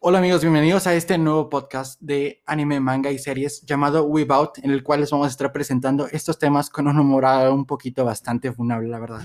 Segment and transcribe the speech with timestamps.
[0.00, 4.70] Hola amigos, bienvenidos a este nuevo podcast de anime, manga y series llamado Webout, en
[4.70, 8.52] el cual les vamos a estar presentando estos temas con un humor un poquito bastante
[8.52, 9.22] funable, la verdad.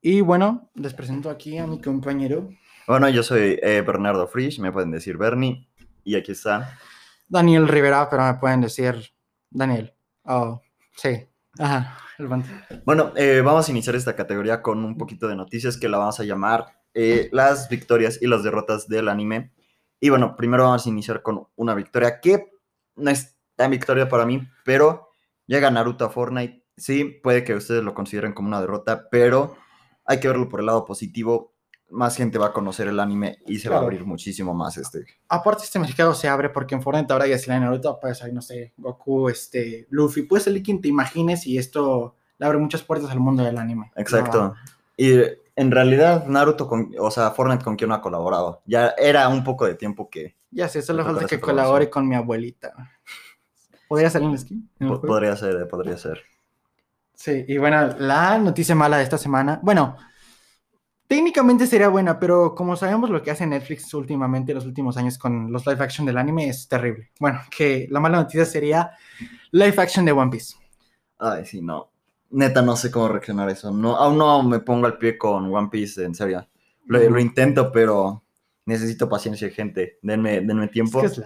[0.00, 2.50] Y bueno, les presento aquí a mi compañero.
[2.86, 5.68] Bueno, yo soy eh, Bernardo Frisch, me pueden decir Bernie,
[6.04, 6.78] y aquí está.
[7.28, 9.12] Daniel Rivera, pero me pueden decir
[9.50, 9.94] Daniel.
[10.24, 10.60] Oh,
[10.96, 11.26] sí.
[11.58, 12.28] Ajá, el
[12.84, 16.20] Bueno, eh, vamos a iniciar esta categoría con un poquito de noticias que la vamos
[16.20, 19.52] a llamar eh, las victorias y las derrotas del anime.
[20.00, 22.50] Y bueno, primero vamos a iniciar con una victoria que
[22.96, 25.10] no es tan victoria para mí, pero
[25.46, 26.64] llega Naruto a Fortnite.
[26.76, 29.56] Sí, puede que ustedes lo consideren como una derrota, pero
[30.06, 31.54] hay que verlo por el lado positivo.
[31.90, 35.04] Más gente va a conocer el anime y se va a abrir muchísimo más este.
[35.28, 38.32] Aparte, este mercado se abre porque en Fortnite ahora ya si la Naruto, pues hay,
[38.32, 42.82] no sé, Goku, este, Luffy, puede ser quien te imagines y esto le abre muchas
[42.82, 43.92] puertas al mundo del anime.
[43.96, 44.54] Exacto.
[44.96, 45.18] Y
[45.56, 48.62] en realidad, Naruto, con, o sea, Fortnite con quien no ha colaborado.
[48.66, 50.36] Ya era un poco de tiempo que.
[50.50, 52.72] Ya sé, solo falta que colabore con mi abuelita.
[53.88, 54.70] ¿Podría ser en skin?
[54.78, 56.22] podría ser, podría ser.
[57.14, 59.60] Sí, y bueno, la noticia mala de esta semana.
[59.62, 59.96] Bueno,
[61.06, 65.52] técnicamente sería buena, pero como sabemos lo que hace Netflix últimamente, los últimos años con
[65.52, 67.10] los live action del anime, es terrible.
[67.18, 68.92] Bueno, que la mala noticia sería
[69.50, 70.56] live action de One Piece.
[71.18, 71.89] Ay, sí, no
[72.30, 73.70] neta no sé cómo reaccionar a eso.
[73.70, 76.46] No, aún no me pongo al pie con One Piece, en serio.
[76.86, 78.24] Lo, intento, pero
[78.66, 79.98] necesito paciencia, gente.
[80.02, 81.02] Denme, denme tiempo.
[81.04, 81.22] Es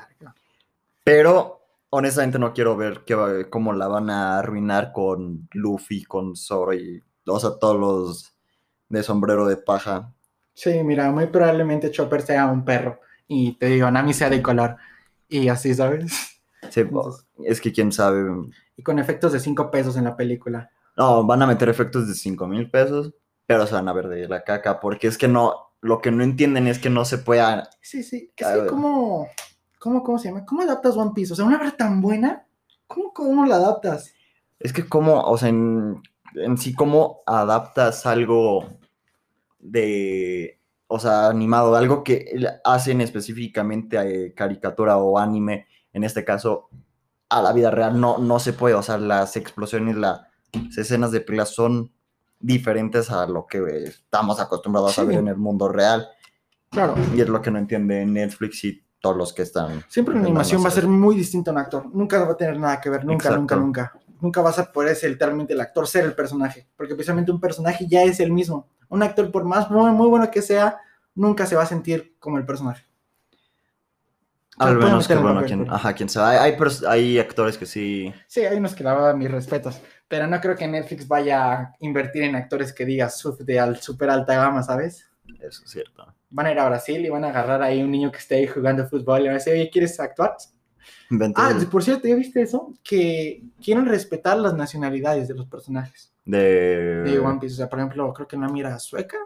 [1.02, 1.60] Pero
[1.90, 7.02] honestamente no quiero ver que, cómo la van a arruinar con Luffy, con Zoro y
[7.26, 8.34] o sea, todos los
[8.88, 10.12] de sombrero de paja.
[10.52, 14.76] Sí, mira, muy probablemente Chopper sea un perro y te digo, Nami sea de color
[15.28, 16.40] y así, ¿sabes?
[16.70, 16.82] Sí,
[17.44, 18.24] es que quién sabe.
[18.76, 20.70] Y con efectos de 5 pesos en la película.
[20.96, 23.12] No, van a meter efectos de 5 mil pesos,
[23.46, 26.22] pero se van a ver de la caca, porque es que no, lo que no
[26.22, 27.68] entienden es que no se pueda...
[27.80, 29.28] Sí, sí, es que como,
[29.78, 30.46] ¿cómo, ¿cómo se llama?
[30.46, 31.32] ¿Cómo adaptas One Piece?
[31.32, 32.46] O sea, una obra tan buena,
[32.86, 34.14] ¿cómo, cómo la adaptas?
[34.60, 36.00] Es que como, o sea, en,
[36.34, 38.66] en sí, ¿cómo adaptas algo
[39.58, 42.34] de, o sea, animado, algo que
[42.64, 46.68] hacen específicamente a eh, caricatura o anime, en este caso,
[47.28, 50.30] a la vida real, no, no se puede, o sea, las explosiones, la
[50.76, 51.92] escenas de pelea son
[52.38, 56.08] diferentes a lo que estamos acostumbrados a ver en el mundo real.
[56.70, 56.94] Claro.
[57.14, 59.84] Y es lo que no entiende Netflix y todos los que están.
[59.88, 61.86] Siempre una animación va a ser muy distinto a un actor.
[61.94, 63.92] Nunca va a tener nada que ver, nunca, nunca, nunca.
[64.20, 67.86] Nunca vas a poder ser literalmente el actor ser el personaje, porque precisamente un personaje
[67.86, 68.68] ya es el mismo.
[68.88, 70.78] Un actor, por más muy, muy bueno que sea,
[71.14, 72.86] nunca se va a sentir como el personaje.
[74.56, 76.38] Al menos que, bueno, quien, ajá, quién sabe.
[76.38, 76.56] Hay,
[76.88, 78.12] hay, actores que sí.
[78.26, 79.80] Sí, hay unos que la verdad, mis respetos.
[80.14, 84.08] Pero no creo que Netflix vaya a invertir en actores que digas de al super
[84.08, 85.10] alta gama, ¿sabes?
[85.40, 86.06] Eso es cierto.
[86.30, 88.46] Van a ir a Brasil y van a agarrar ahí un niño que esté ahí
[88.46, 90.36] jugando fútbol y van a decir, oye, ¿quieres actuar?
[91.34, 92.72] Ah, por cierto, ¿ya viste eso?
[92.84, 96.14] Que quieren respetar las nacionalidades de los personajes.
[96.24, 97.02] De...
[97.02, 97.54] de One Piece.
[97.54, 99.18] O sea, por ejemplo, creo que Nami era sueca.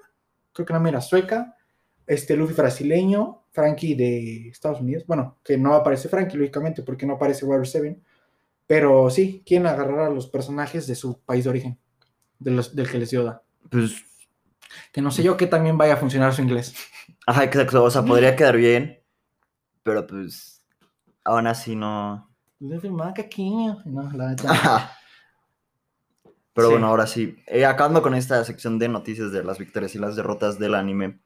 [0.55, 1.55] Creo que Nami era sueca.
[2.07, 3.43] Este Luffy brasileño.
[3.51, 5.05] Frankie de Estados Unidos.
[5.07, 8.01] Bueno, que no aparece Frankie, lógicamente, porque no aparece Water 7.
[8.69, 11.79] Pero sí, quieren agarrar a los personajes de su país de origen,
[12.39, 14.05] de los, del que les dio Pues.
[14.93, 16.75] Que no sé yo que también vaya a funcionar su inglés.
[17.27, 17.83] Ajá, exacto.
[17.83, 19.03] O sea, podría quedar bien,
[19.83, 20.63] pero pues.
[21.25, 22.31] Aún así no.
[23.87, 24.37] No, la
[26.53, 27.39] Pero bueno, ahora sí.
[27.47, 31.21] Eh, acabando con esta sección de noticias de las victorias y las derrotas del anime,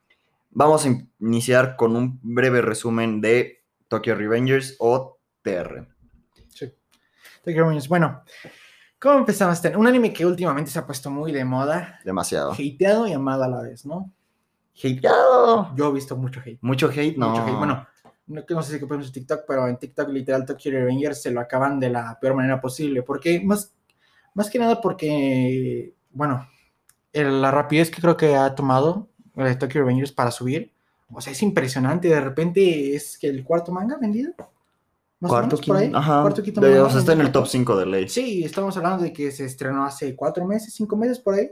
[0.51, 5.92] vamos a iniciar con un breve resumen de Tokyo Revengers o TR.
[7.89, 8.23] Bueno,
[9.01, 9.61] ¿cómo empezamos?
[9.77, 11.99] Un anime que últimamente se ha puesto muy de moda.
[12.05, 12.53] Demasiado.
[12.53, 14.13] Hateado y amado a la vez, ¿no?
[14.77, 15.75] Hateado.
[15.75, 16.59] Yo he visto mucho hate.
[16.61, 17.31] Mucho hate, no.
[17.31, 17.59] Mucho hate.
[17.59, 17.87] Bueno,
[18.29, 21.41] no, no sé si podemos en TikTok, pero en TikTok literal Tokyo Revengers se lo
[21.41, 23.03] acaban de la peor manera posible.
[23.03, 23.75] Porque más,
[24.35, 26.49] más que nada porque, bueno,
[27.13, 30.73] la rapidez que creo que ha tomado el eh, Tokyo Revengers para subir,
[31.13, 32.07] o sea, es impresionante.
[32.07, 34.33] De repente es que el cuarto manga vendido
[35.29, 35.91] cuarto, por ahí.
[35.95, 36.23] Ajá.
[36.23, 38.09] Cuarto, o sea, está en el top 5 de ley.
[38.09, 41.51] Sí, estamos hablando de que se estrenó hace cuatro meses, cinco meses por ahí.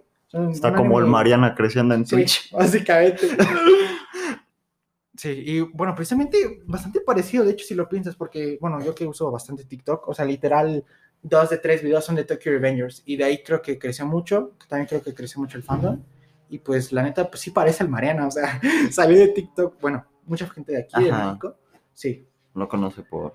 [0.50, 2.50] está como el Mariana creciendo en Twitch.
[2.52, 3.28] Básicamente.
[5.16, 9.06] sí, y bueno, precisamente bastante parecido, de hecho, si lo piensas, porque, bueno, yo que
[9.06, 10.84] uso bastante TikTok, o sea, literal,
[11.22, 14.52] dos de tres videos son de Tokyo Revengers, y de ahí creo que creció mucho,
[14.68, 16.00] también creo que creció mucho el fandom,
[16.48, 20.06] y pues la neta, pues sí parece el Mariana, o sea, salió de TikTok, bueno,
[20.24, 21.56] mucha gente de aquí, de México,
[21.92, 22.26] sí.
[22.54, 23.34] Lo conoce por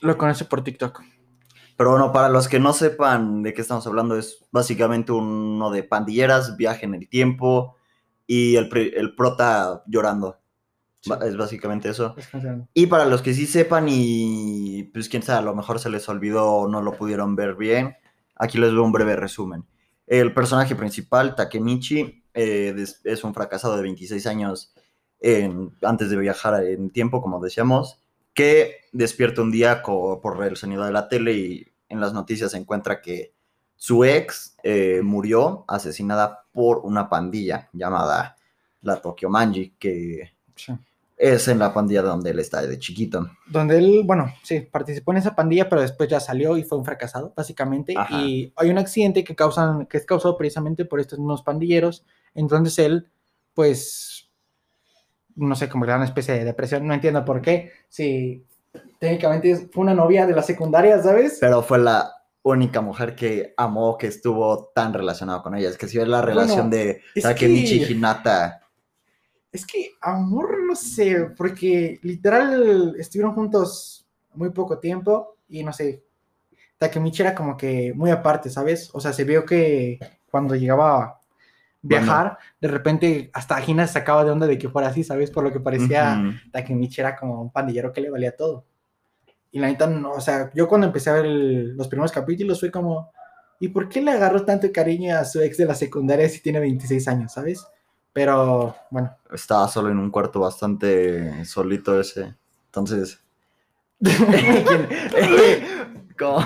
[0.00, 1.02] lo conoce por TikTok.
[1.76, 5.84] Pero bueno, para los que no sepan de qué estamos hablando, es básicamente uno de
[5.84, 7.76] pandilleras, viaje en el tiempo
[8.26, 10.38] y el, el prota llorando.
[11.00, 11.12] Sí.
[11.24, 12.14] Es básicamente eso.
[12.16, 12.28] Es.
[12.74, 16.08] Y para los que sí sepan y pues quién sabe, a lo mejor se les
[16.08, 17.94] olvidó o no lo pudieron ver bien,
[18.34, 19.64] aquí les doy un breve resumen.
[20.08, 22.74] El personaje principal, Takemichi, eh,
[23.04, 24.74] es un fracasado de 26 años
[25.20, 28.00] en- antes de viajar en tiempo, como decíamos,
[28.38, 32.56] que despierta un día por el sonido de la tele y en las noticias se
[32.56, 33.32] encuentra que
[33.74, 38.36] su ex eh, murió asesinada por una pandilla llamada
[38.82, 40.72] la Tokyo Manji, que Sí.
[41.16, 43.28] es en la pandilla donde él está de chiquito.
[43.48, 46.84] Donde él, bueno, sí, participó en esa pandilla, pero después ya salió y fue un
[46.84, 47.94] fracasado, básicamente.
[47.96, 48.22] Ajá.
[48.22, 52.04] Y hay un accidente que, causan, que es causado precisamente por estos mismos pandilleros.
[52.36, 53.08] Entonces él,
[53.52, 54.27] pues,
[55.38, 57.72] no sé, como le da una especie de depresión, no entiendo por qué.
[57.88, 58.44] Si
[58.98, 61.38] técnicamente fue una novia de la secundaria, ¿sabes?
[61.40, 62.12] Pero fue la
[62.42, 65.68] única mujer que amó, que estuvo tan relacionado con ella.
[65.68, 68.60] Es que si ves la relación de Takemichi que- y Hinata,
[69.50, 76.02] Es que amor, no sé, porque literal estuvieron juntos muy poco tiempo y no sé,
[76.76, 78.90] Takemichi era como que muy aparte, ¿sabes?
[78.92, 79.98] O sea, se vio que
[80.30, 81.17] cuando llegaba
[81.88, 85.30] viajar, de repente hasta Hina se sacaba de onda de que fuera así, ¿sabes?
[85.30, 88.64] Por lo que parecía ujú, Takemichi era como un pandillero que le valía todo.
[89.50, 92.60] Y la neta, no, o sea, yo cuando empecé a ver el- los primeros capítulos
[92.60, 93.10] fue como,
[93.60, 96.60] ¿y por qué le agarró tanto cariño a su ex de la secundaria si tiene
[96.60, 97.66] 26 años, ¿sabes?
[98.12, 102.34] Pero bueno, estaba solo en un cuarto bastante solito ese.
[102.66, 103.20] Entonces,
[106.18, 106.44] como-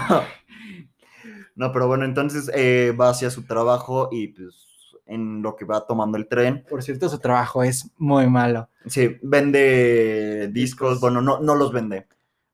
[1.55, 4.72] No, pero bueno, entonces eh, va hacia su trabajo y pues
[5.07, 8.69] en lo que va tomando el tren, Por cierto, su trabajo es muy malo.
[8.87, 12.07] sí, vende discos, bueno, no, no los vende.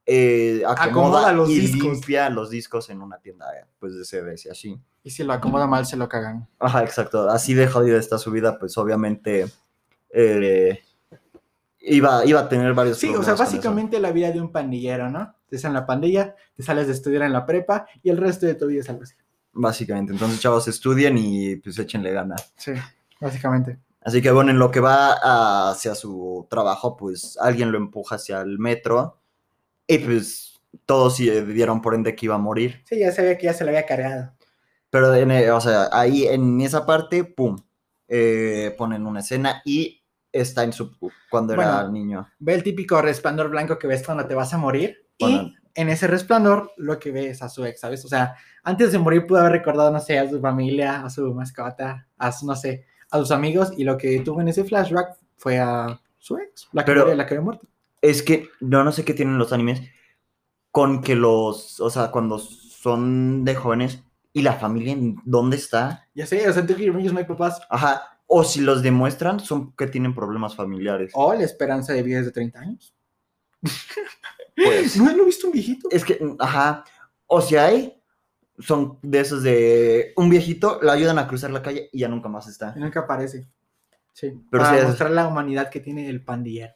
[0.07, 1.83] eh, acomoda, Acomoda los y discos.
[1.93, 3.47] limpia los discos en una tienda
[3.79, 4.81] pues de CDs y así.
[5.03, 6.49] Y si lo acomoda mal, se lo cagan.
[6.59, 7.29] Ajá, exacto.
[7.31, 9.47] Así de jodida está su vida, pues obviamente
[10.11, 10.81] eh,
[11.81, 15.35] iba, iba a tener varios Sí, o sea, básicamente la vida de un pandillero, ¿no?
[15.45, 18.55] Estás en la pandilla, te sales de estudiar en la prepa y el resto de
[18.55, 19.15] tu vida es algo así.
[19.61, 20.13] Básicamente.
[20.13, 22.53] Entonces, chavos, estudien y pues échenle ganas.
[22.57, 22.73] Sí,
[23.21, 23.79] básicamente.
[24.01, 28.41] Así que bueno, en lo que va hacia su trabajo, pues alguien lo empuja hacia
[28.41, 29.21] el metro
[29.87, 32.83] y pues todos sí dieron por ende que iba a morir.
[32.85, 34.33] Sí, ya sabía que ya se lo había cargado.
[34.91, 37.59] Pero, en, eh, o sea, ahí en esa parte, pum,
[38.07, 40.97] eh, ponen una escena y está en su...
[41.29, 42.29] cuando era niño.
[42.39, 45.09] Ve el típico resplandor blanco que ves cuando te vas a morir.
[45.19, 45.43] Bueno.
[45.43, 48.05] Y en ese resplandor lo que ves a su ex, ¿sabes?
[48.05, 48.35] O sea,
[48.65, 52.33] antes de morir pudo haber recordado, no sé, a su familia, a su mascota, a
[52.33, 53.73] su, no sé, a sus amigos.
[53.77, 57.15] Y lo que tuvo en ese flashback fue a su ex, la que, Pero- había-
[57.15, 57.67] la que había muerto.
[58.03, 59.83] Es que no, no sé qué tienen los animes
[60.71, 64.03] con que los, o sea, cuando son de jóvenes
[64.33, 66.07] y la familia, ¿en ¿dónde está?
[66.15, 67.61] Ya sé, o sea, Tokyo Revengers no hay papás.
[67.71, 68.03] Ajá.
[68.27, 71.13] O si los demuestran, son que tienen problemas familiares.
[71.15, 72.95] O la esperanza de vida es de 30 años.
[74.57, 75.89] Pues, ¿No lo he visto un viejito?
[75.91, 76.85] es que, ajá.
[77.27, 77.95] O si hay,
[78.59, 82.29] son de esos de un viejito, la ayudan a cruzar la calle y ya nunca
[82.29, 82.73] más está.
[82.77, 83.47] Y nunca aparece.
[84.13, 86.73] Sí, Pero para es- mostrar la humanidad que tiene el pandillero.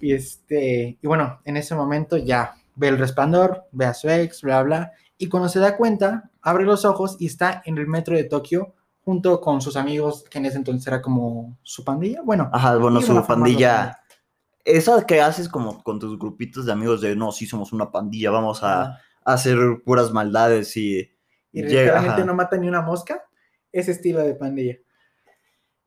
[0.00, 4.42] Y este, y bueno, en ese momento ya ve el resplandor, ve a su ex,
[4.42, 8.16] bla, bla, y cuando se da cuenta, abre los ojos y está en el metro
[8.16, 8.74] de Tokio
[9.04, 12.22] junto con sus amigos, que en ese entonces era como su pandilla.
[12.24, 14.00] Bueno, Ajá, bueno, su pandilla.
[14.64, 18.30] Esa que haces como con tus grupitos de amigos de no, sí somos una pandilla,
[18.30, 21.10] vamos a, a hacer puras maldades y.
[21.52, 22.24] y ajá.
[22.24, 23.24] no mata ni una mosca,
[23.72, 24.76] ese estilo de pandilla.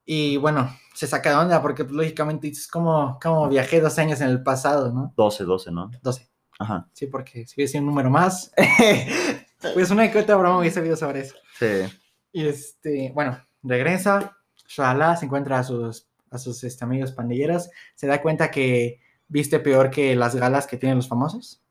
[0.05, 4.21] Y bueno, se saca de onda porque pues, lógicamente es como, como viajé dos años
[4.21, 5.13] en el pasado, ¿no?
[5.15, 5.89] 12, 12, ¿no?
[6.01, 6.29] 12.
[6.59, 6.87] Ajá.
[6.93, 8.51] Sí, porque si hubiese un número más,
[9.73, 11.35] pues una que otra broma hubiese sabido sobre eso.
[11.57, 11.85] sí.
[12.31, 18.07] Y este, bueno, regresa, Shala se encuentra a sus, a sus este, amigos pandilleros, se
[18.07, 21.63] da cuenta que viste peor que las galas que tienen los famosos.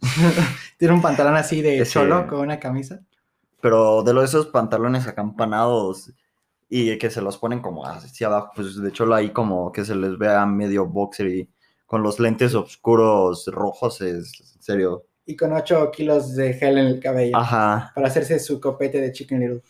[0.78, 3.00] Tiene un pantalón así de Ese- cholo con una camisa.
[3.60, 6.12] Pero de lo de esos pantalones acampanados
[6.68, 9.94] y que se los ponen como hacia abajo, pues de hecho ahí como que se
[9.94, 11.48] les vea medio boxer y
[11.86, 15.06] con los lentes oscuros rojos, es en serio.
[15.26, 17.36] Y con 8 kilos de gel en el cabello.
[17.36, 17.92] Ajá.
[17.94, 19.62] Para hacerse su copete de Chicken Little.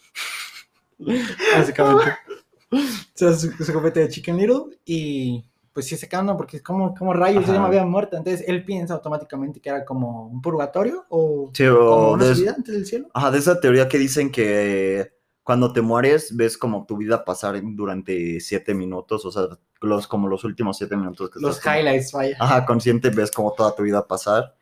[1.56, 2.12] Básicamente.
[3.14, 6.94] Sea, su, su copete de Chicken Little y pues sí se calma porque es como,
[6.94, 8.16] como rayos, yo ya me había muerto.
[8.16, 12.74] Entonces él piensa automáticamente que era como un purgatorio o Sí, como una subida antes
[12.74, 13.08] del cielo.
[13.14, 15.12] ajá, de esa teoría que dicen que
[15.42, 19.48] cuando te mueres ves como tu vida pasar durante siete minutos, o sea,
[19.80, 22.36] los, como los últimos siete minutos que Los estás como- highlights, vaya.
[22.38, 24.54] Ajá, consciente ves como toda tu vida pasar.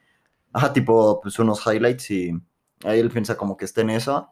[0.52, 2.30] Ajá, tipo, pues unos highlights y
[2.84, 4.28] ahí él piensa como que está en eso.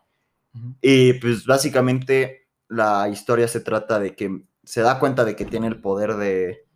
[0.55, 0.75] Ujú.
[0.81, 5.67] Y pues básicamente la historia se trata de que se da cuenta de que tiene
[5.67, 6.69] el poder de,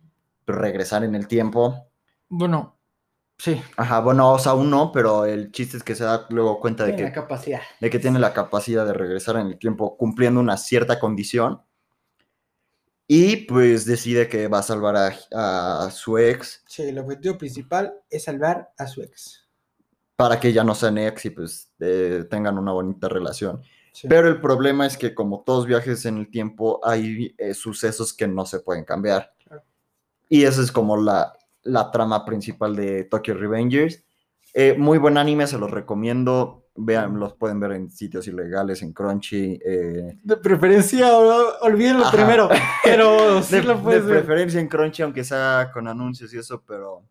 [0.45, 1.87] regresar en el tiempo.
[2.29, 2.77] Bueno,
[3.37, 3.61] sí.
[3.77, 6.83] Ajá, bueno, o sea, aún no, pero el chiste es que se da luego cuenta
[6.83, 7.61] de Tiene que, la capacidad.
[7.79, 11.61] de que tiene la capacidad de regresar en el tiempo cumpliendo una cierta condición.
[13.07, 17.93] Y pues decide que va a salvar a, a su ex Sí, el objetivo principal
[18.09, 19.47] es salvar a su ex.
[20.15, 23.61] para que ya no sean ex y pues eh, tengan una bonita relación.
[23.93, 24.07] Sí.
[24.09, 28.27] Pero el problema es que como todos viajes en el tiempo hay eh, sucesos que
[28.27, 29.33] no se pueden cambiar.
[29.45, 29.63] Claro.
[30.29, 31.31] Y esa es como la,
[31.61, 34.03] la trama principal de Tokyo Revengers.
[34.55, 36.59] Eh, muy buen anime, se los recomiendo.
[36.75, 39.59] Vean, los pueden ver en sitios ilegales, en Crunchy.
[39.63, 41.15] eh, De preferencia,
[41.61, 42.17] olvídenlo Ajá.
[42.17, 42.49] primero.
[42.83, 44.17] Pero sí de, lo de puedes ver.
[44.25, 47.07] preferencia en Crunchy, aunque sea con anuncios y eso, pero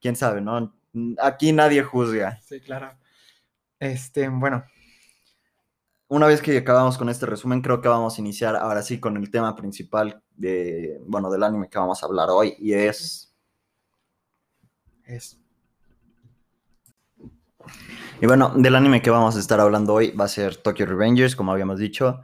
[0.00, 0.74] quién sabe, ¿no?
[1.22, 2.40] Aquí nadie juzga.
[2.42, 2.90] Sí, claro.
[3.78, 4.64] Este, bueno,
[6.08, 9.16] Una vez que acabamos con este resumen, creo que vamos a iniciar ahora sí con
[9.18, 13.34] el tema principal de, bueno, del anime que vamos a hablar hoy, y es,
[15.04, 15.38] es.
[18.22, 21.36] y bueno, del anime que vamos a estar hablando hoy va a ser Tokyo Revengers,
[21.36, 22.22] como habíamos dicho.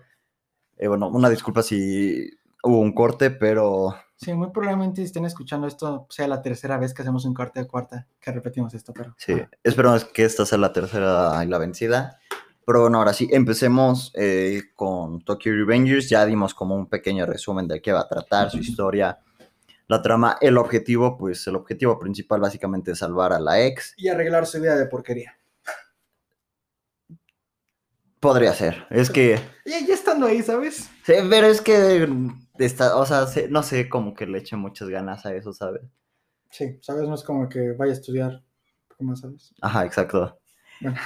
[0.79, 2.31] Eh, bueno, una disculpa si
[2.63, 7.03] hubo un corte, pero Sí, muy probablemente estén escuchando esto, sea la tercera vez que
[7.03, 9.15] hacemos un corte de cuarta que repetimos esto, pero.
[9.19, 12.19] sí, esperamos que esta sea la tercera y la vencida.
[12.67, 16.09] Pero bueno, ahora sí, empecemos eh, con Tokyo Revengers.
[16.09, 19.19] Ya dimos como un pequeño resumen de qué va a tratar, su historia,
[19.87, 23.95] la trama, el objetivo, pues el objetivo principal básicamente es salvar a la ex.
[23.99, 25.37] Y arreglar su vida de porquería.
[28.21, 28.87] Podría ser.
[28.91, 29.39] Es que.
[29.67, 30.91] Ya, ya estando ahí, ¿sabes?
[31.05, 32.09] Sí, pero es que.
[32.59, 35.83] Está, o sea, se- no sé, como que le eche muchas ganas a eso, ¿sabes?
[36.51, 37.09] Sí, ¿sabes?
[37.09, 38.43] No es como que vaya a estudiar.
[39.01, 39.53] más, ¿sabes?
[39.61, 40.39] Ajá, exacto.
[40.81, 40.99] Bueno.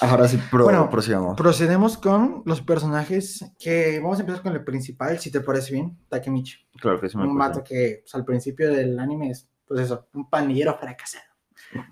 [0.00, 1.36] Ahora sí, pro, Bueno, prosigamos.
[1.36, 5.98] Procedemos con los personajes que vamos a empezar con el principal, si te parece bien,
[6.08, 6.66] Takemichi.
[6.80, 10.06] Claro que sí me un vato que pues, al principio del anime es, pues eso,
[10.12, 11.24] un pandillero fracasado,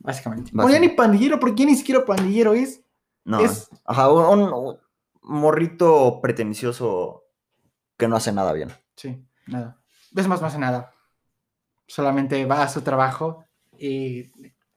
[0.00, 0.50] básicamente.
[0.52, 0.52] Básicamente.
[0.64, 2.82] O ya ni pandillero, porque ni siquiera pandillero es.
[3.24, 4.76] No, es- ajá, un, un
[5.22, 7.24] morrito pretencioso
[7.96, 8.70] que no hace nada bien.
[8.96, 9.80] Sí, nada.
[10.14, 10.92] Es más, no hace nada.
[11.86, 13.44] Solamente va a su trabajo
[13.78, 14.24] y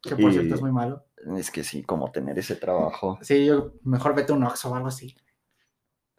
[0.02, 1.06] que por Y- cierto es muy malo.
[1.36, 3.18] Es que sí, como tener ese trabajo.
[3.22, 5.16] Sí, yo mejor vete a un Oxxo o algo así.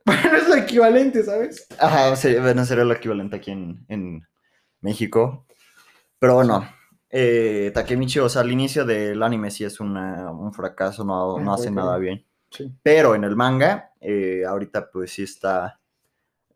[0.04, 1.66] Bueno, es lo equivalente, ¿sabes?
[1.78, 4.26] Ajá, sí, bueno, sería lo equivalente aquí en, en
[4.80, 5.46] México.
[6.18, 6.66] Pero bueno,
[7.10, 11.40] eh, Takemichi, o sea, al inicio del anime sí es una- un fracaso, no, Ah,
[11.42, 11.74] no hace ok.
[11.76, 12.24] nada bien.
[12.50, 12.72] Sí.
[12.82, 15.77] Pero en el manga, eh, ahorita pues sí está.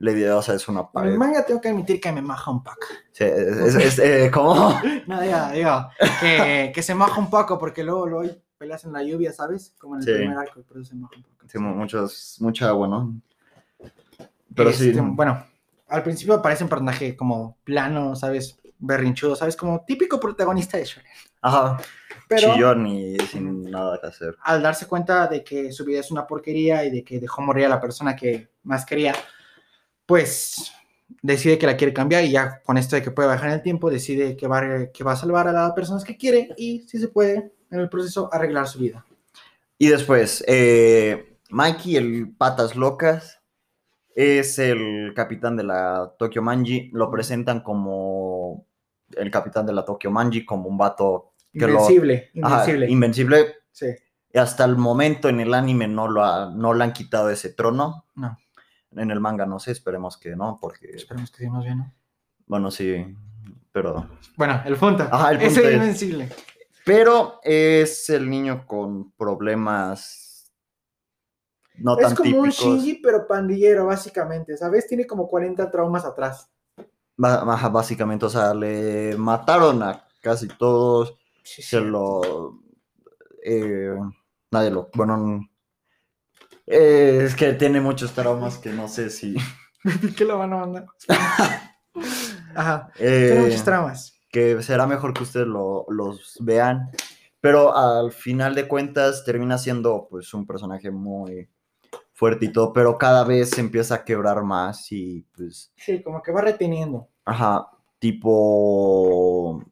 [0.05, 1.17] O sea, es una En el pared.
[1.17, 2.87] manga tengo que admitir que me maja un poco.
[3.13, 4.81] Sí, es, es- es, eh, ¿cómo?
[5.07, 5.89] No, digo, digo,
[6.21, 9.75] que, que se moja un poco porque luego, luego hay peleas en la lluvia, ¿sabes?
[9.79, 10.13] Como en el Sí.
[10.15, 11.47] primer arco, pero se moja un poco.
[11.49, 13.15] Sí, mu- muchos, mucha agua, ¿no?
[14.55, 14.89] Pero sí.
[14.91, 15.45] Este, Bueno,
[15.89, 18.59] al principio aparece un personaje como plano, ¿sabes?
[18.79, 19.57] Berrinchudo, ¿sabes?
[19.57, 21.13] Como típico protagonista de Shonen.
[21.43, 21.79] Ajá.
[22.29, 24.37] Pero Chillón y sin nada que hacer.
[24.43, 27.67] al darse cuenta de que su vida es una porquería y de que dejó morir
[27.67, 29.15] a la persona que más quería,
[30.07, 30.73] pues
[31.23, 33.63] decide que la quiere cambiar y ya con esto de que puede bajar en el
[33.63, 36.81] tiempo, decide que va, a- que va a salvar a las personas que quiere y
[36.89, 39.05] si se puede, en el proceso, arreglar su vida.
[39.79, 43.41] Y después, eh, Mikey, el Patas Locas,
[44.15, 46.91] es el capitán de la Tokyo Manji.
[46.93, 48.67] Lo presentan como
[49.17, 52.91] el capitán de la Tokyo Manji, como un vato que lo- Invencible, Ajá, invencible.
[52.91, 53.55] invencible.
[53.71, 53.87] sí,
[54.35, 57.51] Y hasta el momento en el anime no, lo ha- no le han quitado ese
[57.55, 58.05] trono.
[58.15, 58.39] no,
[58.97, 61.93] En el manga no sé, esperemos que no, porque, esperemos que sí, más bien, ¿no?
[62.47, 63.17] bueno, sí,
[63.73, 64.07] pero...
[64.37, 65.05] Bueno, el punto.
[65.11, 66.29] Ajá, el punto Ese es- invencible.
[66.85, 70.53] Pero es el niño con problemas
[71.77, 72.51] no tan Es como un.
[72.51, 74.87] Shinji, pero pandillero, básicamente, ¿sabes?
[74.87, 76.51] Tiene como 40 traumas atrás.
[77.17, 82.61] Ba- ajá, básicamente, o sea, le mataron a casi todos, Sí, se lo...
[83.45, 83.97] eh,
[84.51, 84.91] nadie lo...
[84.95, 85.41] Bueno,
[86.67, 89.35] eh, es que tiene muchos traumas que no sé si...
[90.17, 90.87] ¿Qué lo van a mandar?
[92.55, 94.15] Ajá, eh, tiene muchos traumas.
[94.31, 96.91] que será mejor que ustedes lo- los vean,
[97.41, 101.49] pero al final de cuentas termina siendo pues un personaje muy
[102.13, 106.23] fuerte y todo, pero cada vez se empieza a quebrar más y pues, Sí, como
[106.23, 107.09] que va reteniendo.
[107.25, 107.67] ajá,
[107.99, 109.65] tipo...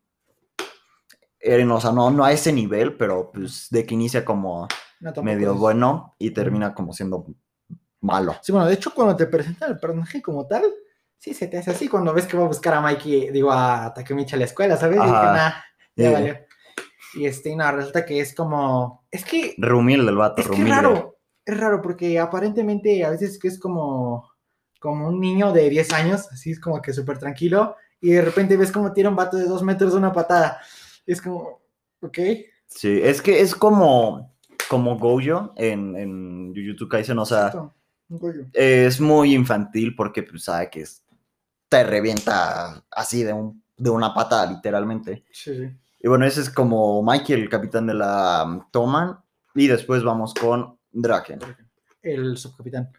[1.42, 4.68] Eren, o sea, no, no a ese nivel, pero pues de que inicia como
[5.00, 7.26] No, medio es- bueno y termina como siendo
[8.00, 8.34] malo.
[8.42, 10.62] Sí, bueno, de hecho, cuando te presentan el personaje como tal,
[11.18, 11.88] sí se te hace así.
[11.88, 14.96] Cuando ves que va a buscar a Mikey, digo, a Takemichi a la escuela, ¿sabes?
[14.98, 15.32] Y dije, Ajá.
[15.34, 15.50] nah,
[15.96, 16.12] ya Sí.
[16.14, 16.36] valió.
[17.14, 19.04] Y este, no, resulta que es como.
[19.10, 19.54] Es que.
[19.58, 21.16] Rumilde el vato, Es que es raro.
[21.44, 24.30] Es raro porque aparentemente a veces que es como.
[24.78, 27.76] Como un niño de 10 años, así es como que súper tranquilo.
[28.02, 30.58] y de repente ves cómo tira un vato de dos metros de una patada.
[31.04, 31.60] Es como,
[32.00, 32.18] ok.
[32.66, 34.32] Sí, es que es como,
[34.70, 37.74] como Gojo en, en Jujutsu Kaisen, o sea, Exacto,
[38.52, 41.04] es muy infantil porque pues, sabe que es-
[41.68, 45.24] te revienta así de, un, de una patada, literalmente.
[45.32, 45.76] Sí, sí.
[46.02, 49.18] Y bueno, ese es como Mikey, el capitán de la um, Toman.
[49.56, 51.40] Y después vamos con Draken.
[52.02, 52.90] El subcapitán.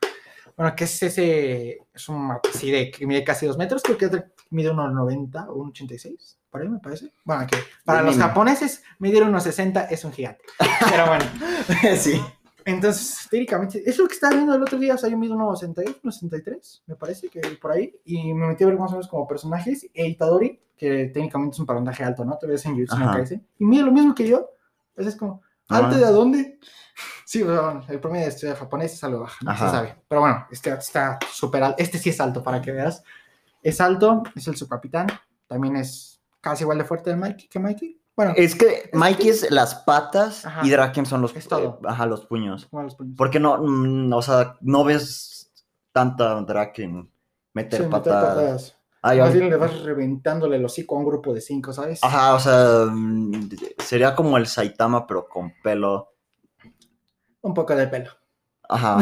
[0.62, 4.26] Bueno, que es ese, es un así de que mide casi dos metros, creo que
[4.52, 7.12] mide unos 90 o un 86, por ahí me parece.
[7.24, 10.44] Bueno, que para los japoneses medir unos 60 es un gigante.
[10.88, 11.26] Pero bueno,
[11.98, 12.22] sí.
[12.64, 15.62] entonces, técnicamente, es lo que estaba viendo el otro día, o sea, yo mido unos
[15.62, 18.94] 62, unos 63, me parece que por ahí, y me metí a ver más o
[18.94, 22.38] menos como personajes, e Itadori, que técnicamente es un personaje alto, ¿no?
[22.38, 23.24] Te ves en YouTube, Ajá.
[23.58, 24.52] y mide lo mismo que yo,
[24.94, 25.42] pues es como,
[25.72, 25.98] ¿alto Ah.
[26.00, 26.60] de a dónde?
[27.26, 29.96] Sí, bueno, el promedio de estudiar japonés es algo bajo, no se sabe.
[30.08, 33.04] Pero bueno, este está súper alto, este sí es alto, para que veas.
[33.64, 35.08] Es alto, es el subcapitán,
[35.48, 38.02] también es casi igual de fuerte de Mikey, que Mikey.
[38.16, 40.62] Bueno, Es que Mikey es las patas Ajá.
[40.66, 42.66] y Draken son los, Es eh, ajá, los puños.
[42.70, 43.14] como los puños.
[43.18, 45.52] Porque no, mm, o sea, no ves
[45.94, 47.10] tanta Draken
[47.54, 48.78] meter Sí, meter patadas.
[49.04, 52.00] Ay, Más bien le vas reventándole el hocico a un grupo de cinco, ¿sabes?
[52.04, 56.10] Ajá, o sea, mm, sería como el Saitama, pero con pelo.
[57.42, 58.12] Un poco de pelo.
[58.70, 59.00] Ajá.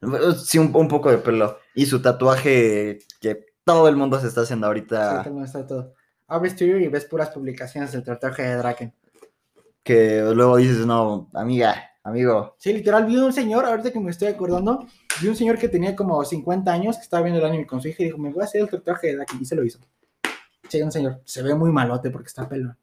[0.44, 1.58] sí, un, un poco de pelo.
[1.74, 5.94] Y su tatuaje que todo el mundo se está haciendo Sí, ahorita, también está todo.
[6.26, 8.94] Abres Twitter y ves puras publicaciones del tatuaje de Draken.
[9.82, 12.56] que luego dices, no, amiga, amigo.
[12.58, 14.86] Sí, literal, vi un señor, ahorita que me estoy acordando,
[15.20, 17.88] vi un señor que tenía como 50 años que estaba viendo el anime con su
[17.88, 19.78] hija y dijo, me voy a hacer el tatuaje de Draken y se lo hizo.
[20.68, 22.76] Sí, un señor, se ve muy malote porque está pelón.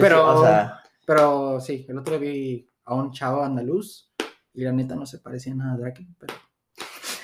[0.00, 4.10] Pero- o sea, Pero sí, el otro día vi a un chavo andaluz
[4.54, 6.34] y la neta no se parecía nada a Draken, pero...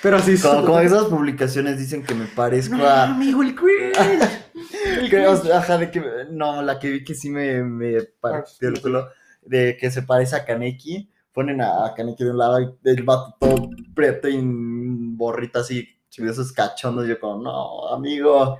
[0.01, 3.03] Pero sí, como, como esas publicaciones dicen que me parezco No, a.
[3.05, 3.97] amigo, el cringe.
[4.85, 8.03] El que, o sea, ajá, de que, no, la que vi que sí me, me
[8.03, 8.81] partió el sí.
[8.83, 9.09] culo,
[9.41, 13.35] de que se parece a Kaneki, ponen a, Kaneki de un lado y el vato
[13.37, 18.57] todo preto y un borrito así, esos cachondos, yo como, no, amigo,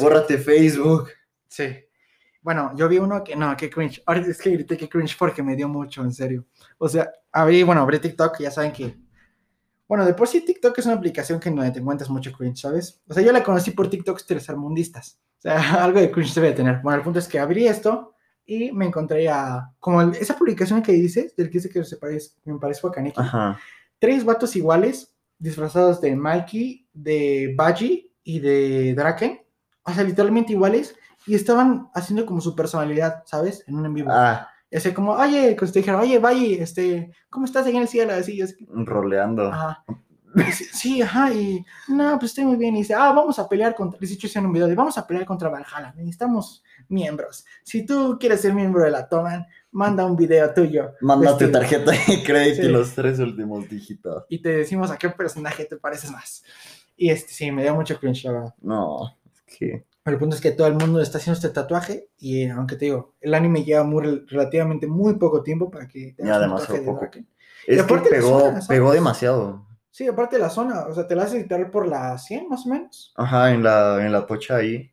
[0.00, 1.08] bórrate Facebook.
[1.46, 1.68] Sí.
[2.42, 4.02] Bueno, yo vi uno que, no, qué cringe.
[4.04, 6.44] Ahorita es que grité que cringe porque me dio mucho, en serio.
[6.78, 8.96] O sea, abrí, bueno, abrí TikTok, ya saben que.
[9.86, 13.00] Bueno, de por sí TikTok es una aplicación que donde te encuentras mucho cringe, ¿sabes?
[13.08, 15.20] O sea, yo la conocí por TikToks tercermundistas.
[15.38, 16.80] O sea, algo de cringe debe tener.
[16.82, 18.15] Bueno, el punto es que abrí esto
[18.46, 19.70] y me encontré a.
[19.80, 22.92] Como el- esa publicación que dices, del que dice que se parece, me parezco a
[22.92, 23.20] Kaneki.
[23.20, 23.58] Ajá.
[23.98, 29.40] Tres vatos iguales, disfrazados de Mikey, de Baji y de Draken.
[29.84, 30.94] O sea, literalmente iguales.
[31.26, 33.64] Y estaban haciendo como su personalidad, ¿sabes?
[33.66, 34.10] En un en vivo.
[34.12, 37.82] Ah, Y así como, oye, que te dijeron, oye, Baji, este, ¿cómo estás ahí en
[37.82, 38.12] el cielo?
[38.12, 39.48] Así, yo así, roleando.
[39.52, 39.84] ajá.
[40.36, 42.76] Y dice, sí, ajá, y no, pues estoy muy bien.
[42.76, 44.96] Y dice, ah, vamos a pelear contra, les he dicho en un video de, vamos
[44.98, 47.44] a pelear contra Valhalla, necesitamos miembros.
[47.64, 50.92] Si tú quieres ser miembro de la Toman, manda un video tuyo.
[51.00, 51.52] Manda tu vestido.
[51.52, 52.68] tarjeta de crédito Sí.
[52.68, 54.24] y los tres últimos dígitos.
[54.28, 56.44] y te decimos a qué personaje te pareces más.
[56.96, 58.54] Y este, sí, me dio mucho cringe, la verdad.
[58.62, 59.84] No, es que.
[60.02, 62.84] Pero el punto es que todo el mundo está haciendo este tatuaje y aunque te
[62.84, 66.82] digo, el anime lleva muy, relativamente muy poco tiempo para que Ya, tengas un de
[66.82, 67.00] poco.
[67.00, 67.28] Draken.
[67.66, 69.66] Es aparte la pegó, pegó demasiado.
[69.96, 72.66] Sí, aparte de la zona, o sea, te la haces literal por la 100 más
[72.66, 73.14] o menos.
[73.16, 74.92] Ajá, en la, en la tocha ahí.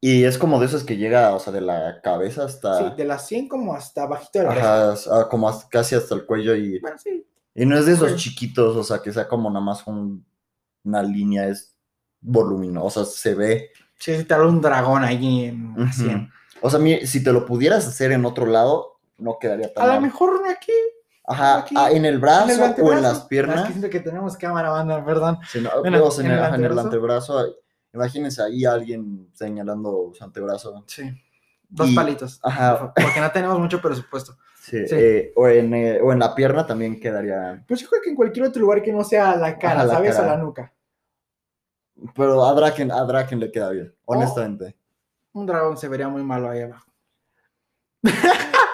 [0.00, 2.78] Y es como de esos que llega, o sea, de la cabeza hasta.
[2.90, 4.50] Sí, de la 100 como hasta bajito de la.
[4.50, 7.24] Ajá, a- como as- casi hasta el cuello y, Bueno, sí.
[7.54, 10.26] y no es de esos chiquitos, o sea, que sea como nada más un-
[10.82, 11.76] una línea, es
[12.20, 13.70] voluminosa, se ve.
[14.00, 15.92] Sí, es literal un dragón ahí en Ujú.
[15.92, 16.30] 100.
[16.60, 20.00] O sea, si te lo pudieras hacer en otro lado, no quedaría tan A lo
[20.00, 20.72] mejor aquí,
[21.26, 23.66] Ajá, aquí, ah, en el brazo en el o en las Ah, es piernas.
[23.66, 25.38] que siento que tenemos cámara, banda, perdón.
[25.50, 26.02] Sí, no, en, el,
[26.54, 27.54] en el antebrazo.
[27.94, 30.84] Imagínense ahí alguien señalando su antebrazo.
[30.86, 31.10] Sí.
[31.68, 32.40] Dos Y- palitos.
[32.42, 32.92] ajá.
[32.94, 34.36] Porque no tenemos mucho presupuesto.
[34.60, 34.94] Sí, Sí.
[34.98, 37.62] eh, o, en, eh, o en la pierna también quedaría.
[37.68, 39.94] Pues yo creo que en cualquier otro lugar que no sea la cara, Ajá, la
[39.94, 40.16] ¿sabes?
[40.16, 40.26] cara.
[40.26, 40.72] O la nuca.
[42.14, 44.14] Pero a Draken, a Draken le queda bien, Oh.
[44.14, 44.76] honestamente.
[45.32, 46.90] Un dragón se vería muy malo ahí abajo.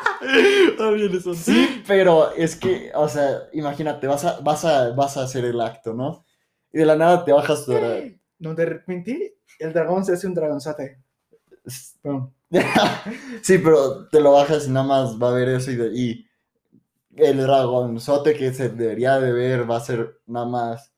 [1.34, 5.60] Sí, pero es que, o sea, imagínate, vas a, vas a, vas a hacer el
[5.60, 6.24] acto, ¿no?
[6.72, 7.72] Y de la nada te bajas tu
[8.38, 10.98] No, de repente el dragón se hace un dragonzote.
[12.02, 12.32] Pum.
[13.42, 16.26] Sí, pero te lo bajas y nada más va a ver eso y, de- y
[17.16, 20.92] el dragonzote que se debería de ver va a ser nada más.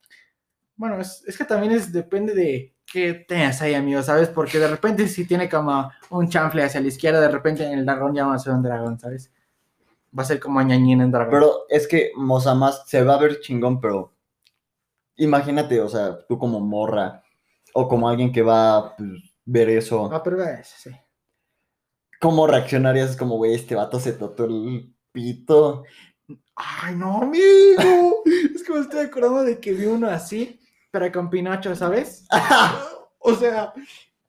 [0.77, 4.29] Bueno, es, es que también es, depende de qué tengas ahí, amigo, ¿sabes?
[4.29, 8.15] Porque de repente si tiene como un chanfle hacia la izquierda, de repente el dragón
[8.15, 9.33] ya va a ser un dragón, ¿sabes?
[10.17, 11.31] Va a ser como ñañín en dragón.
[11.33, 14.13] Pero es que, más se va a ver chingón, pero
[15.17, 17.23] imagínate, o sea, tú como morra
[17.73, 19.09] o como alguien que va pues,
[19.45, 20.11] ver eso.
[20.13, 20.91] Ah, pero es, sí.
[22.21, 23.11] ¿Cómo reaccionarías?
[23.11, 25.85] Es como, güey, este vato se tatuó el pito.
[26.55, 28.23] Ay, no, amigo.
[28.55, 30.61] es que me estoy acordando de que vi uno así,
[30.93, 32.25] pero con Pinocho, ¿sabes?
[33.19, 33.73] o sea,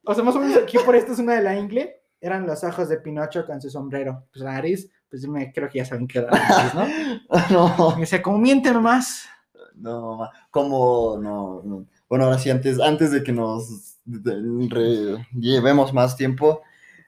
[0.04, 2.00] o sea, más o menos aquí por esto es una de la ingle.
[2.20, 4.24] Eran los ojos de Pinocho con su sombrero.
[4.32, 7.38] Pues la nariz, pues me creo que ya saben que era la nariz, ¿no?
[7.50, 9.26] no, Y decía, como miente nomás.
[9.74, 11.86] no, ma- como, no, no.
[12.08, 16.62] Bueno, ahora sí, antes, antes de que nos re- llevemos más tiempo,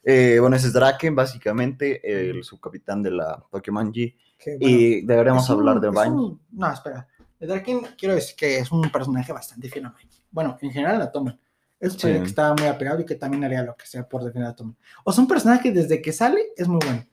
[0.05, 4.15] eh, bueno, ese es Draken, básicamente, el subcapitán de la Pokémon G.
[4.45, 7.09] Bueno, Y deberíamos un- hablar de un- No, espera.
[7.41, 10.17] Darkin quiero decir que es un personaje bastante fiel a Mike.
[10.31, 11.39] Bueno, en general la toman.
[11.79, 12.07] Es un Sí.
[12.09, 14.77] que estaba muy apegado y que también haría lo que sea por defender a Toman.
[15.05, 17.05] O sea, un personaje que desde que sale es muy bueno.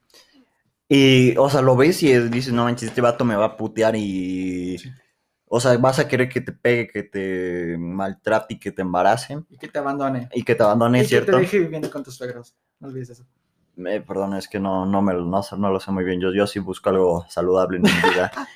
[0.87, 3.57] Y, o sea, lo ves y es- dices, no manches, este vato me va a
[3.57, 4.77] putear y...
[4.77, 4.89] Sí.
[5.55, 9.37] O sea, vas a querer que te pegue, que te maltrate y que te embarace
[9.51, 10.27] Y que te abandone.
[10.33, 11.27] y que te abandone, y ¿cierto?
[11.27, 12.55] que te deje viviendo con tus suegros.
[12.79, 13.23] No olvides eso.
[13.85, 16.19] Eh, perdón, es que no, no, me, lo- no, sé- no lo sé muy bien.
[16.21, 18.31] Yo, yo sí busco algo saludable en mi vida.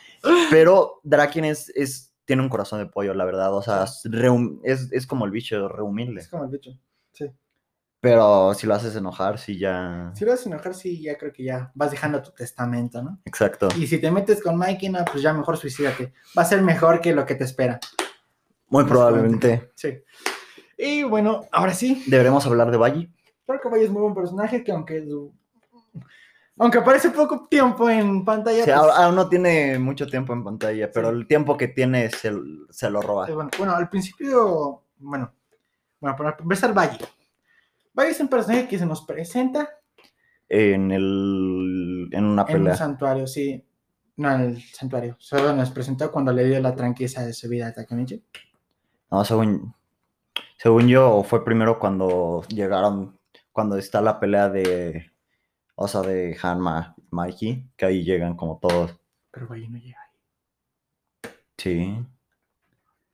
[0.49, 3.53] Pero Draken es, es, tiene un corazón de pollo, la verdad.
[3.55, 4.03] O sea, es,
[4.63, 6.21] es, es como el bicho, re humilde.
[6.21, 6.71] Es como el bicho.
[7.11, 7.31] Sí.
[7.99, 10.11] Pero si lo haces enojar, sí ya...
[10.13, 13.19] Si lo a enojar, sí, ya creo que ya vas dejando tu testamento, ¿no?
[13.25, 13.69] Exacto.
[13.75, 16.13] Y si te metes con Mikey, no, pues ya mejor suicídate.
[16.37, 17.79] Va a ser mejor que lo que te espera.
[18.69, 19.71] Muy probablemente.
[19.75, 19.97] Sí.
[20.77, 23.09] Y bueno, ahora sí, Deberemos hablar de Valle.
[23.47, 25.05] Creo que Valle es muy buen personaje que aunque
[26.59, 30.91] aunque aparece poco tiempo en pantalla, Sí, pues, aún, no tiene mucho tiempo en pantalla,
[30.91, 31.15] pero Sí.
[31.17, 32.31] el tiempo que tiene se,
[32.69, 33.27] se lo roba.
[33.27, 35.31] bueno, bueno, al principio, bueno,
[35.99, 36.97] bueno, para empezar Valle.
[37.93, 39.69] Valle es un personaje que se nos presenta
[40.49, 42.71] En, el, en una en pelea.
[42.73, 43.63] un santuario, sí.
[44.15, 45.15] No, en el santuario.
[45.19, 48.23] Solo nos presentó cuando le dio la tranqueza de su vida a Takemichi.
[49.11, 49.73] No, según,
[50.57, 53.17] según yo, fue primero cuando llegaron,
[53.51, 55.11] cuando está la pelea de,
[55.79, 58.99] o sea, de Hanma y Mikey, que ahí llegan como todos.
[59.29, 61.31] Pero Valle no llega ahí.
[61.55, 62.05] Sí,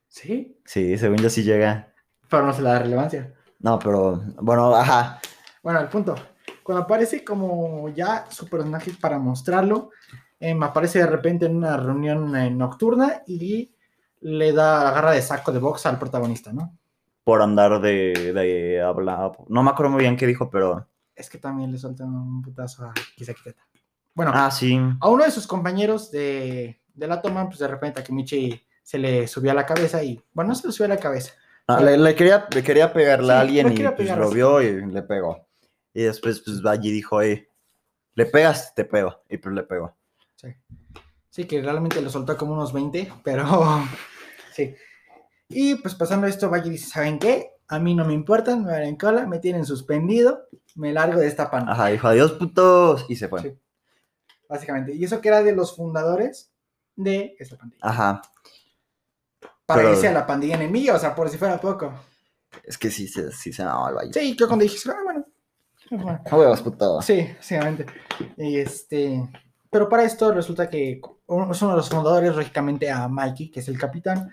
[0.08, 0.62] ¿Sí?
[0.66, 1.94] sí, según yo sí llega.
[2.30, 3.34] Pero no se le da relevancia.
[3.60, 5.20] No, pero, bueno, ajá,
[5.62, 6.16] Bueno, el punto.
[6.64, 9.92] Cuando aparece como ya su personaje para mostrarlo,
[10.40, 13.76] em, aparece de repente en una reunión eh, nocturna y
[14.22, 16.78] le da agarra de saco de box al protagonista, ¿no?
[17.24, 21.38] por andar de, de hablar, no me acuerdo muy bien qué dijo, pero, Es que
[21.38, 23.62] también le suelta un putazo a Kisakiteta.
[24.16, 28.00] Bueno, ah, sí, a uno de sus compañeros de, de la toma, pues de repente
[28.00, 30.96] a Kimichi se le subió a la cabeza y, bueno, no se le subió a
[30.96, 31.34] la cabeza.
[31.68, 35.02] Ah, le, le quería, le quería pegarle a alguien y pues, lo vio y le
[35.02, 35.48] pegó.
[35.94, 37.50] Y después, pues, Valle dijo, eh,
[38.16, 39.96] le pegas, te pego, y pues le pegó.
[40.36, 40.50] Sí.
[41.30, 43.46] Sí, que realmente lo soltó como unos 20, pero
[44.54, 44.76] sí.
[45.50, 47.53] Y pues pasando esto, Valle dice, ¿saben qué?
[47.74, 51.28] A mí no me importan, me van en cola, me tienen suspendido, me largo de
[51.28, 51.74] esta pandilla.
[51.74, 53.42] Ajá, dijo, adiós, putos, y se fue.
[53.42, 53.58] Sí.
[54.48, 54.94] Básicamente.
[54.94, 56.52] Y eso que era de los fundadores
[56.96, 57.80] de esta pandilla.
[57.82, 58.22] Ajá,
[59.66, 61.94] Para pero- irse a la pandilla enemiga, o sea, por si fuera poco.
[62.64, 64.14] es que sí, se- sí se mamaba el Valle.
[64.14, 65.26] Sí, yo cuando dije, ah, bueno.
[65.90, 66.22] bueno.
[66.30, 67.02] A huevos, puto.
[67.02, 67.86] Sí, básicamente.
[68.38, 69.28] Y este,
[69.72, 73.80] pero para esto resulta que uno de los fundadores, lógicamente a Mikey, que es el
[73.80, 74.30] capitán,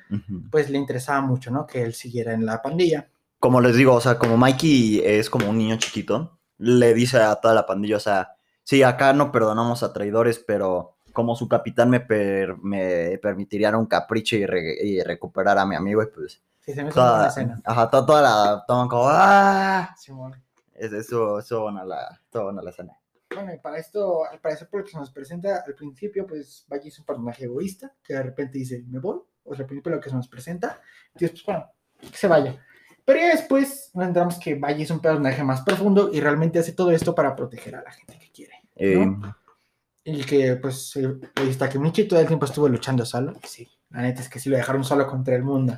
[0.51, 1.67] pues le interesaba mucho, ¿no?
[1.67, 3.09] Que él siguiera en la pandilla.
[3.41, 7.35] Como les digo, o sea, como Mikey es como un niño chiquito, le dice a
[7.37, 11.89] toda la pandilla, o sea, sí, acá no perdonamos a traidores, pero como su capitán
[11.91, 16.43] me, per- me permitiría un capricho y, re- y recuperar a mi amigo, y pues
[16.61, 17.61] Sí, se me toda, escena.
[17.65, 19.95] ajá, toda, toda la toman como, ¡ah!
[19.99, 20.35] Simón.
[20.75, 22.93] Es, eso, eso buena la, la escena.
[23.35, 26.67] Bueno, y para esto, al parecer, por lo que se nos presenta al principio, pues
[26.71, 29.93] Valle es un personaje egoísta, que de repente dice, me voy, o sea, al principio
[29.93, 30.81] lo que se nos presenta,
[31.17, 31.67] y después, bueno,
[32.01, 32.63] que se vaya.
[33.11, 36.71] Pero ya después nos enteramos que Valle es un personaje más profundo y realmente hace
[36.71, 38.53] todo esto para proteger a la gente que quiere.
[38.77, 39.05] Eh,
[40.05, 41.19] Y que, pues, eh,
[41.49, 43.33] está que Michi todo el tiempo estuvo luchando solo.
[43.43, 45.77] Sí, la neta es que sí lo dejaron solo contra el mundo.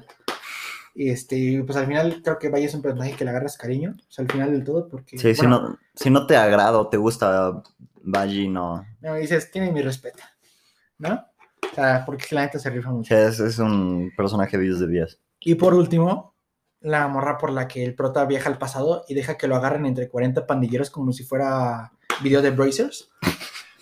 [0.95, 3.95] Y este, pues al final creo que Valle es un personaje que le agarras cariño,
[3.99, 5.16] o sea, al final del todo, porque.
[5.16, 7.62] sí, si, bueno, no, si no te agrada o te gusta
[8.03, 8.85] Valle, no.
[9.01, 10.23] me dices, tiene mi respeto,
[10.99, 11.14] ¿no?
[11.14, 13.09] O sea, porque la neta se rifa mucho.
[13.09, 15.18] sea, es, es un personaje 10 de 10.
[15.40, 16.32] Y por último,
[16.83, 19.87] la morra por la que el prota viaja al pasado y deja que lo agarren
[19.87, 21.92] entre 40 pandilleros como si fuera
[22.23, 23.11] video de Brazers.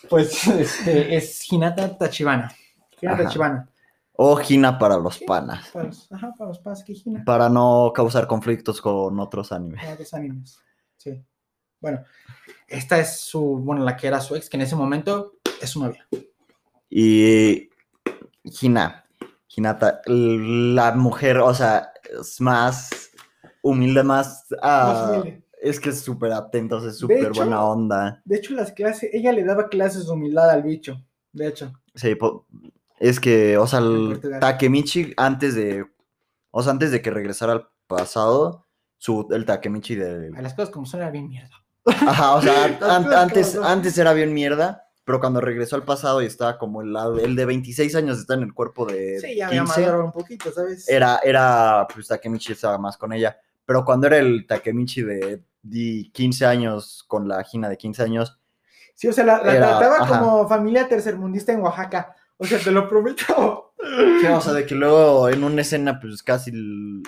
[0.08, 2.54] Pues este, es Hinata Tachibana.
[3.00, 3.24] Hinata.
[3.24, 3.68] Tachibana.
[4.22, 5.68] O Gina para los panas.
[5.68, 7.24] Para los, ajá, para los panas que Hina.
[7.24, 9.82] Para no causar conflictos con otros animes.
[10.98, 11.24] Sí.
[11.80, 12.04] Bueno,
[12.68, 15.82] esta es su, bueno, la que era su ex, que en ese momento es su
[15.82, 16.06] novia.
[16.90, 17.70] Y
[18.60, 19.06] Hina,
[19.48, 22.90] Hinata, la mujer, o sea, es más,
[23.62, 24.46] humilde más.
[24.62, 25.44] ah, Más humilde.
[25.62, 28.22] Es que es súper atento, es súper buena onda.
[28.24, 30.96] De hecho, las clases, ella le daba clases de humildad al bicho.
[31.32, 31.72] De hecho.
[31.94, 32.16] Sí,
[32.98, 34.20] es que, o sea, el.
[34.40, 35.84] Takemichi antes de,
[36.50, 38.64] o sea, antes de que regresara al pasado,
[38.96, 41.50] su, el Takemichi de, A las cosas como son era bien mierda.
[41.84, 46.26] ajá, o sea, an- antes, antes era bien mierda, pero cuando regresó al pasado y
[46.26, 49.48] estaba como el lado, el de 26 años está en el cuerpo de Sí, ya
[49.48, 50.88] había 15, madurado un poquito, ¿sabes?
[50.88, 56.10] era, era, pues Takemichi estaba más con ella, pero cuando era el Takemichi de, de
[56.12, 58.36] 15 años con la Gina de 15 años,
[58.94, 60.18] Sí, o sea, la, la Era- trataba ajá.
[60.20, 62.14] como familia tercermundista en Oaxaca.
[62.36, 63.72] O sea, te lo prometo.
[64.20, 66.52] Sí, o sea, de que luego en una escena, pues casi,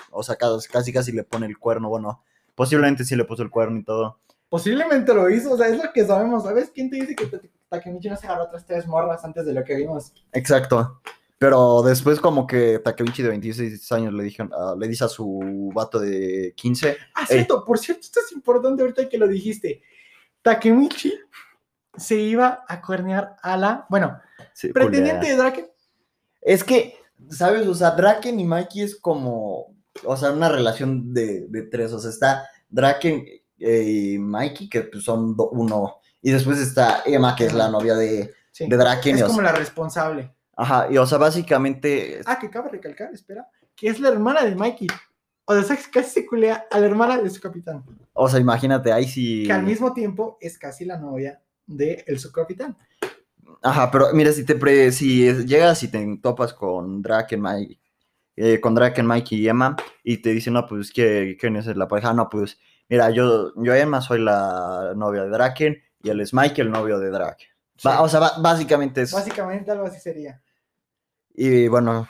[0.09, 1.89] o sea, casi, casi, casi le pone el cuerno.
[1.89, 2.23] Bueno,
[2.55, 4.19] posiblemente sí le puso el cuerno y todo.
[4.53, 6.69] Posiblemente lo hizo, o sea, es lo que sabemos, ¿sabes?
[6.71, 9.63] ¿Quién te dice que Ta- Takemichi no se agarró otras tres morras antes de lo
[9.63, 10.13] que vimos?
[10.31, 11.01] Exacto.
[11.39, 15.71] Pero después, como que Takemichi de 26 años le, dijeron, ah, le dice a su
[15.73, 16.97] vato de 15.
[17.15, 19.81] Ah, cierto, por cierto, esto es importante ahorita que lo dijiste.
[20.43, 21.15] Takemichi
[21.97, 24.21] se iba a cuernear a la, bueno,
[24.53, 25.67] sí, pretendiente de Draken.
[26.43, 27.65] Es que, ¿sabes?
[27.65, 29.73] O sea, Draken y Mikey es como,
[30.05, 31.91] o sea, una relación de, de tres.
[31.91, 33.25] O sea, está Draken
[33.71, 35.95] y Mikey, que pues, son uno.
[36.21, 39.17] Y después está Emma, que es la novia de, Sí, de Draken.
[39.17, 40.31] es como la responsable.
[40.55, 44.55] Ajá, y o sea, básicamente Ah, que cabe recalcar, espera, que es la hermana de
[44.55, 44.87] Mikey.
[45.45, 47.83] O sea, casi se culea a la hermana de su capitán.
[48.13, 49.43] O sea, imagínate, ahí sí.
[49.45, 52.77] Que al mismo tiempo es casi la novia de el subcapitán.
[53.61, 57.79] Ajá, pero mira, si te pre- si llegas y te topas con Draken, Mike,
[58.35, 61.87] eh, con Draken, Mike y Emma, y te dicen, no, pues, ¿qué, ¿quién es la
[61.87, 62.13] pareja?
[62.13, 62.57] No, pues,
[62.89, 66.99] mira, yo, yo Emma soy la novia de Draken y él es Mike, el novio
[66.99, 67.47] de Draken.
[67.77, 67.89] Sí.
[67.99, 69.11] o sea, básicamente es.
[69.11, 70.41] Básicamente algo así sería.
[71.33, 72.07] Y bueno,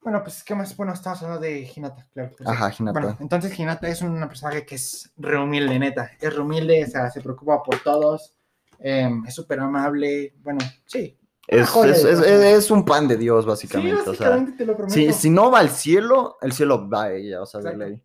[0.00, 0.74] Bueno, pues, ¿qué más?
[0.76, 2.30] Bueno, estamos hablando de Hinata, claro.
[2.46, 2.72] ajá.
[2.78, 2.98] Hinata.
[2.98, 6.10] Bueno, entonces Hinata es una personaje que es re humilde, neta.
[6.18, 8.34] Es re humilde, o sea, se preocupa por todos.
[8.78, 10.34] em, es súper amable.
[10.42, 11.16] Bueno, sí.
[11.46, 14.00] es, un pan de Dios, Sí, básicamente.
[14.10, 14.94] o sea, básicamente te lo prometo.
[14.94, 18.02] si, si no va al cielo, el cielo va a ella, o sea, de ley.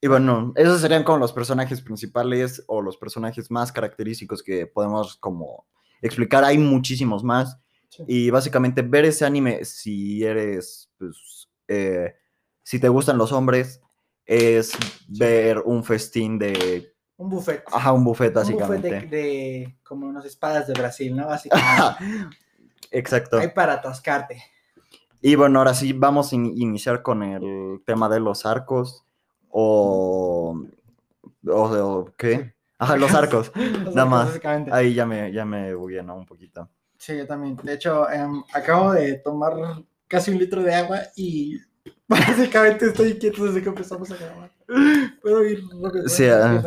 [0.00, 5.16] Y bueno, esos serían como los personajes principales o los personajes más característicos que podemos
[5.16, 5.66] como
[6.02, 6.44] explicar.
[6.44, 7.58] Hay muchísimos más.
[7.88, 8.04] Sí.
[8.06, 12.14] Y básicamente ver ese anime, si eres, pues, eh,
[12.62, 13.80] si te gustan los hombres,
[14.24, 14.72] es
[15.08, 17.64] ver un festín de, Un buffet.
[17.72, 19.00] ajá, un buffet un buffet básicamente.
[19.00, 21.26] de, de como unas espadas de Brasil, ¿no?
[21.28, 22.36] Básicamente.
[22.90, 23.38] Exacto.
[23.38, 24.42] Hay para atascarte.
[25.20, 29.04] Y bueno, ahora sí vamos a in- iniciar con el tema de los arcos
[29.50, 30.62] o,
[31.46, 32.54] o, o- ¿qué?
[32.78, 33.50] Ajá, los arcos.
[33.94, 34.40] Nada más.
[34.70, 36.16] Ahí ya me, ya me bugué, ¿no?
[36.16, 36.68] Un poquito.
[36.96, 37.56] Sí, yo también.
[37.62, 39.54] De hecho, em, acabo de tomar
[40.06, 41.58] casi un litro de agua y
[42.08, 44.50] básicamente estoy quieto desde que empezamos a grabar.
[45.22, 46.08] Puedo ir rápido.
[46.08, 46.64] Sí, ah.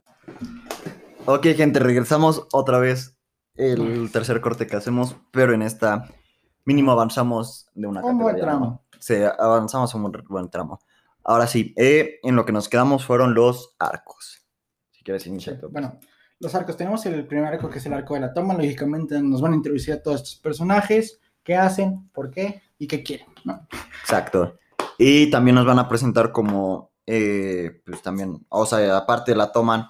[1.26, 3.15] Ok, gente, regresamos otra vez
[3.56, 6.10] el tercer corte que hacemos, pero en esta
[6.65, 8.84] mínimo avanzamos de una Un buen tramo.
[9.00, 10.80] Sí, avanzamos un buen tramo.
[11.23, 14.45] Ahora sí, eh, en lo que nos quedamos fueron los arcos.
[14.91, 15.60] Si quieres Sí, iniciar.
[15.60, 15.69] tú.
[15.69, 15.99] Bueno,
[16.39, 16.77] los arcos.
[16.77, 18.53] Tenemos el primer arco que es el arco de la toma.
[18.55, 23.03] Lógicamente nos van a introducir a todos estos personajes, qué hacen, por qué y qué
[23.03, 23.67] quieren, ¿no?
[24.01, 24.57] Exacto.
[24.97, 29.88] Y también nos van a presentar como, eh, pues también, o sea, aparte la toman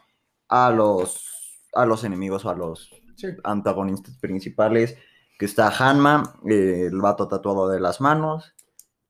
[0.49, 1.25] a los,
[1.73, 3.27] a los enemigos o a los Sí.
[3.43, 4.97] antagonistas principales,
[5.37, 8.53] que está Hanma, eh, el vato tatuado de las manos,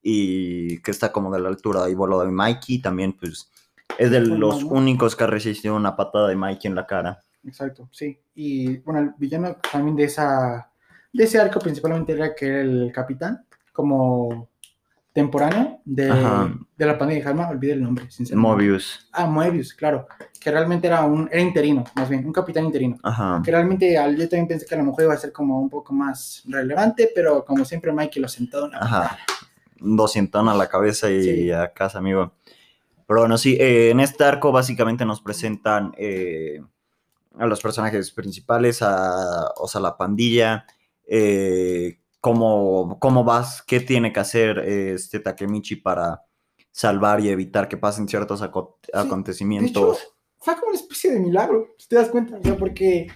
[0.02, 3.50] y que está como de la altura de Ibolo de Mikey, también pues
[3.98, 7.20] es de los únicos que ha resistido una patada de Mikey en la cara.
[7.44, 8.20] Exacto, sí.
[8.36, 10.72] Y bueno, el villano también de esa
[11.14, 14.50] de ese arco principalmente era que era el capitán, como
[15.14, 16.06] temporáneo de,
[16.78, 18.50] de la pandemia de Halma, olvidé el nombre, sinceramente.
[18.50, 19.10] Mobius.
[19.12, 20.08] Ah, Mobius, claro.
[20.40, 22.98] Que realmente era un era interino, más bien, un capitán interino.
[23.04, 23.42] Ajá.
[23.44, 25.94] Que realmente yo también pensé que a lo mejor iba a ser como un poco
[25.94, 29.18] más relevante, pero como siempre Mikey lo sentó en la Ajá.
[29.82, 32.34] 200 a la cabeza y, a casa, amigo.
[33.08, 36.62] Pero bueno, sí, eh, en este arco básicamente nos presentan eh,
[37.38, 40.66] a los personajes principales, a, o sea, la pandilla,
[41.06, 46.22] eh, cómo, cómo vas, qué tiene que hacer este Takemichi para
[46.72, 49.98] salvar y evitar que pasen ciertos acontecimientos.
[49.98, 53.08] De hecho, fue como una especie de milagro, si te das cuenta, o sea, porque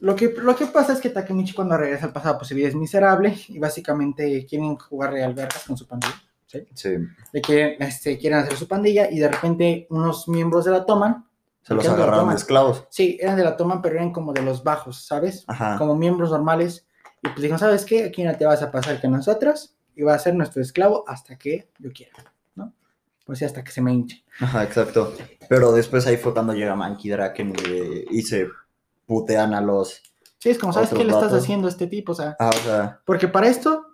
[0.00, 2.68] lo que, lo que pasa es que Takemichi cuando regresa al pasado, pues su vida
[2.68, 6.14] es miserable y básicamente quieren jugar real vergas con su pandilla,
[6.46, 6.66] ¿sí?
[6.74, 6.96] Sí,
[7.32, 11.26] De que este, quieren hacer su pandilla y de repente unos miembros de la toman,
[11.62, 12.84] se los ¿Qué onda, agarraron de esclavos.
[12.90, 15.44] sí, eran de la toman, pero eran como de los bajos, ¿sabes?
[15.46, 15.76] Ajá.
[15.78, 16.86] Como miembros normales
[17.22, 18.04] y pues dijeron, ¿sabes qué?
[18.04, 21.36] Aquí no te vas a pasar que nosotros y va a ser nuestro esclavo hasta
[21.36, 22.32] que yo quiera.
[23.24, 24.22] Pues sí, hasta que se me hinche.
[24.38, 25.12] Ajá, exacto.
[25.48, 28.46] Pero después ahí fue cuando llega Monkey Draken y, y se
[29.06, 30.02] putean a los...
[30.38, 32.12] Sí, es como, ¿sabes qué le estás haciendo a este tipo?
[32.12, 33.86] O sea, Ah, o sea, porque para esto,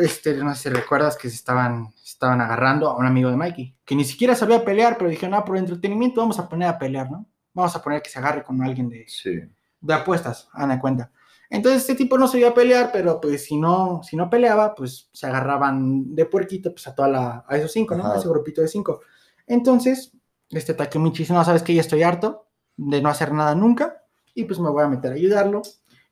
[0.00, 3.36] este, no sé si recuerdas que se estaban, se estaban agarrando a un amigo de
[3.36, 6.78] Mikey, que ni siquiera sabía pelear, pero dijeron, ah, por entretenimiento vamos a poner a
[6.78, 7.26] pelear, ¿no?
[7.52, 9.40] Vamos a poner que se agarre con alguien de, sí.
[9.80, 11.10] de apuestas, hagan de cuenta.
[11.50, 15.26] Entonces este tipo no sabía pelear, pero pues si no, si no peleaba, pues se
[15.26, 18.04] agarraban de puerquito pues a toda la, a esos cinco, ¿no?
[18.04, 18.14] Ajá.
[18.14, 19.00] A ese grupito de cinco.
[19.46, 20.12] Entonces,
[20.50, 23.97] este Takemichi dice, no, sabes que ya estoy harto de no hacer nada nunca,
[24.40, 25.62] y pues me voy a meter a ayudarlo.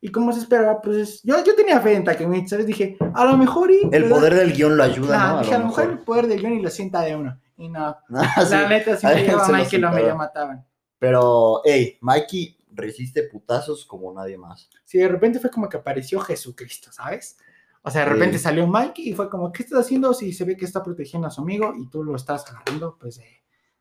[0.00, 2.66] Y como se esperaba, pues yo, yo tenía fe en Takemichi, ¿sabes?
[2.66, 3.88] Dije, a lo mejor y...
[3.92, 5.40] El da- poder del guion lo ayuda, Nah, ¿no?
[5.40, 7.40] dije, a lo mejor el poder del guion y lo sienta de uno.
[7.56, 8.50] Y no, Ah, sí.
[8.52, 10.66] la neta, si a me llevaba lo Mikey, lo medio mataban.
[10.98, 14.68] Pero, hey, Mikey resiste putazos como nadie más.
[14.84, 17.38] Sí, de repente fue como que apareció Jesucristo, ¿sabes?
[17.82, 18.44] O sea, de repente Sí.
[18.44, 21.30] salió Mikey y fue como, ¿qué estás haciendo si se ve que está protegiendo a
[21.30, 22.96] su amigo y tú lo estás agarrando?
[23.00, 23.24] Pues de,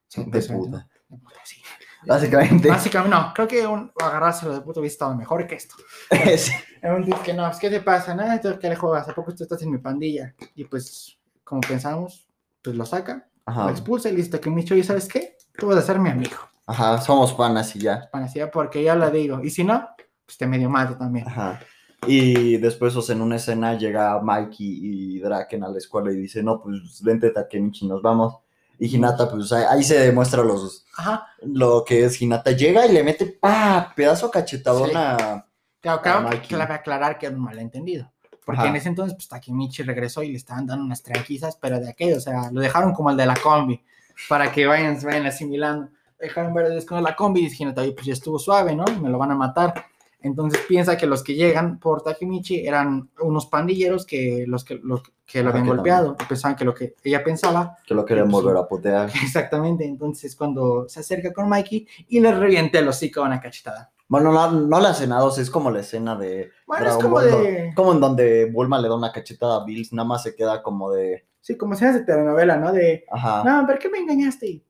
[0.07, 0.87] sí, De pues, puta.
[1.09, 1.61] De puta, sí.
[2.07, 2.69] Básicamente.
[2.69, 5.75] Básicamente, no, creo que un, agarrárselo de puto hubiera estado mejor que esto.
[6.09, 6.49] es-
[6.81, 8.13] Es un que no, pues, ¿qué te pasa?
[8.15, 9.09] Nada, ¿qué le juegas?
[9.09, 10.33] ¿A poco tú estás en mi pandilla?
[10.55, 12.27] Y pues, como pensamos,
[12.61, 15.35] pues lo saca, lo expulsa y listo, que Micho, ¿y sabes qué?
[15.57, 16.35] Tú vas a ser mi amigo.
[16.67, 18.09] ajá, somos panas y ya.
[18.11, 19.41] Panacea, porque ya lo digo.
[19.43, 19.87] Y si no,
[20.25, 21.27] pues te medio mato también.
[21.27, 21.59] Ajá.
[22.07, 24.79] Y después, o sea, en una escena llega Mikey
[25.15, 28.35] y Draken a la escuela y dice, no, pues vente Takemichi, nos vamos.
[28.79, 31.27] Y Hinata, pues ahí, ahí se demuestra los, Ajá.
[31.41, 32.51] lo que es Hinata.
[32.51, 34.95] Llega y le mete, pa, pedazo cachetadón Sí.
[34.95, 35.45] a...
[35.81, 38.11] Claro, claro, cabe aclarar que era un malentendido.
[38.45, 38.69] Porque Ajá.
[38.69, 42.17] en ese entonces, pues Takemichi regresó y le estaban dando unas tranquisas, pero de aquello,
[42.17, 43.81] o sea, lo dejaron como el de la combi,
[44.29, 45.89] para que vayan, vayan asimilando.
[46.19, 48.85] Dejaron ver con la combi y "Oye, pues ya estuvo suave, ¿no?
[49.01, 49.85] Me lo van a matar.
[50.25, 55.03] Entonces piensa que los que llegan por Takemichi eran unos pandilleros que los que, los
[55.23, 56.17] que lo Ajá, habían que golpeado.
[56.19, 59.09] y Pensaban que lo que ella pensaba que lo querían pues, volver a putear.
[59.23, 63.91] Exactamente, entonces cuando se acerca con Mikey y le revienta el hocico a una cachetada.
[64.07, 67.15] Bueno, no, no la escena 2, es como la escena de Bueno, es Dragon como
[67.15, 67.73] Ball, de...
[67.75, 70.91] Como en donde Bulma le da una cachetada a Bills, nada más se queda como
[70.91, 71.27] de...
[71.41, 72.73] Sí, como escenas de telenovela, ¿no?
[72.73, 74.63] De, Ajá, no, ¿por qué me engañaste?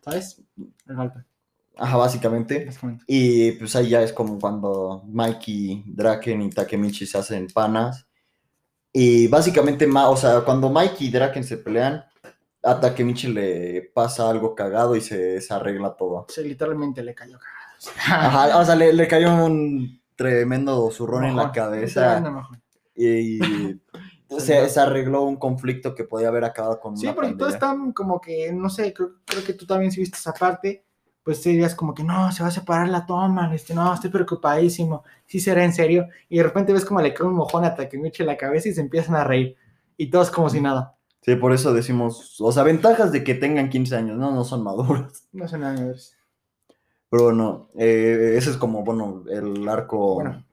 [0.00, 0.42] ¿Sabes?
[0.86, 1.20] El golpe,
[1.76, 2.64] ajá, básicamente.
[2.66, 3.04] básicamente.
[3.06, 8.06] Y pues ahí ya es como cuando Mikey, Draken y Takemichi se hacen panas.
[8.92, 12.04] Y básicamente, o sea, cuando Mikey y Draken se pelean,
[12.62, 16.26] a Takemichi le pasa algo cagado y se desarregla todo.
[16.28, 18.28] Sí, literalmente le cayó cagado.
[18.28, 22.22] Ajá, o sea, le, le cayó un tremendo zurrón en la cabeza
[22.94, 23.38] y
[24.38, 27.92] se, se arregló un conflicto que podía haber acabado con Sí, una porque todos están
[27.92, 30.84] como que, no sé, creo, creo que tú también si viste esa parte,
[31.24, 35.02] pues dirías como que no, se va a separar la toma, este, no, estoy preocupadísimo,
[35.26, 38.22] sí será en serio, y de repente ves como le cae un mojón a Takemichi
[38.22, 39.56] en la cabeza y se empiezan a reír,
[39.96, 40.94] y todos como si nada.
[41.22, 44.62] Sí, por eso decimos, o sea, ventajas de que tengan 15 años, no, no son
[44.62, 45.24] maduros.
[45.32, 46.14] No sé nada, es-
[47.08, 50.14] Pero bueno, eh, ese es como, bueno, el arco.
[50.16, 50.44] Bueno,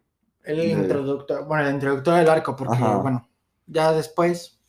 [0.44, 2.98] el de- introductor, bueno, el introductor del arco, porque, Ajá.
[2.98, 3.28] bueno,
[3.68, 4.61] ya después,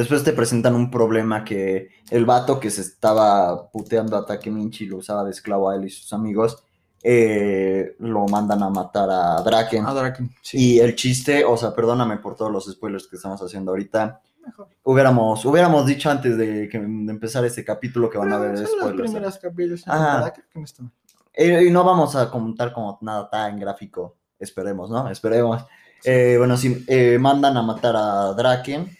[0.00, 4.96] Después te presentan un problema que el vato que se estaba puteando a Takemichi lo
[4.96, 6.64] usaba de esclavo a él y sus amigos,
[7.02, 9.84] eh, lo mandan a matar a Draken.
[9.84, 13.42] a Draken, sí, Y el chiste, o sea, perdóname por todos los spoilers que estamos
[13.42, 14.22] haciendo ahorita.
[14.46, 14.68] mejor.
[14.84, 18.62] Hubiéramos, hubiéramos dicho antes de, que, de empezar este capítulo que van a ver son
[18.62, 18.98] los spoilers.
[19.00, 19.12] ¿eh?
[19.12, 20.14] primeros capítulos, en Ajá.
[20.14, 20.90] verdad, creo que no.
[21.34, 24.16] Eh, y no vamos a comentar como nada tan gráfico.
[24.38, 25.10] Esperemos, ¿no?
[25.10, 25.62] Esperemos.
[26.04, 28.96] Eh, bueno, sí, eh, mandan a matar a Draken.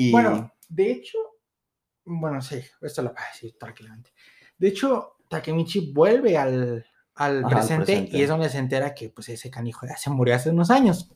[0.00, 0.12] Y.
[0.12, 1.18] Bueno, de hecho,
[2.04, 4.10] bueno, sí, esto lo voy a decir tranquilamente.
[4.58, 6.84] De hecho, Takemichi vuelve al,
[7.16, 10.10] al, Ajá, al presente, y es donde se entera que pues ese canijo ya se
[10.10, 11.10] murió hace unos años.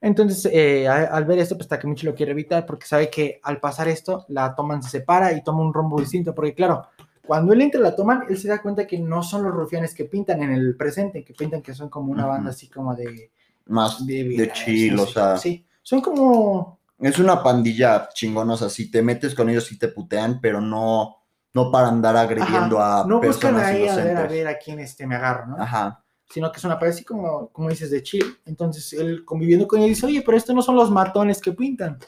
[0.00, 3.60] Entonces, eh, a- al ver esto, pues Takemichi lo quiere evitar porque sabe que al
[3.60, 6.34] pasar esto, la toman se separa y toma un rumbo distinto.
[6.34, 6.86] Porque claro,
[7.26, 10.04] cuando él entra la toman, él se da cuenta que no son los rufianes que
[10.04, 13.32] pintan en el presente, que pintan que son como una banda así como de...
[13.66, 15.36] más De, de chill, o sí, sea.
[15.36, 16.77] Sí, son como...
[16.98, 18.08] Es una pandilla
[18.56, 21.16] sea, si te metes con ellos, sí te putean, pero no,
[21.54, 24.04] no para andar agrediendo Ajá, a no buscan personas ahí a inocentes.
[24.14, 25.62] ver, a ver a quién este, me agarro, ¿no?
[25.62, 26.02] Ajá.
[26.28, 28.38] Sino que es una pared así como, como dices, de chill.
[28.44, 31.98] Entonces él conviviendo con él dice, oye, pero estos no son los matones que pintan,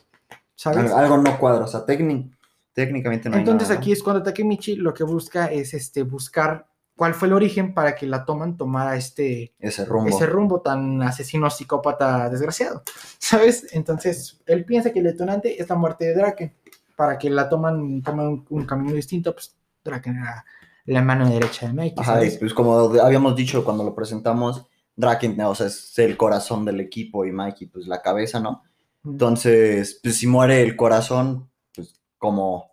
[0.54, 0.92] ¿sabes?
[0.92, 1.64] Algo, no cuadra.
[1.64, 2.30] O sea, técnic-
[2.72, 3.76] técnicamente no hay Entonces ¿no?
[3.76, 6.66] aquí es cuando Takemichi lo que busca es este, buscar
[7.00, 10.10] cuál fue el origen para que la toman tomara este, Ese rumbo.
[10.10, 12.82] ese rumbo tan asesino psicópata desgraciado,
[13.18, 13.68] ¿sabes?
[13.72, 16.54] Entonces él piensa que el detonante es la muerte de Draken.
[16.96, 20.44] Para que la toman, toman un, un camino distinto, pues Draken era
[20.84, 25.40] la mano derecha de Mikey, Ajá, y pues como habíamos dicho cuando lo presentamos, Draken,
[25.40, 28.62] o sea, es el corazón del equipo y Mikey, pues la cabeza, ¿no?
[29.06, 32.69] Entonces, pues si muere el corazón, pues como,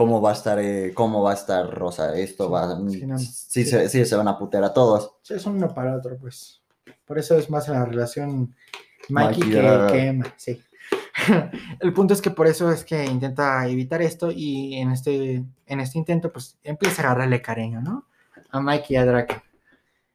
[0.00, 3.18] cómo va a estar, eh, cómo va a estar Rosa, esto Sí, va, sí, no,
[3.18, 3.64] sí, sí.
[3.66, 5.16] Se, sí se van a putear a todos.
[5.20, 6.62] Sí, son uno para otro, pues.
[7.04, 8.56] Por eso es más la relación
[9.10, 10.58] Mikey, Mikey que, Emma, sí.
[11.80, 15.80] El punto es que por eso es que intenta evitar esto y en este, en
[15.80, 18.06] este intento pues empieza a agarrarle cariño, ¿no?
[18.52, 19.42] A Mikey y a Draken.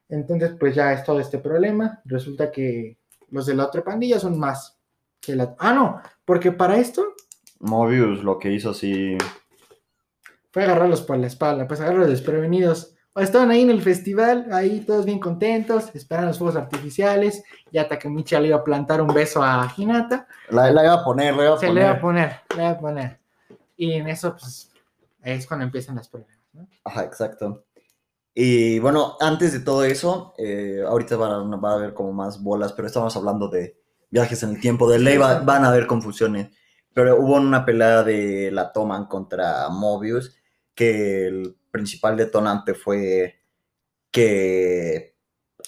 [0.08, 2.00] Entonces pues ya es todo este problema.
[2.06, 2.98] Resulta que
[3.30, 4.76] los de la otra pandilla son más
[5.20, 5.54] que la...
[5.60, 7.14] Ah, no, porque para esto
[7.60, 9.16] Mobius lo que hizo sí.
[10.56, 12.94] Fue agarrarlos por la espalda, pues agarrarlos desprevenidos.
[13.14, 17.42] Estaban ahí en el festival, ahí todos bien contentos, esperan los fuegos artificiales.
[17.70, 20.26] Ya Takemichi le iba a plantar un beso a Hinata.
[20.48, 21.82] La, la iba a poner, la iba a Se poner.
[21.84, 23.18] le va a poner, le va a poner.
[23.76, 24.70] Y en eso, pues,
[25.22, 26.66] es cuando empiezan los problemas, ¿no?
[26.84, 27.64] Ajá, exacto.
[28.34, 32.42] Y bueno, antes de todo eso, eh, ahorita van a, va a haber como más
[32.42, 33.78] bolas, pero estamos hablando de
[34.10, 34.88] viajes en el tiempo.
[34.90, 36.48] De ley va- van a haber confusiones.
[36.94, 40.35] Pero hubo una pelea de la Toman contra Mobius,
[40.76, 43.40] que el principal detonante fue
[44.12, 45.16] que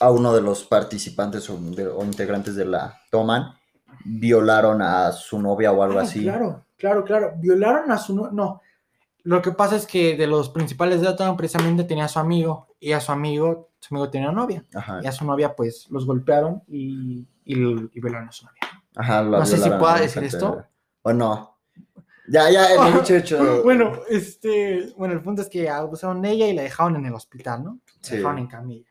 [0.00, 3.52] a uno de los participantes o, de- o integrantes de la Toman
[4.04, 6.22] violaron a su novia o algo Ah, así.
[6.22, 7.32] Claro, claro, claro.
[7.36, 8.60] Violaron a su no, no.
[9.24, 12.68] Lo que pasa es que de los principales de Otón precisamente tenía a su amigo
[12.80, 14.64] y a su amigo, su amigo tenía novia.
[14.74, 18.60] Ajá, Y a su novia, pues, los golpearon y, y, y violaron a su novia.
[18.96, 20.64] ajá, la no sé si pueda decir esto.
[21.02, 21.57] O no.
[22.30, 23.62] Ya, ya, el dicho hecho.
[23.62, 27.14] Bueno, este, bueno, el punto es que abusaron de ella y la dejaron en el
[27.14, 27.80] hospital, ¿no?
[27.86, 28.16] La Sí.
[28.16, 28.88] dejaron en camilla.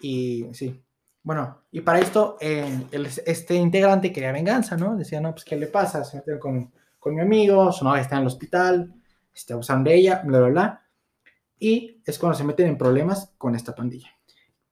[0.00, 0.82] Y sí,
[1.22, 4.96] bueno, y para esto, eh, el- este integrante quería venganza, ¿no?
[4.96, 6.04] Decía, no, pues, ¿qué le pasa?
[6.04, 8.94] Se metió con, con mi amigo, su novia está en el hospital,
[9.34, 10.86] este, abusaron de ella, bla, bla, bla.
[11.58, 14.08] Y es cuando se meten en problemas con esta pandilla.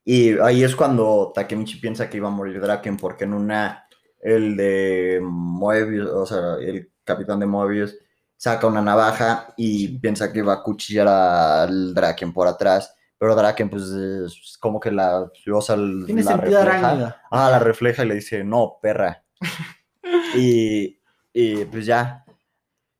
[0.04, 3.86] Y ahí es cuando Takemichi piensa que iba a morir Draken, porque en una,
[4.22, 7.96] el de Moebius, o sea, el capitán de Moebius,
[8.36, 13.68] saca una navaja y piensa que iba a cuchillar al Draken por atrás, pero Draken,
[13.68, 17.22] pues, es como que la, Tiene la sentido refleja.
[17.30, 19.24] Ah, la refleja y le dice, no, perra.
[20.36, 21.00] y,
[21.32, 22.24] y, pues ya.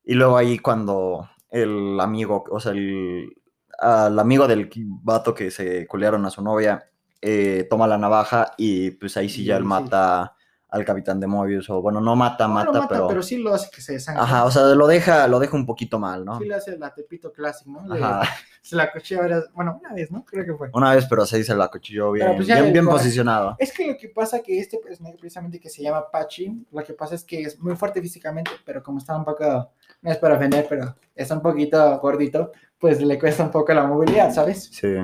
[0.03, 3.33] Y luego ahí cuando el amigo, o sea, el,
[3.79, 4.69] al amigo del
[5.03, 6.91] vato que se culearon a su novia,
[7.21, 10.37] eh, toma la navaja y pues ahí sí ya él mata
[10.71, 13.09] al capitán de Mobius, o bueno, no mata, No mata, pero...
[13.09, 13.23] pero...
[13.23, 14.23] sí lo hace que se desangre.
[14.23, 16.39] Ajá, o sea, lo deja, lo deja un poquito mal, ¿no?
[16.39, 17.87] Sí le hace la Tepito Classic, ¿no?
[17.95, 18.29] Le- Ajá,
[18.61, 20.25] se la cochea varias, bueno, una vez, ¿no?
[20.27, 20.69] Creo que fue.
[20.75, 23.57] una vez, pero se dice la cuchilló bien, pues bien, posicionado.
[23.59, 26.93] Es que lo que pasa que este personaje precisamente que se llama Pachi, lo que
[26.93, 29.71] pasa es que es muy fuerte físicamente, pero como está un poco,
[30.03, 33.87] no es para ofender, pero está un poquito gordito, pues le cuesta un poco la
[33.87, 34.65] movilidad, ¿sabes?
[34.71, 34.95] Sí.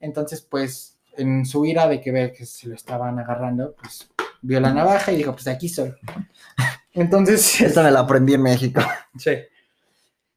[0.00, 4.08] Entonces, pues, en su ira de que ve que se lo estaban agarrando, pues,
[4.42, 5.94] vio la navaja y dijo, pues aquí soy.
[6.92, 8.82] Entonces, Esta me la aprendí en México.
[9.16, 9.32] sí.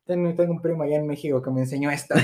[0.05, 2.15] Tengo, tengo un primo allá en México que me enseñó esta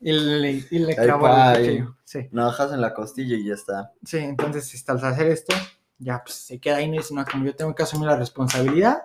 [0.00, 1.88] y le, y le clavó el.
[2.04, 2.28] Sí.
[2.30, 3.92] Navajas en la costilla y ya está.
[4.04, 5.56] Sí, entonces este, al hacer esto,
[5.96, 9.04] ya pues se queda ahí y dice, no, como yo tengo que asumir la responsabilidad,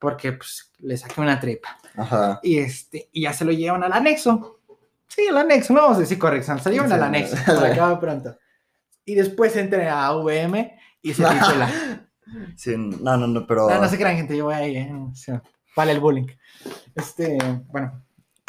[0.00, 1.78] porque pues le saqué una tripa.
[1.96, 2.40] Ajá.
[2.42, 4.58] Y este, y ya se lo llevan al anexo.
[5.06, 7.06] Sí, al anexo, no vamos a decir corrección, se lo llevan Sí, al no.
[7.06, 8.36] anexo, para acabar pronto.
[9.04, 11.70] Y después entra a VM y se titula.
[12.56, 15.14] Sí, no, no, no, pero No, no se crean, gente, yo voy ahí, eh, o
[15.14, 15.40] sea,
[15.76, 16.26] vale el bullying.
[16.94, 17.36] Este,
[17.70, 18.02] bueno,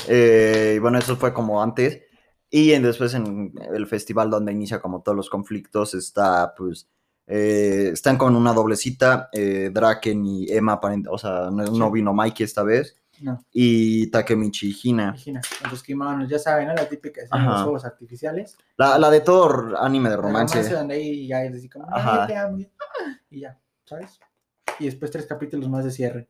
[0.08, 2.02] eh, bueno, eso fue como antes.
[2.50, 6.88] Y en- después en el festival donde inicia como todos los conflictos está pues
[7.28, 11.92] eh, están con una doble cita, eh, Draken y Emma, aparent- o sea, no, no
[11.92, 15.12] vino Mikey esta vez, no, y Takemichi Hina.
[15.12, 16.74] Regina, los quemanos, ya saben, ¿no?
[16.74, 18.58] La típica escena de los fuegos artificiales.
[18.78, 20.70] La, la de todo anime de El romance.
[20.70, 22.24] donde ahí ya es así como, Ajá.
[22.24, 22.58] "Ay, te amo",
[23.30, 24.20] y ya, ¿sabes?
[24.80, 26.30] Y después tres capítulos más de cierre,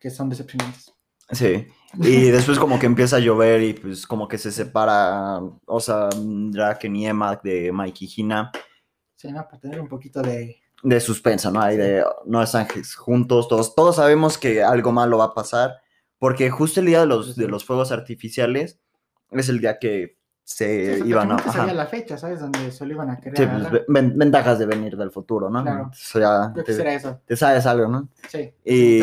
[0.00, 0.92] que son decepcionantes.
[1.30, 1.66] Sí.
[2.00, 6.08] Y después como que empieza a llover y pues como que se separa, o sea,
[6.14, 8.50] Draken y Emma de Mikey y Hina.
[9.16, 9.44] Sí, ¿no?
[9.44, 10.60] Para tener un poquito de...
[10.82, 11.60] de suspenso, ¿no?
[11.62, 12.66] Hay de no están
[12.96, 15.80] juntos, todos, todos sabemos que algo malo va a pasar,
[16.22, 18.78] porque justo el día de los, de los fuegos artificiales
[19.32, 21.36] es el día que se Sí, iban a...
[21.36, 22.38] prácticamente sabía la fecha, ¿sabes?
[22.38, 25.62] Donde se lo iban a querer Sí, pues, ven- ventajas de venir del futuro, ¿no?
[25.64, 25.88] Claro.
[25.90, 28.08] O sea, Yo te, quisiera eso, te sabes algo, ¿no?
[28.28, 28.52] sí.
[28.64, 29.02] Y-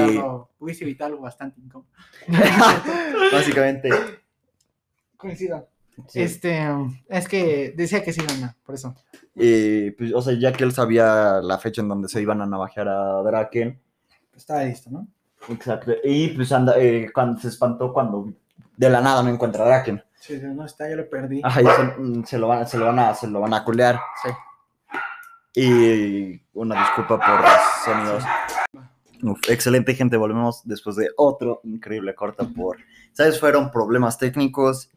[0.60, 1.90] hubiese evitado algo- bastante incómodo.
[3.34, 3.90] Básicamente.
[5.18, 5.68] Coincido.
[6.08, 6.22] sí.
[6.22, 6.66] Este,
[7.10, 8.96] es que decía que sí, no, por eso.
[9.36, 12.46] Y, pues, o sea, ya que él sabía la fecha en donde se iban a
[12.46, 13.78] navajear a Draken,
[14.36, 15.06] Estaba listo, ¿no?
[15.48, 18.34] Exacto, y pues anda, eh, cuando, se espantó cuando
[18.76, 20.04] de la nada no encuentra a Draken.
[20.20, 21.42] Sí, sí, no está, yo lo perdí.
[21.44, 23.64] Ajá, y se, mm, se lo van, se lo van a, se lo van a
[23.64, 24.00] culear.
[24.24, 24.30] Sí.
[25.56, 27.52] Y una disculpa por los
[27.84, 28.24] sonidos.
[29.24, 32.78] Uf, excelente gente, volvemos después de otro increíble corta por,
[33.12, 33.40] ¿sabes?
[33.40, 34.90] Fueron problemas técnicos,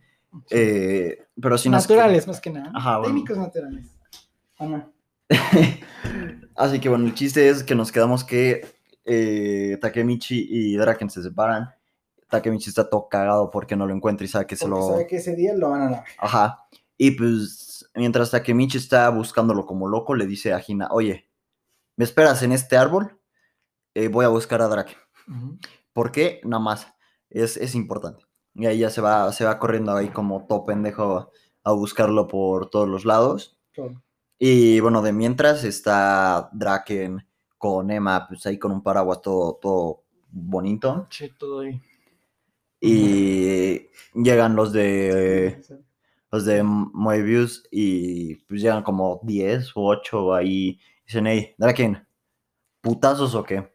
[0.50, 1.82] eh, pero si nos...
[1.84, 2.70] naturales, más que nada.
[2.74, 3.14] Ajá, bueno.
[3.14, 3.86] Técnicos naturales.
[6.54, 8.66] Así que bueno, el chiste es que nos quedamos que
[9.04, 11.70] eh, Takemichi y Draken se separan.
[12.28, 14.88] Takemichi está todo cagado porque no lo encuentra y sabe que se Porque lo...
[14.88, 16.04] sabe que ese día lo van a dar.
[16.18, 16.66] Ajá.
[16.96, 21.28] Y pues mientras Takemichi está buscándolo como loco, le dice a Hina, oye,
[21.96, 23.20] ¿me esperas en este árbol?
[23.94, 24.96] Eh, voy a buscar a Draken.
[25.28, 25.58] Ujú.
[25.92, 26.40] ¿Por qué?
[26.44, 26.86] Nada más.
[27.28, 28.24] Es, es importante.
[28.54, 31.30] Y ahí ya se va, se va corriendo ahí como todo pendejo
[31.64, 33.58] a buscarlo por todos los lados.
[33.72, 34.02] Claro.
[34.38, 37.26] Y bueno, de mientras está Draken
[37.62, 40.02] con Emma, pues ahí con un paraguas todo, todo
[40.32, 41.06] bonito.
[41.08, 41.80] Che, todo ahí.
[42.80, 45.62] Y llegan los de
[46.32, 50.80] los de Moebius y pues llegan como 10 u 8 ahí.
[51.06, 52.04] Dicen, hey, Draken,
[52.80, 53.70] ¿putazos o qué?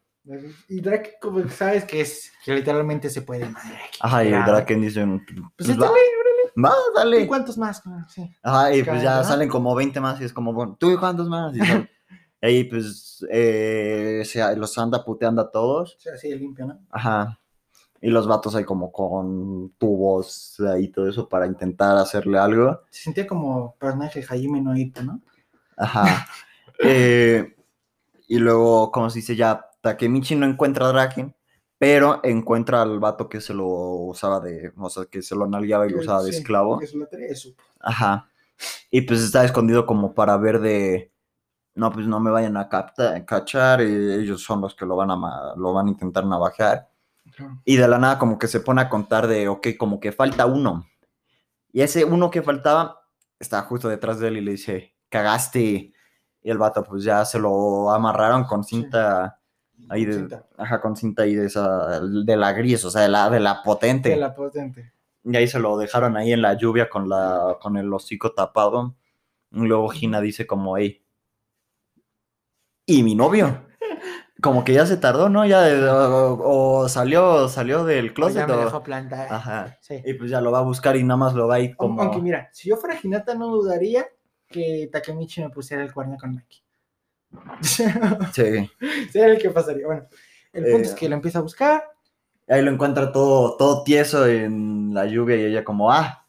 [0.68, 3.80] Y Drake, como que sabes que es que literalmente se puede madre.
[4.02, 4.32] Ajá, y.
[4.32, 5.22] Draken dice, Pues
[5.56, 6.52] pues échale, va, órale.
[6.62, 7.28] va, ¿Y dale.
[7.28, 7.82] cuántos más?
[7.86, 8.30] Ah, Sí.
[8.44, 11.30] Ajá, y pues ya salen como 20 más y es como, bueno, ¿tú y cuántos
[11.30, 11.56] más?
[11.56, 11.60] Y
[12.42, 15.96] ahí pues eh, se- los anda puteando a todos.
[16.00, 16.80] Sea, así limpio, ¿no?
[16.90, 17.40] Ajá.
[18.00, 22.82] Y los vatos ahí como con tubos ahí todo eso para intentar hacerle algo.
[22.92, 25.22] Se sentía como personaje Jaime Noito, ¿no?
[25.78, 26.28] Ajá.
[26.80, 27.56] Eh,
[28.28, 31.36] y luego, como se dice ya, Takemichi no encuentra a Draken,
[31.80, 35.88] pero encuentra al vato que se lo usaba de, o sea, que se lo nalgueaba
[35.88, 36.78] y lo usaba de Sí, esclavo.
[36.78, 38.30] que es Ajá.
[38.92, 41.12] Y pues está escondido como para ver de,
[41.78, 45.12] no, pues no me vayan a capta- cachar, y ellos son los que lo van
[45.12, 46.90] a, lo van a intentar navajar.
[47.36, 47.62] Claro.
[47.66, 50.46] Y de la nada como que se pone a contar de, ok, como que falta
[50.46, 50.86] uno.
[51.72, 53.02] Y ese uno que faltaba
[53.40, 55.94] está justo detrás de él y le dice, cagaste.
[56.42, 58.76] Y el vato pues ya se lo amarraron con Sí.
[58.78, 59.40] cinta
[59.90, 60.46] ahí de, Cinta.
[60.58, 63.62] ajá, con cinta ahí de esa, de la gris, o sea, de la, de la
[63.62, 64.10] potente.
[64.10, 64.94] De la potente.
[65.24, 68.96] Y ahí se lo dejaron ahí en la lluvia con la, con el hocico tapado.
[69.52, 71.04] Y luego Gina dice como, hey,
[72.88, 73.66] ¿y mi novio?
[74.42, 75.46] Como que ya se tardó, ¿no?
[75.46, 78.56] Ya, de- o, o salió, salió del Pues ya closet.
[78.58, 79.28] me o- dejó plantar.
[79.32, 79.78] Ajá.
[79.82, 80.02] Sí.
[80.06, 82.02] Y pues ya lo va a buscar y nada más lo va a ir como...
[82.02, 84.08] Aunque mira, si yo fuera Hinata no dudaría
[84.48, 86.64] que Takemichi me pusiera el cuerno con Maki.
[87.62, 88.70] Sí.
[89.12, 89.86] Sería el que pasaría.
[89.86, 90.08] Bueno,
[90.54, 91.84] el punto Eh, es que lo empieza a buscar.
[92.48, 96.26] Ahí lo encuentra todo, todo tieso en la lluvia y ella como, ah,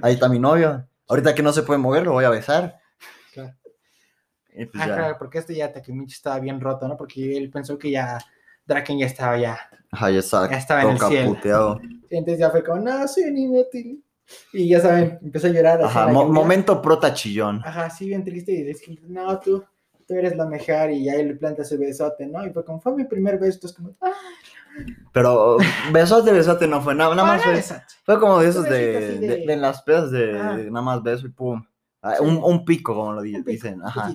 [0.00, 0.86] ahí está mi novio.
[1.08, 2.78] Ahorita que no se puede mover, lo voy a besar.
[4.58, 4.94] Y pues Ah, ya.
[4.96, 6.96] claro, porque este ya Takemichi estaba bien roto, ¿no?
[6.96, 8.18] Porque él pensó que ya
[8.66, 9.58] Draken ya estaba ya.
[9.90, 11.80] Ajá, ya está Ya estaba en el cielo.
[12.10, 14.04] Y entonces ya fue como, no, soy un inútil.
[14.52, 15.82] Y ya saben, empezó a llorar.
[15.82, 16.34] Ajá, mo- lluvia.
[16.42, 17.62] momento prota chillón.
[17.64, 18.52] Ajá, sí, bien triste.
[18.52, 19.64] Y dice, no, tú,
[20.06, 20.90] tú eres la mejor.
[20.90, 22.44] Y ahí le planta su besote, ¿no?
[22.46, 23.54] Y fue como, fue mi primer beso.
[23.54, 24.12] Entonces, como, ah,
[25.12, 25.56] Pero
[25.92, 27.62] besote, besote no fue nada, nada más fue,
[28.04, 31.02] fue como de esos de, de, de- de en las pedas de, de nada más
[31.02, 31.62] beso y pum.
[32.02, 32.24] Ah, Sí.
[32.24, 33.82] Un, un pico, como lo dicen.
[33.82, 34.12] Ajá.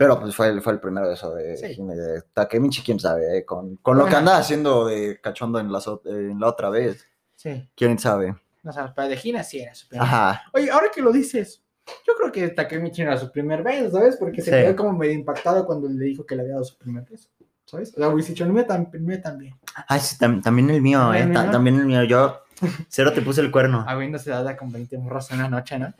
[0.00, 1.76] Pero pues fue, el- fue el primero beso de, Sí.
[1.78, 6.00] De Takemichi, quién sabe, eh, con, con lo que andaba haciendo de cachondo en, ot-
[6.06, 7.06] en la otra vez.
[7.36, 8.34] Sí, Quién sabe.
[8.64, 10.42] o sea, para de Gina sí era su primer Ajá.
[10.54, 11.62] Oye, ahora que lo dices,
[12.06, 14.16] yo creo que Takemichi era su primer beso, ¿sabes?
[14.16, 14.56] Porque se Sí.
[14.56, 17.28] quedó como medio impactado cuando le dijo que le había dado su primer beso,
[17.66, 17.92] ¿sabes?
[17.94, 19.54] O sea, hubiese dicho, el mío, tam- el mío también.
[19.86, 21.20] Ay, sí, tam- también el mío, eh.
[21.24, 21.50] ¿El ta- mío?
[21.52, 22.04] también el mío.
[22.04, 22.40] Yo,
[22.88, 23.84] cero te puse el cuerno.
[23.86, 25.92] Habiéndose dado con 20 morros en una noche, ¿no?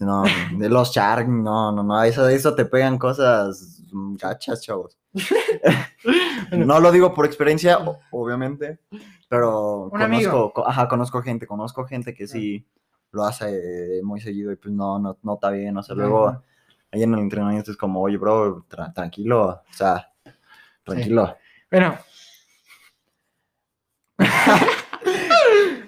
[0.00, 2.02] No, de los Shark, no, no, no.
[2.02, 3.82] Eso, eso te pegan cosas
[4.18, 4.98] gachas, chavos.
[6.50, 7.78] No lo digo por experiencia,
[8.10, 8.80] obviamente,
[9.28, 12.66] pero conozco, co- ajá, conozco gente, conozco gente que sí
[13.12, 16.28] lo hace eh, muy seguido y pues no, no, no está bien, o sea, luego
[16.28, 16.42] Ajá.
[16.90, 20.10] ahí en el entrenamiento es como, oye, bro, tra- tranquilo, o sea,
[20.84, 21.36] tranquilo.
[21.70, 21.96] Bueno,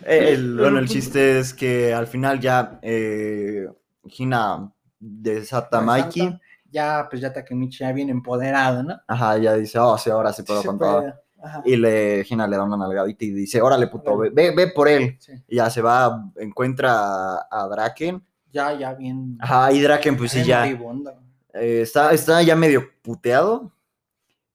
[0.07, 3.67] El- bueno, el chiste es que al final ya eh,
[4.07, 6.39] Hina desata a Mikey,
[6.71, 9.01] ya, pues ya Takemichi ya bien empoderado, ¿no?
[9.07, 10.91] ajá, ya dice, oh, sí, ahora sí puedo Sí con puede.
[10.93, 11.15] todo.
[11.43, 11.63] Ajá.
[11.65, 14.89] Y le, Gina le da una nalgadita y dice, órale, puto, ve, ve, ve por
[14.89, 15.17] él.
[15.21, 15.33] Sí.
[15.47, 18.25] Y ya se va, encuentra a, a Draken.
[18.51, 19.37] Ya, ya bien.
[19.41, 23.71] Ajá, y Draken, pues sí, ya eh, está, está ya medio puteado.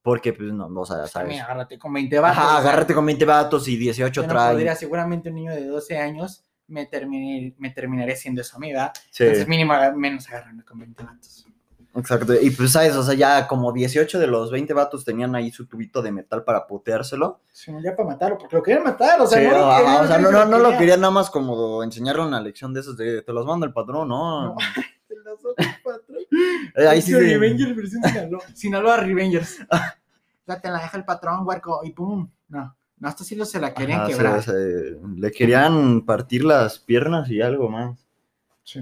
[0.02, 1.40] Porque, pues, no, o sea, ya sabes.
[1.42, 2.38] Agárrate con 20 vatos.
[2.38, 4.54] Ajá, agárrate con 20 vatos y 18 yo no trae.
[4.54, 8.92] podría, seguramente un niño de 12 años me, terminé, me terminaré siendo su amiga.
[9.12, 11.46] Sí, Entonces, mínimo, menos agarrarme con 20 vatos.
[11.96, 12.34] exacto.
[12.40, 12.96] Y pues, ¿sabes?
[12.96, 16.44] O sea, ya como 18 de los 20 vatos tenían ahí su tubito de metal
[16.44, 17.42] para puteárselo.
[17.52, 20.04] Sí, ya para matarlo, porque lo querían matar, o sea, Sí, no, lo ajá, querían,
[20.04, 20.80] o sea, no, no, no lo querían.
[20.80, 24.08] quería nada más como enseñarle una lección de esos de te los manda el patrón,
[24.08, 24.46] ¿no?
[24.46, 24.56] No.
[25.10, 26.16] Te las otras cuatro.
[26.76, 27.14] Eh, ahí sí.
[27.16, 28.44] Revengers versión Sinaloa.
[28.54, 29.58] Sinaloa Revengers.
[30.48, 32.30] ya te la deja el patrón, huerco, y pum.
[32.48, 34.44] No, no, esto sí lo se la querían Ajá, quebrar.
[34.44, 37.98] se- le querían partir las piernas y algo más.
[38.64, 38.82] Sí.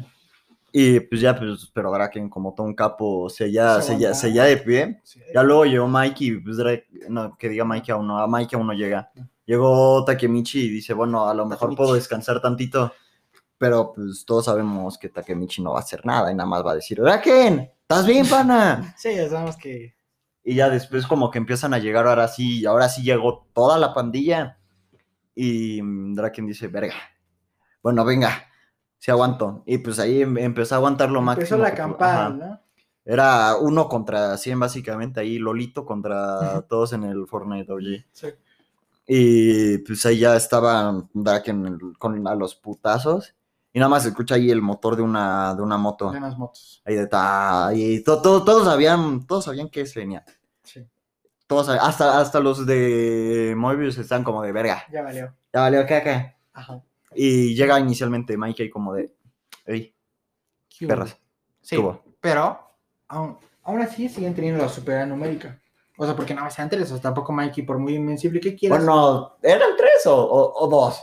[0.72, 4.10] Y pues ya, pues, pero Draken, como todo un capo, se ya, Se se ya,
[4.10, 4.14] aguantaba.
[4.16, 5.00] se ya de pie.
[5.04, 5.20] Sí.
[5.34, 8.58] Ya luego llegó Mikey, y, pues Drake, no, que diga Mikey aún no, a Mikey
[8.58, 9.10] aún no llega.
[9.46, 12.92] Llegó Takemichi y dice, bueno, a lo mejor puedo descansar tantito,
[13.58, 16.72] pero pues todos sabemos que Takemichi no va a hacer nada y nada más va
[16.74, 18.94] a decir, Draken, ¿estás bien, pana?
[18.98, 19.96] Sí, ya sabemos que.
[20.50, 23.94] Y ya después como que empiezan a llegar, ahora sí, ahora sí llegó toda la
[23.94, 24.58] pandilla.
[25.36, 26.94] Y mm, Draken dice, verga,
[27.84, 28.46] bueno, venga,
[28.98, 29.64] sí aguanto.
[29.66, 31.58] Y pues ahí em- empezó a aguantar lo máximo.
[31.58, 32.30] Empezó la Ajá.
[32.30, 32.62] ¿no?
[33.04, 38.06] Era uno contra 100 básicamente, ahí Lolito contra todos en el Fortnite OG.
[38.14, 38.28] Sí.
[39.06, 43.34] Y pues ahí ya estaba Draken con a los putazos.
[43.74, 46.10] Y nada más se escucha ahí el motor de una, de una moto.
[46.12, 46.82] De unas motos.
[46.86, 50.24] Ahí de ta, y to- to- todos sabían, todos sabían que se venía.
[51.48, 54.84] Todos, hasta, hasta los de Mobius están como de verga.
[54.92, 55.34] Ya valió.
[55.54, 56.36] Ya valió, ¿qué, qué?
[56.54, 56.82] Ajá.
[57.16, 59.14] Y llega inicialmente Mikey como de,
[59.66, 59.96] ey,
[60.88, 61.18] perras.
[61.62, 61.78] Sí,
[62.20, 62.60] pero
[63.08, 65.60] aún, aún así siguen teniendo la superioridad numérica.
[65.98, 68.80] O sea, porque no sean tres, o sea, tampoco Mikey, por muy invencible que quieras.
[68.80, 71.02] Bueno, ¿eran tres o, o- o dos?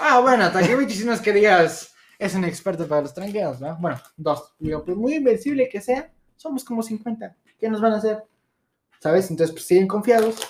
[0.00, 3.76] Ah, bueno, Takemichi, si nos querías, es un experto para los tranqueos, ¿no?
[3.78, 4.52] Bueno, dos.
[4.58, 7.34] Digo, pues muy invencible que sea, somos como 50.
[7.58, 8.24] ¿Qué nos van a hacer?
[9.00, 9.30] ¿Sabes?
[9.30, 10.40] Entonces, pues siguen confiados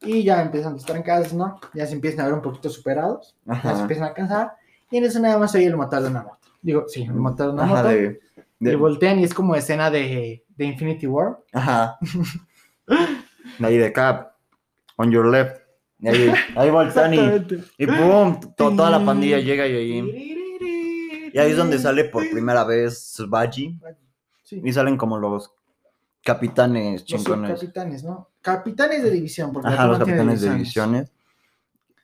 [0.00, 1.60] y ya empiezan los trancados, ¿no?
[1.74, 4.52] Ya se empiezan a ver un poquito superados, ya se empiezan a cansar
[4.90, 6.38] y en eso nada más oye el motor de una moto.
[6.60, 7.88] Digo, sí, el motor de una Ajá, moto.
[7.88, 8.20] de-
[8.60, 11.38] de- Y voltean y es como escena de, de Infinity War.
[11.52, 11.98] ajá.
[13.60, 14.32] Ahí de Cap,
[14.96, 15.58] on your left.
[16.00, 17.18] Y ahí, ahí voltean y,
[17.78, 21.30] y pum, to- toda la pandilla llega y ahí.
[21.32, 23.16] Y ahí es donde sale por primera vez.
[24.42, 24.60] Sí.
[24.64, 25.52] Y salen como los
[26.22, 27.52] capitanes Los chingones.
[27.60, 28.28] capitanes, ¿no?
[28.40, 31.10] Capitanes de división, porque Ajá, los capitanes de divisiones.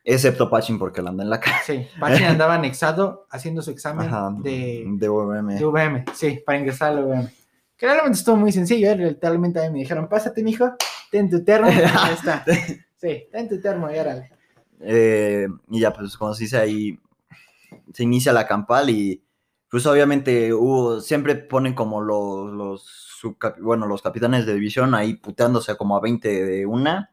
[0.04, 1.58] Excepto Pachin porque la anda en la cara.
[1.66, 5.58] Sí, Pachin andaba anexado haciendo su examen Ajá, de, de OVM.
[5.58, 7.28] de VM, sí, para ingresar al VM.
[7.76, 8.96] Que realmente estuvo muy sencillo, ¿eh?
[8.96, 10.72] literalmente a mí me dijeron, pásate, mijo,
[11.10, 12.44] ten tu termo, ya está.
[12.96, 14.30] Sí, ten tu termo y órale.
[14.80, 16.98] Eh, y ya, pues, como se dice ahí,
[17.92, 19.22] se inicia la campal y,
[19.70, 25.14] pues, obviamente, hubo, siempre ponen como los, los, subcapi- bueno, los capitanes de división ahí
[25.14, 27.10] puteándose como a 20 de una.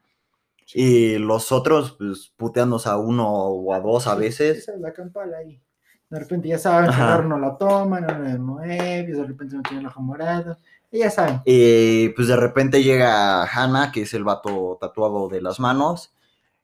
[0.73, 4.57] Y los otros, pues, puteándose a uno o a dos a veces.
[4.59, 5.61] Esa es la campal ahí.
[6.09, 6.89] De repente ya saben,
[7.29, 10.57] no la toman, uno de Moebius, de repente no tiene el ojo morado.
[10.91, 11.41] Y ya saben.
[11.45, 16.14] Y, pues, de repente llega Hannah, que es el vato tatuado de las manos.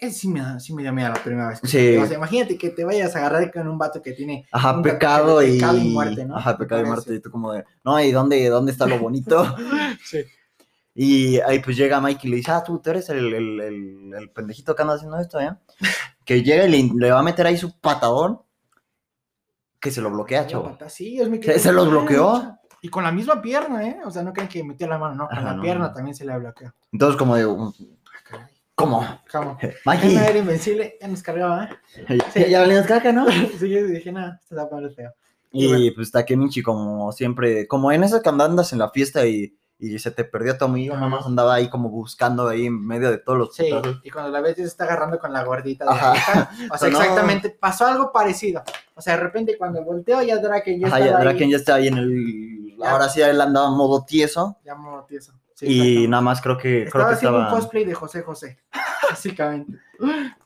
[0.10, 1.60] Sí me, da- sí me dio miedo la primera vez.
[1.64, 1.96] Sí.
[1.98, 4.82] O sea, imagínate que te vayas a agarrar con un vato que tiene Ajá, un
[4.82, 5.54] pecado y...
[5.58, 6.36] pecado y muerte, ¿no?
[6.38, 6.96] Ajá, Me pecado y parece.
[7.10, 7.16] muerte.
[7.16, 9.46] Y tú como de, no, ¿y dónde, dónde está lo bonito?
[10.04, 10.24] Sí.
[10.96, 14.14] Y ahí pues llega Mike y le dice, ah, tú, tú eres el, el, el,
[14.18, 15.56] el pendejito que anda haciendo esto, ¿eh?
[16.26, 18.42] Que llega y le, le va a meter ahí su patadón,
[19.80, 20.78] que se lo bloquea, chavo.
[20.90, 22.58] sí, Dios mío, ¿Se- se los bloqueó?
[22.82, 23.98] Y con la misma pierna, ¿eh?
[24.06, 25.28] O sea, no creen que metió la mano, no.
[25.30, 25.94] Con Ajá, la no, pierna no.
[25.94, 26.74] también se le bloqueó.
[26.92, 28.01] Entonces como de, "Mm, Ah, caray.
[28.82, 29.20] ¿Cómo?
[29.32, 29.58] ¿Cómo?
[29.86, 31.70] No era invencible, ya nos cargaba,
[32.08, 32.18] ¿eh?
[32.36, 33.26] ya, ya valías caca, ¿no?
[33.60, 35.12] Sí, yo dije, nada, esto está para feo.
[35.54, 35.86] Y bueno.
[35.96, 40.12] pues Takemichi como siempre, como en esas que andas en la fiesta y, y se
[40.12, 43.38] te perdió tu amigo, nada más andaba ahí como buscando ahí en medio de todos
[43.38, 44.00] los Sí, putazos.
[44.04, 46.06] y cuando la ves ya se está agarrando con la gordita de Ajá.
[46.08, 46.52] la vieja.
[46.74, 47.02] O sea, No.
[47.02, 48.64] exactamente, pasó algo parecido.
[48.96, 51.24] O sea, de repente cuando volteó ya Draken ya Ajá, estaba ya ahí.
[51.26, 52.78] Draken ya está ahí en el...
[52.78, 52.92] Ya.
[52.92, 54.58] Ahora sí, él andaba en modo tieso.
[54.64, 55.34] Ya me tieso.
[55.68, 56.84] Sí, y nada más creo que...
[56.84, 57.54] Estaba creo que haciendo estaba...
[57.54, 58.58] un cosplay de José José,
[59.10, 59.78] básicamente.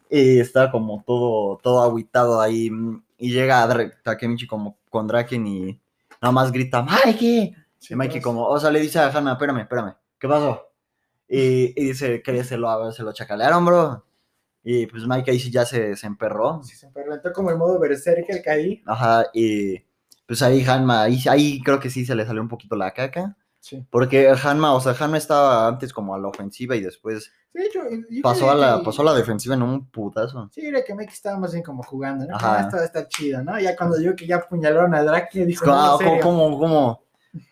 [0.09, 2.69] Y está como todo, todo aguitado ahí.
[2.69, 3.67] mm, Y llega
[4.03, 5.79] Takemichi como con Draken y
[6.21, 7.55] nada más grita, Mikey.
[7.79, 10.69] Sí, y Mikey como, o sea, le dice a Hannah, espérame, espérame, ¿qué pasó?
[11.29, 14.05] Y, y dice que se lo, se lo chacalearon, bro.
[14.63, 16.61] Y pues Mikey ahí sí ya se, se emperró.
[16.63, 18.83] Sí, se perlentó como el modo berserker que ahí.
[18.85, 19.81] Ajá, y
[20.27, 23.37] pues ahí Hanma, ahí, ahí creo que sí se le salió un poquito la caca.
[23.65, 23.83] Sí.
[23.89, 27.81] Porque Hanma, o sea, Hanma estaba antes como a la ofensiva y después Sí, yo
[28.21, 30.49] pasó a la, que- pasó a la defensiva en un putazo.
[30.53, 32.35] Sí, creo que Mike estaba más bien como jugando, ¿no?
[32.35, 32.51] Ajá.
[32.57, 32.61] Ajá.
[32.65, 33.59] Esto va a estar chido, ¿no?
[33.59, 37.03] Ya cuando yo que ya apuñalaron a Draken, dijo, Ah, no, como, como, como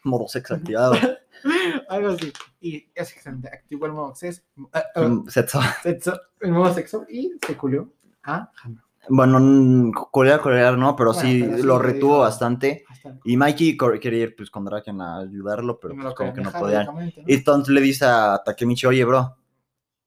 [0.04, 0.94] modo sexo activado.
[1.90, 2.32] Algo así.
[2.62, 3.48] Y es excelente.
[3.48, 5.60] Activó el modo sexo, ah, ah, Mm, sexo.
[5.84, 7.92] sexo- el modo sexo y se culió
[8.24, 8.86] a Hannah.
[9.10, 12.86] Bueno, colear, colear, no, pero Bueno, sí pero lo retuvo bastante.
[13.26, 17.22] Y Mikey quería ir pues con Draken a ayudarlo, pero pues como que no lógicamente,
[17.22, 17.28] ¿no?
[17.28, 19.36] Y entonces le dice a Takemichi, oye, bro,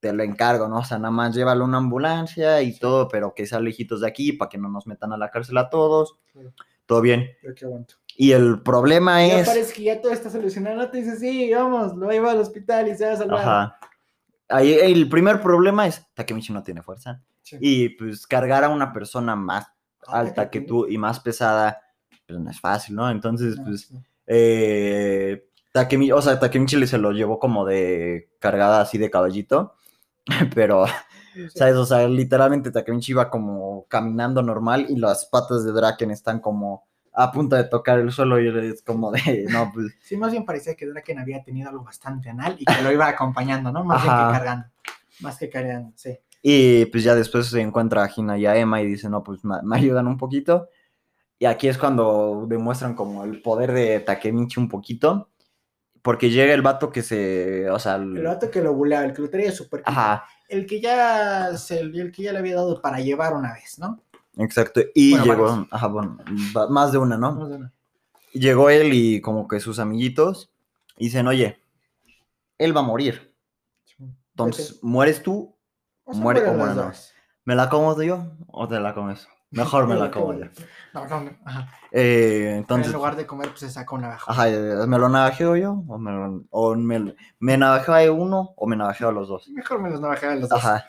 [0.01, 0.78] te lo encargo, ¿no?
[0.78, 4.09] O sea, nada más llévalo a una ambulancia y todo, pero que sea lejitos de
[4.09, 6.18] aquí para que no nos metan a la cárcel a todos.
[6.86, 7.30] Todo bien.
[7.42, 7.97] Yo que aguanto.
[8.16, 9.47] Y el problema Ya es...
[9.47, 10.76] parece que ya todo está solucionado.
[10.76, 13.16] No te dice, sí, vamos, lo va a llevar al hospital y se va a
[13.16, 13.40] salvar.
[13.40, 13.78] Ajá.
[14.49, 17.20] ahí el primer problema es Takemichi no tiene fuerza.
[17.47, 17.57] Sí.
[17.61, 19.66] Y pues cargar a una persona más
[20.09, 21.80] Ah, alta que tú y más pesada,
[22.28, 23.11] pues no es fácil, ¿no?
[23.11, 23.92] Entonces, pues,
[24.28, 29.74] eh, Takemi- o sea, Takemichi se lo llevó como de cargada así de caballito,
[30.55, 30.86] pero,
[31.34, 31.49] Sí.
[31.55, 31.74] ¿sabes?
[31.74, 36.86] O sea, literalmente Takemichi iba como caminando normal y las patas de Draken están como
[37.12, 39.20] a punto de tocar el suelo y es como de,
[39.51, 42.80] no, pues, Sí, más bien parecía que Draken había tenido algo bastante anal y que
[42.82, 43.82] lo iba acompañando, ¿no?
[43.84, 44.28] Más Ajá.
[44.28, 44.66] que cargando.
[45.20, 46.16] Más que cargando, sí.
[46.43, 49.41] Y pues ya después se encuentra a Hina y a Emma y dice, no, pues
[49.45, 50.68] me, ayudan un poquito.
[51.39, 55.28] Y aquí es cuando demuestran como el poder de Takemichi un poquito.
[56.03, 59.12] Porque llega el vato que se, o sea, el- El vato que lo buleaba, el
[59.12, 62.80] que lo traía súper ajá, El que ya se, el que ya le había dado
[62.80, 64.01] para llevar una vez, ¿no?
[64.39, 64.82] exacto.
[64.95, 65.66] Y Bueno, llegó, varios.
[65.72, 66.18] ajá, bueno,
[66.70, 67.49] más de una, ¿no?
[67.49, 67.72] Sé, no.
[68.32, 70.53] Y Llegó él y como que sus amiguitos
[70.97, 71.59] dicen, oye,
[72.59, 73.34] él va a morir.
[74.32, 75.56] Entonces, ¿mueres tú?
[76.07, 76.87] O sea, muere mueren o las muere, no.
[76.89, 77.13] dos.
[77.45, 79.29] ¿Me la como yo o te la comes?
[79.51, 80.47] Mejor me la como yo.
[80.95, 81.31] No, no, no.
[81.45, 81.69] Ajá.
[81.93, 84.31] Eh, en entonces, lugar de comer, pues se saca una baja.
[84.33, 85.85] Ajá, eh, ¿me lo navajeo yo?
[85.87, 89.49] ¿O me, lo- o me, me navajeo a uno o me navajeo a los dos?
[89.51, 90.59] Mejor me los navajean los dos.
[90.65, 90.87] Ajá.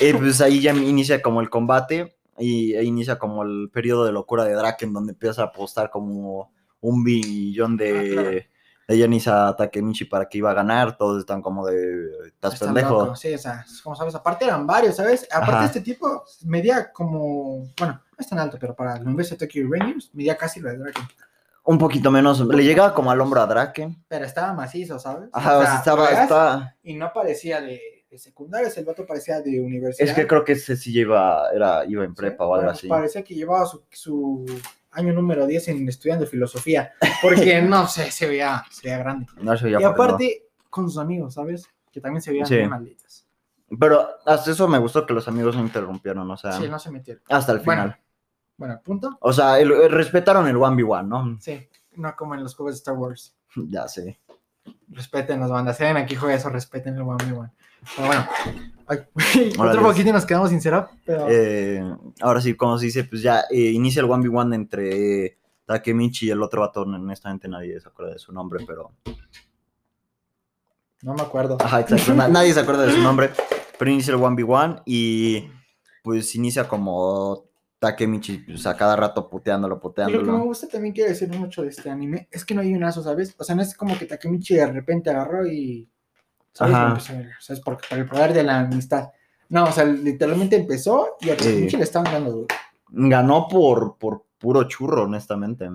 [0.00, 4.12] Y pues ahí ya inicia como el combate y e inicia como el periodo de
[4.12, 8.30] locura de Draken donde empieza a apostar como un billón de, Ah, claro.
[8.90, 10.96] De yenis a Takemichi para que iba a ganar.
[10.96, 13.14] Todos están como de, estás pendejo.
[13.14, 15.28] Sí, o sea, como sabes, aparte eran varios, ¿sabes?
[15.30, 15.64] Aparte Ajá.
[15.66, 19.64] este tipo medía como, bueno, no es tan alto, pero para el universo de Tokyo
[19.70, 21.04] Rangers medía casi lo de Draken.
[21.62, 24.04] Un poquito menos, le llegaba como al hombro a Draken.
[24.08, 25.28] Pero estaba macizo, ¿sabes?
[25.32, 27.80] Ajá, o sea, estaba, estaba- Y no parecía de,
[28.10, 30.08] de secundarios, el vato parecía de universidad.
[30.08, 32.16] Es que creo que ese sí lleva, era, iba en ¿sí?
[32.16, 32.88] prepa o algo Bueno, así.
[32.88, 34.44] Parecía que llevaba su, su
[34.90, 36.92] año número 10 en estudiando filosofía,
[37.22, 39.26] porque no sé, se veía, se veía grande.
[39.40, 39.88] No y no.
[39.88, 41.68] aparte, con sus amigos, ¿sabes?
[41.92, 42.56] Que también se veían Sí.
[42.56, 43.26] bien malditos.
[43.78, 46.90] Pero hasta eso me gustó que los amigos no interrumpieron, o sea, Sí, no se
[46.90, 47.22] metieron.
[47.28, 47.82] hasta el Bueno.
[47.82, 48.00] final.
[48.56, 49.18] Bueno, punto.
[49.20, 51.38] O sea, el- el- respetaron el 1v1, ¿no?
[51.40, 53.36] Sí, no como en los juegos de Star Wars.
[53.54, 54.18] Ya sé.
[54.88, 55.76] Respeten las bandas.
[55.76, 57.50] Si alguien aquí juega eso, respeten el one one.
[57.96, 58.26] Pero bueno,
[58.86, 58.98] ay,
[59.58, 61.82] otro poquito y nos quedamos sin setup, pero Eh,
[62.20, 66.42] ahora sí, como se dice, pues ya eh, inicia el 1v1 entre Takemichi y el
[66.42, 66.82] otro vato.
[66.82, 68.92] Honestamente nadie se acuerda de su nombre, pero...
[71.02, 71.56] no me acuerdo.
[71.60, 72.14] Ajá, exacto.
[72.14, 73.30] na- nadie se acuerda de su nombre,
[73.78, 75.48] pero inicia el 1v1 y
[76.02, 77.44] pues inicia como
[77.78, 80.38] Takemichi, pues a cada rato puteándolo, Y lo que me puteándolo.
[80.44, 83.34] gusta también quiero decir mucho de este anime es que no hay un lazo, ¿sabes?
[83.38, 85.88] O sea, no es como que Takemichi de repente agarró y.
[86.52, 86.74] ¿Sabes?
[86.74, 86.84] Ajá.
[86.84, 87.62] Y empezó a ver, ¿Sabes?
[87.64, 89.10] Porque por el poder de la amistad.
[89.48, 92.46] No, o sea, literalmente empezó y a Takemichi le estaban dando duro.
[92.88, 95.68] Ganó por, por puro churro, honestamente.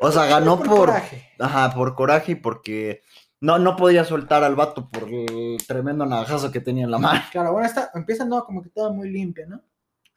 [0.00, 0.68] O sea, ganó por...
[0.88, 1.28] coraje.
[1.38, 3.02] Ajá, por coraje y porque
[3.40, 7.20] no, no podía soltar al vato por el tremendo navajazo que tenía en la mano.
[7.30, 9.60] Claro, bueno, está, empieza no, como que todo muy limpio, ¿no?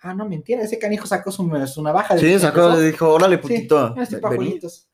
[0.02, 2.18] Ah, no, mentira, ese canijo sacó su, su navaja.
[2.18, 3.96] Sí, sacó, empezó- dijo, órale, Sí, putito.
[3.98, 4.44] este ve- pa' vení".
[4.46, 4.88] jueguitos.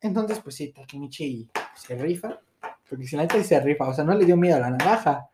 [0.00, 2.38] Entonces, pues sí, Takemichi se rifa.
[2.88, 5.28] Porque si sí se rifa, o sea, no le dio miedo a la navaja.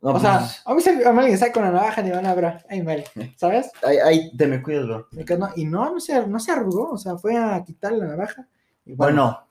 [0.00, 2.26] No, o sea, pues, a mí se, a mí alguien saca una navaja ni van
[2.26, 2.64] a ver.
[2.68, 3.04] Ay, vale.
[3.36, 3.70] ¿Sabes?
[3.82, 5.08] ahí, ahí te me cuidas, bro.
[5.38, 8.46] No, y no, no se, no se arrugó, o sea, fue a quitarle la navaja.
[8.84, 9.46] Y Bueno,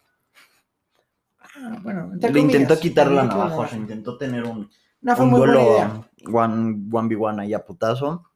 [1.40, 4.70] ah, bueno entre le intentó quitar la navaja, o sea, intentó tener un,
[5.02, 6.02] No fue un muy buena duelo idea.
[6.32, 8.30] one, 1v1 ahí a putazo.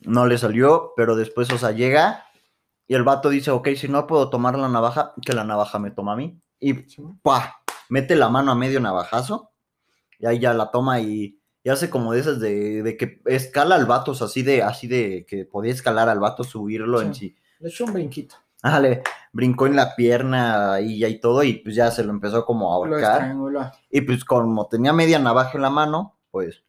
[0.00, 2.24] No le salió, pero después, o sea, llega
[2.86, 5.90] y el vato dice, ok, si no puedo tomar la navaja, que la navaja me
[5.90, 6.40] toma a mí.
[6.58, 6.72] Y
[7.20, 7.57] ¡pua!
[7.88, 9.50] Mete la mano a medio navajazo
[10.18, 13.74] y ahí ya la toma y, y hace como de esas de, de que escala
[13.76, 17.14] al vato, o sea, así de, así de que podía escalar al vato, subirlo en
[17.14, 17.36] Sí.
[17.60, 18.36] Le echó un brinquito.
[18.62, 22.10] Ah, le brincó en la pierna y ya y todo y pues ya se lo
[22.10, 23.22] empezó como a ahorcar.
[23.90, 26.62] Y pues como tenía media navaja en la mano, pues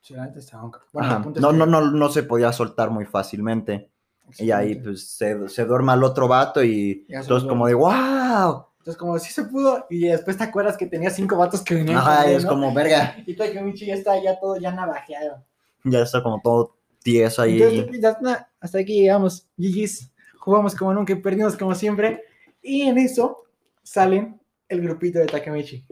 [0.00, 3.04] Sí, la neta estaba un- Bueno, no, que- no, no, no se podía soltar muy
[3.06, 3.90] fácilmente.
[4.38, 8.66] Y ahí pues se, se duerme al otro vato y todos lo como de wow.
[8.82, 11.98] Entonces, como sí se pudo, y después te acuerdas que tenía cinco vatos que venían.
[11.98, 12.50] Ajá, es ¿no?
[12.50, 13.14] como verga.
[13.24, 15.44] Y Takemichi ya está ya todo ya navajeado.
[15.84, 17.62] Ya está como todo tieso ahí.
[17.62, 19.46] Entonces, ya, na, hasta aquí llegamos.
[19.56, 20.10] GG's.
[20.36, 22.24] Jugamos como nunca perdimos como siempre.
[22.60, 23.44] Y en eso
[23.84, 25.86] salen el grupito de Takemichi.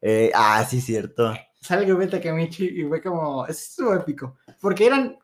[0.00, 1.34] Eh, ah, sí, cierto.
[1.60, 3.44] Sale el grupito de Takemichi y fue como.
[3.48, 4.36] Estuvo épico.
[4.60, 5.18] Porque eran.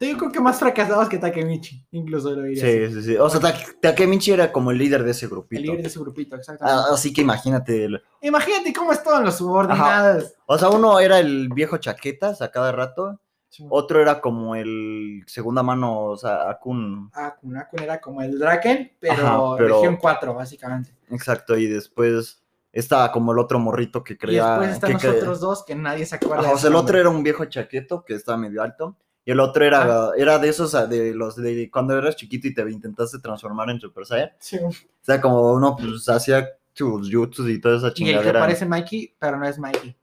[0.00, 1.84] Yo creo que más fracasados que Takemichi.
[1.90, 2.62] Incluso lo diría.
[2.62, 2.86] así.
[2.86, 3.16] Sí, sí, sí.
[3.16, 5.60] O sea, Tak- Takemichi era como el líder de ese El grupito.
[5.60, 6.80] líder de su grupito, exactamente.
[6.88, 7.84] Ah, así que imagínate.
[7.84, 10.34] el- Imagínate cómo estaban los subordinados.
[10.46, 13.20] O sea, uno era el viejo chaquetas a cada rato.
[13.50, 13.66] Sí.
[13.70, 17.10] Otro era como el segunda mano, o sea, Akun.
[17.14, 20.94] Ah, Kunakun era como el Draken, pero, Ajá, pero- región 4, básicamente.
[21.10, 21.56] Exacto.
[21.56, 24.46] Y después estaba como el otro morrito que Y creía...
[24.50, 26.44] después están que los otros dos que nadie se acuerda.
[26.44, 28.96] Ajá, o sea, el otro era un viejo chaqueto que estaba medio alto.
[29.28, 30.12] Y el otro era, Ah.
[30.16, 33.78] era de esos, ah, de los de cuando eras chiquito y te intentaste transformar en
[33.78, 34.30] Super Saiyan.
[34.38, 34.56] Sí.
[34.56, 34.70] O
[35.02, 38.40] sea, como uno pues hacía sus jutsus y toda esa Y el que chingadera.
[38.40, 39.94] parece Mikey, pero no es Mikey.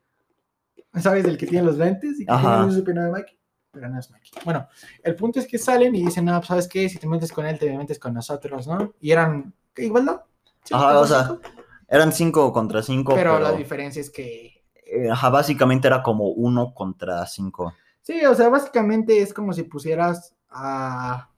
[0.94, 1.26] ¿Sabes?
[1.26, 2.68] El que tiene los lentes y que Ajá.
[2.68, 3.40] tiene el de Mikey,
[3.72, 4.32] pero no es Mikey.
[4.46, 4.68] Bueno,
[5.02, 6.88] el punto es que salen y dicen, no, pues, ¿sabes qué?
[6.88, 8.94] Si te metes con él, te metes con nosotros, ¿no?
[9.02, 9.86] Y eran, ¿qué?
[9.86, 10.22] ¿Igual no?
[10.70, 11.42] Ajá, o sea, cinco.
[11.88, 16.28] Eran cinco contra cinco, pero, pero, la diferencia es que, eh, ajá, básicamente era como
[16.28, 17.74] uno contra cinco.
[18.06, 21.30] Sí, o sea, básicamente es como si pusieras a,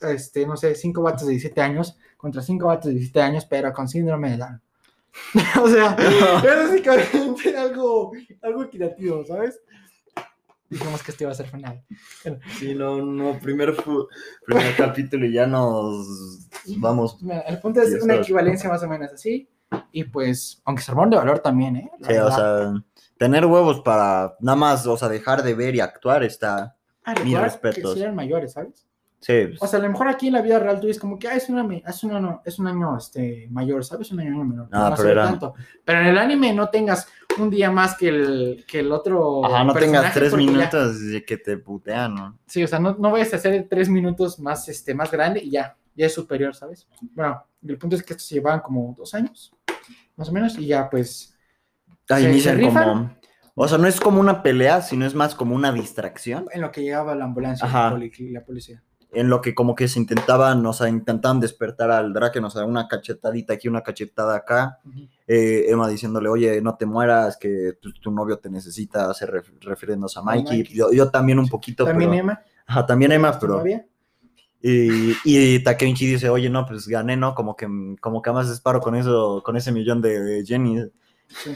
[0.00, 3.72] este, no sé, cinco vatos de 17 años contra cinco vatos de 17 años, pero
[3.72, 4.62] con síndrome de Down.
[5.62, 8.12] o sea, es básicamente algo,
[8.42, 9.60] algo equitativo, ¿sabes?
[10.68, 11.84] Dijimos que este iba a ser final.
[12.58, 13.76] Sí, no, no, primer,
[14.44, 16.48] primer capítulo y ya nos
[16.78, 17.22] vamos.
[17.22, 19.48] Mira, el punto es una equivalencia más o menos así.
[19.92, 21.90] Y pues, aunque se de valor también, ¿eh?
[22.00, 22.36] La Sí, o verdad.
[22.36, 22.84] sea,
[23.18, 26.76] tener huevos para nada más, o sea, dejar de ver y actuar está.
[27.04, 27.94] Ah, mis respetos.
[27.94, 28.86] Que eran mayores, ¿sabes?
[29.20, 31.18] Sí, pues, O sea, a lo mejor aquí en la vida real tú dices como
[31.18, 34.10] que ah, es, una, es, un año, es un año este, mayor, ¿sabes?
[34.12, 34.68] Un año menor.
[34.70, 35.54] No pero era- tanto.
[35.84, 37.08] Pero en el anime no tengas
[37.38, 39.44] un día más que el, que el otro.
[39.44, 42.38] ajá, no tengas tres ya- minutos de que te putean, ¿no?
[42.46, 45.50] sí, o sea, no, no vayas a hacer tres minutos más, este, más grande y
[45.50, 46.86] ya, ya es superior, ¿sabes?
[47.14, 49.52] Bueno, el punto es que estos se llevaban como dos años,
[50.16, 51.32] más o menos, y ya pues.
[52.10, 53.10] Ah, ¿Se- inician se como.
[53.54, 56.46] O sea, no es como una pelea, sino es más como una distracción.
[56.52, 57.84] En lo que llegaba la ambulancia Ajá.
[57.84, 58.82] la poli- la policía.
[59.12, 62.66] En lo que como que se intentaban, o sea, intentaban despertar al Draken, o sea,
[62.66, 64.78] una cachetadita aquí, una cachetada acá.
[65.26, 69.58] Eh, Emma diciéndole, oye, no te mueras, que tu, tu novio te necesita, hacer ref-
[69.62, 70.58] refiriéndose a Mikey.
[70.58, 70.76] Mikey.
[70.76, 72.20] Yo, yo también un poquito, También pero...
[72.20, 72.40] Emma.
[72.66, 73.58] Ajá, también Emma, ¿tu pero...
[73.58, 73.86] novia?
[74.60, 77.34] Y, y dice, oye, no, pues gané, ¿no?
[77.34, 77.66] Como que,
[78.00, 80.82] como que más disparo con eso, con ese millón de Jenny.
[81.28, 81.52] Sí.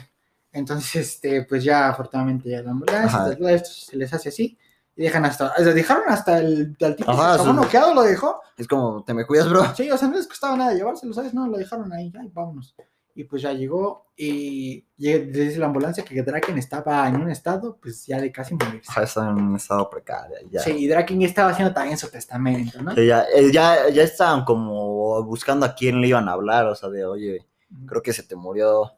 [0.53, 4.59] Entonces, este, pues ya afortunadamente ya la ambulancia, esto se les hace así
[4.97, 7.65] y dejan hasta, o sea, dejaron hasta el, al tipo Ajá, que estaba sí.
[7.65, 8.41] noqueado, lo dejó.
[8.57, 9.65] Es como, ¿te me cuidas, bro?
[9.75, 11.33] Sí, o sea, no les costaba nada llevárselo, ¿sabes?
[11.33, 12.75] No, lo dejaron ahí, ya, y vámonos.
[13.15, 18.07] Y pues ya llegó y dice la ambulancia que Draken estaba en un estado, pues
[18.07, 18.91] ya de casi morirse.
[18.91, 20.61] Ajá, está en un estado precario, ya.
[20.61, 22.95] Sí, y Draken ya estaba haciendo también su testamento, ¿no?
[22.95, 26.75] Que ya, eh, ya, ya estaban como buscando a quién le iban a hablar, o
[26.75, 27.47] sea, de, oye,
[27.87, 28.93] creo que se te murió.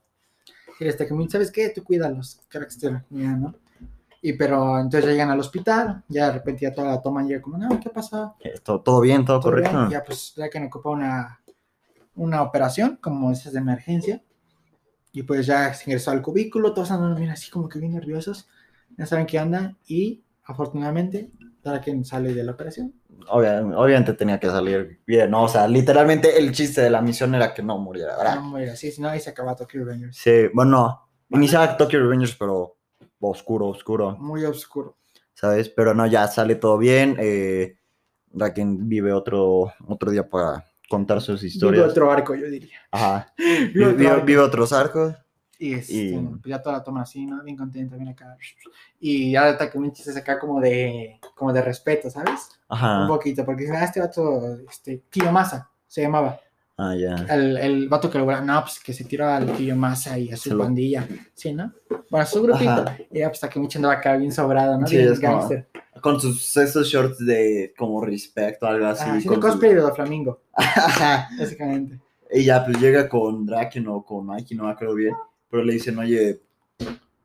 [0.82, 1.70] Y hasta que ¿sabes qué?
[1.70, 3.54] Tú cuídalos, cracks, te ya, ¿no?
[4.20, 7.42] Y pero entonces llegan al hospital, ya de repente ya toda la toman y llega
[7.42, 8.34] como, no, ¿qué pasa?
[8.40, 9.64] Eh, ¿Todo, todo bien, todo, ¿Todo bien?
[9.64, 9.88] correcto?
[9.88, 11.40] Y Ya pues ya que me ocupa una,
[12.14, 14.22] una operación, como esas de emergencia.
[15.12, 18.48] Y pues ya se ingresó al cubículo, todos andan bien así como que bien nerviosos,
[18.96, 21.30] ya saben qué anda y afortunadamente
[21.62, 22.94] Draken sale de la operación.
[23.28, 25.44] Obvia- obviamente tenía que salir bien, ¿no?
[25.44, 28.36] O sea, literalmente el chiste de la misión era que no muriera, ¿verdad?
[28.36, 30.16] No muere así, si no ahí se acaba Tokyo Rangers.
[30.16, 32.76] Sí, bueno, iniciaba Tokyo Revengers, pero
[33.20, 34.96] oscuro, oscuro, Muy oscuro.
[35.34, 35.68] ¿sabes?
[35.68, 37.16] Pero no, ya sale todo bien.
[37.18, 37.76] Eh,
[38.30, 41.90] vive otro, otro día para contar sus Vive historias.
[41.90, 42.78] otro arco, yo diría.
[42.90, 43.32] Ajá.
[43.38, 45.14] Vive Vive, otro vive- vive otros arcos.
[45.58, 47.42] Y, este, Y- pues ya toda la toma así, ¿no?
[47.44, 48.36] Bien contenta, bien acá.
[48.98, 52.50] Y ya Takemichi se saca como de, como de respeto, ¿sabes?
[52.72, 53.06] Un Ajá.
[53.06, 56.38] poquito, porque ah, este vato, este, Kiyomasa, se llamaba.
[56.78, 57.14] Ah, ya.
[57.28, 60.54] El, el vato que lo no, pues que se tiró al Kiyomasa y a su
[60.56, 61.06] lo- pandilla.
[61.34, 61.70] Sí, ¿no?
[62.10, 62.70] Bueno, a su grupito.
[62.70, 62.96] Ajá.
[63.10, 64.86] Y ya pues Takemichi andaba acá bien sobrado, ¿no?
[64.86, 65.68] Sí, bien es como- gangster.
[66.00, 69.04] Con sus esos shorts de como respecto, algo así.
[69.06, 71.28] Ah, haciendo con su- cosplay de Doflamingo, Ajá.
[71.38, 72.00] básicamente.
[72.32, 75.14] Y ya pues llega con Draken o con Mikey, no me acuerdo bien.
[75.50, 76.40] Pero le dicen, oye,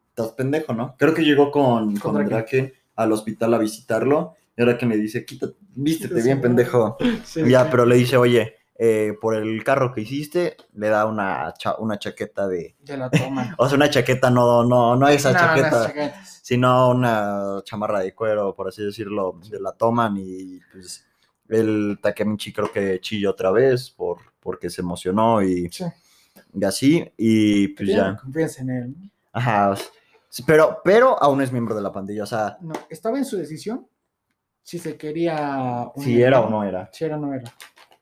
[0.10, 0.96] estás pendejo, ¿no?
[0.98, 2.30] Creo que llegó con, Con con Draken.
[2.66, 4.36] Draken al hospital a visitarlo.
[4.58, 6.98] Y ahora que le dice, quítate, vístete bien, pendejo.
[7.24, 7.68] Sí, ya, sí.
[7.72, 11.98] pero le dice, oye, eh, por el carro que hiciste, le da una, cha- una
[12.00, 12.76] chaqueta de.
[12.80, 13.56] De la toma.
[13.60, 18.56] O sea, una chaqueta, no, no, no esa No, chaqueta, sino una chamarra de cuero,
[18.56, 21.06] por así decirlo, de la toman y pues
[21.50, 25.86] el Takemichi creo que chilló otra vez por, porque se emocionó y, Sí.
[26.54, 28.18] y así, y pues ya.
[28.18, 28.96] Confianza en él.
[29.34, 29.76] Ajá.
[30.46, 33.88] Pero, pero aún es miembro de la pandilla, o sea, No, estaba en su decisión
[34.68, 35.90] si se quería.
[35.96, 36.90] si era o no era.
[36.92, 37.50] Si era o no era.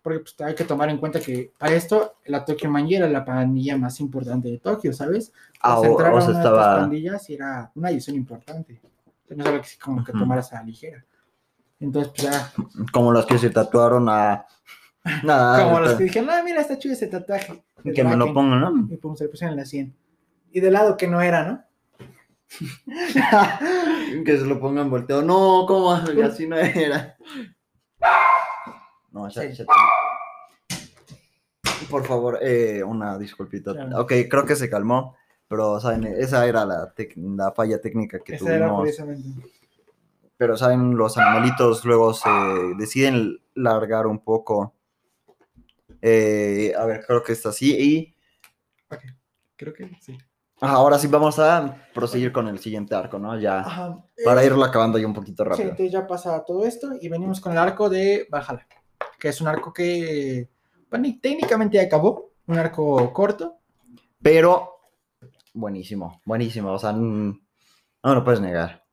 [0.01, 3.23] Porque pues, hay que tomar en cuenta que para esto la Tokyo Manji era la
[3.23, 5.31] pandilla más importante de Tokio, ¿sabes?
[5.61, 6.75] Ah, Pues, o, entrar o a una de estas estaba.
[6.79, 8.81] pandillas era una decisión importante.
[9.29, 11.05] No algo que como que tomaras a la ligera.
[11.79, 12.51] Entonces, pues ya,
[12.91, 14.47] Como los que se tatuaron a.
[15.23, 17.63] Nada, como los que dijeron, ah, mira, está chido ese tatuaje.
[17.93, 18.33] que me lo Draken".
[18.33, 18.87] pongan, ¿no?
[18.91, 19.95] Y pues se lo pusieron en la 100.
[20.51, 21.63] Y de lado que no era, ¿no?
[24.25, 25.21] que se lo pongan volteado.
[25.21, 25.91] No, ¿cómo?
[25.93, 27.17] Así no era.
[29.11, 29.53] No, ya, Sí.
[29.53, 29.65] ya-
[31.89, 33.73] Por favor, eh, una disculpita.
[33.73, 34.01] Claro.
[34.01, 35.15] Ok, creo que se calmó,
[35.47, 38.81] pero saben, esa era la, la falla técnica que Esa era tuvimos.
[38.83, 39.29] precisamente.
[40.37, 42.29] Pero saben, los animalitos luego se
[42.77, 44.73] deciden largar un poco.
[46.01, 47.73] Eh, a ver, creo que está así.
[47.79, 48.15] Y
[48.93, 49.01] Ok,
[49.55, 50.17] creo que sí.
[50.67, 53.39] Ahora sí vamos a proseguir con el siguiente arco, ¿no?
[53.39, 54.03] Ya, Ajá.
[54.23, 55.69] para eh, irlo acabando ya un poquito Sí, rápido.
[55.69, 58.67] entonces ya pasa todo esto y venimos con el arco de Valhalla,
[59.19, 60.49] que es un arco que
[60.89, 63.57] bueno, técnicamente acabó, un arco corto.
[64.21, 64.69] Pero
[65.53, 66.71] buenísimo, buenísimo.
[66.71, 67.35] O sea, no
[68.03, 68.83] lo puedes negar.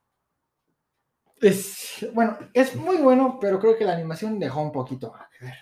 [1.40, 5.54] Es, bueno, es muy bueno, pero creo que la animación dejó un poquito que ver.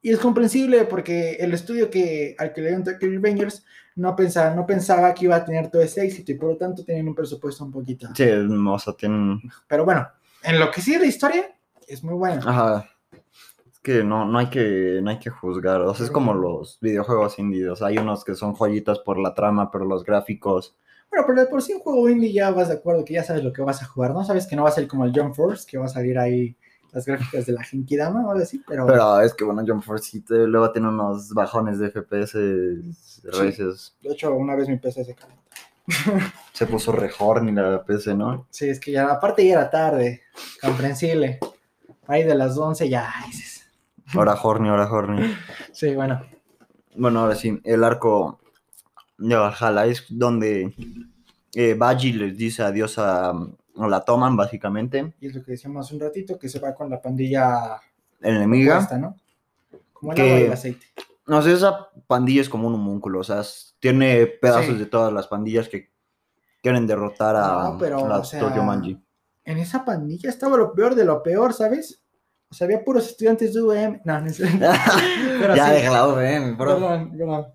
[0.00, 3.64] Y es comprensible porque el estudio que, al que le dieron Tokyo Revengers
[3.96, 6.84] no pensaba, no pensaba que iba a tener todo ese éxito y por lo tanto
[6.84, 8.08] tenían un presupuesto un poquito.
[8.14, 9.40] Sí, o sea, tienen.
[9.66, 10.08] Pero bueno,
[10.42, 11.54] en lo que sigue la historia,
[11.86, 12.42] es muy bueno.
[12.44, 12.88] Ajá.
[13.70, 15.82] Es que no, no, hay que no hay que juzgar.
[15.82, 17.68] O sea, es como los videojuegos indie.
[17.68, 20.76] O sea, hay unos que son joyitas por la trama, pero los gráficos.
[21.10, 23.52] Bueno, pero por sí un juego indie ya vas de acuerdo que ya sabes lo
[23.52, 24.24] que vas a jugar, ¿no?
[24.24, 26.56] Sabes que no va a ser como el Jump Force, que va a salir ahí
[26.92, 30.10] las gráficas de la Genkidama o algo así, pero, Pero es que, bueno, Jump Force
[30.10, 32.34] sí luego tiene unos bajones de FPS
[33.24, 33.96] recios.
[34.02, 35.42] de hecho una vez mi PC se calentó.
[36.52, 38.46] Se puso re horny la PC, ¿no?
[38.50, 40.22] Sí, es que ya aparte ya era tarde,
[40.60, 41.40] comprensible.
[42.06, 43.12] Ahí de las 11 ya.
[44.14, 45.34] Ahora horny, ahora horny.
[45.72, 46.22] Sí, bueno.
[46.94, 48.38] Bueno, ahora sí, el arco
[49.18, 50.74] de Valhalla es donde
[51.54, 53.32] eh, Baji les dice adiós a,
[53.78, 56.74] a la toman, básicamente, Y es lo que decíamos hace un ratito, que se va
[56.74, 57.80] con la pandilla
[58.20, 58.88] enemiga.
[58.98, 59.16] ¿no?
[59.92, 60.86] Como el Que- agua y el aceite.
[61.26, 63.42] No sé, esa pandilla es como un homúnculo, o sea,
[63.78, 64.78] tiene pedazos Sí.
[64.78, 65.90] de todas las pandillas que
[66.60, 69.00] quieren derrotar a, No, pero, la o sea, Tokyo Manji.
[69.44, 72.00] En esa pandilla estaba lo peor de lo peor, ¿sabes?
[72.50, 74.00] O sea, había puros estudiantes de UM.
[74.04, 74.38] No, no es
[75.40, 75.88] Pero ya sí.
[75.88, 76.56] bro.
[76.58, 77.46] Perdón, perdón.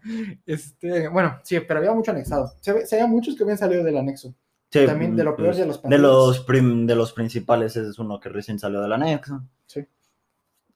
[0.46, 2.52] Este, bueno, sí, pero había mucho anexado.
[2.62, 4.34] Se, ve- se veía muchos que habían salido del anexo.
[4.70, 6.02] Sí, También de lo peor pues, de los de pandillas.
[6.02, 9.42] los, prim- de los principales, ese es uno que recién salió del anexo.
[9.66, 9.88] Sí.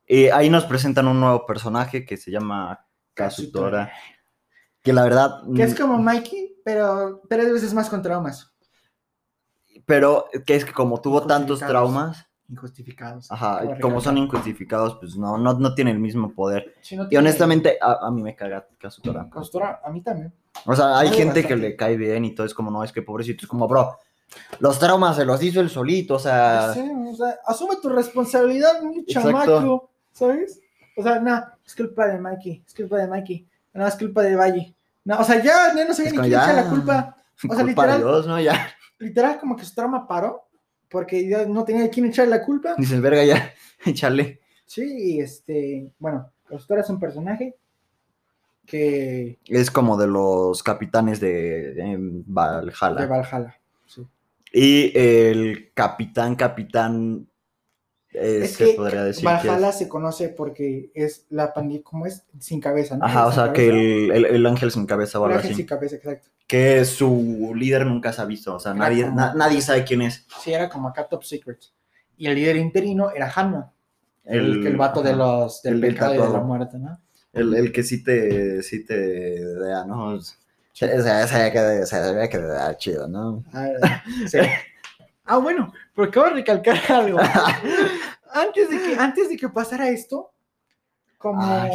[0.07, 3.91] Y ahí nos presentan un nuevo personaje que se llama Kazutora.
[4.81, 5.41] Que la verdad.
[5.55, 8.53] Que es mm, como Mikey, pero tres veces más con traumas.
[9.85, 13.31] Pero que es que como tuvo tantos traumas, Injustificados.
[13.31, 16.75] ajá, como son injustificados, pues no, no, no tiene el mismo poder.
[16.81, 19.29] Sí, no Y honestamente, a, a mí me caga Kazutora.
[19.29, 20.33] Kazutora, a mí también.
[20.65, 23.01] O sea, hay gente que le cae bien y todo es como, no, es que
[23.01, 23.97] pobrecito, es como, bro,
[24.59, 28.81] los traumas se los hizo él solito, o sea, Sí, o sea, asume tu responsabilidad,
[28.81, 30.59] mi chamaco, ¿sabes?
[30.97, 34.35] O sea, no, es culpa de Mikey, es culpa de Mikey, no, es culpa de
[34.35, 34.75] Valle.
[35.03, 37.15] No, o sea, ya, ya no Es ni quién echa la culpa.
[37.49, 38.39] O sea, culpa literal, Dios, ¿no?
[38.39, 38.67] Ya,
[38.99, 40.47] literal, como que su trauma paró,
[40.91, 42.75] porque ya no tenía de quién echar la culpa.
[42.77, 43.53] dices, verga, ya,
[43.85, 44.41] échale.
[44.65, 44.83] Sí,
[45.15, 47.55] y este, bueno, Kazutora es un personaje
[48.65, 53.01] que Es como de los capitanes de, em, Valhalla.
[53.01, 53.59] de Valhalla.
[53.85, 54.05] sí.
[54.53, 57.27] y el capitán, capitán,
[58.13, 59.25] eh, Es se que podría decir.
[59.27, 62.23] que es- Valhalla se conoce porque es la pandilla, ¿cómo es?
[62.39, 63.05] Sin cabeza, ¿no?
[63.05, 65.57] Ajá, o sea, que el, el- el ángel sin cabeza o El algo ángel así.
[65.61, 66.27] sin cabeza, exacto.
[66.47, 69.83] Que su líder nunca se ha visto, o sea, Era nadie, como- na- nadie sabe
[69.85, 70.25] quién es.
[70.43, 71.59] Sí, era como acá Top Secret.
[72.17, 73.71] Y el líder interino era Hanma,
[74.25, 76.99] el, El- el vato de los del El del pecado y de la muerte, ¿no?
[77.33, 78.93] El, el que sí te, sí te
[79.55, 80.15] vea, ¿no?
[80.15, 80.19] O
[80.73, 83.43] sea, se que, se ve que da chido, ¿no?
[83.53, 83.69] Ah,
[84.27, 84.37] sí.
[85.33, 87.19] Ah, bueno, pero acabo de recalcar algo.
[88.33, 90.31] antes, de que, antes de que pasara esto,
[91.17, 91.41] como...
[91.41, 91.67] Ah,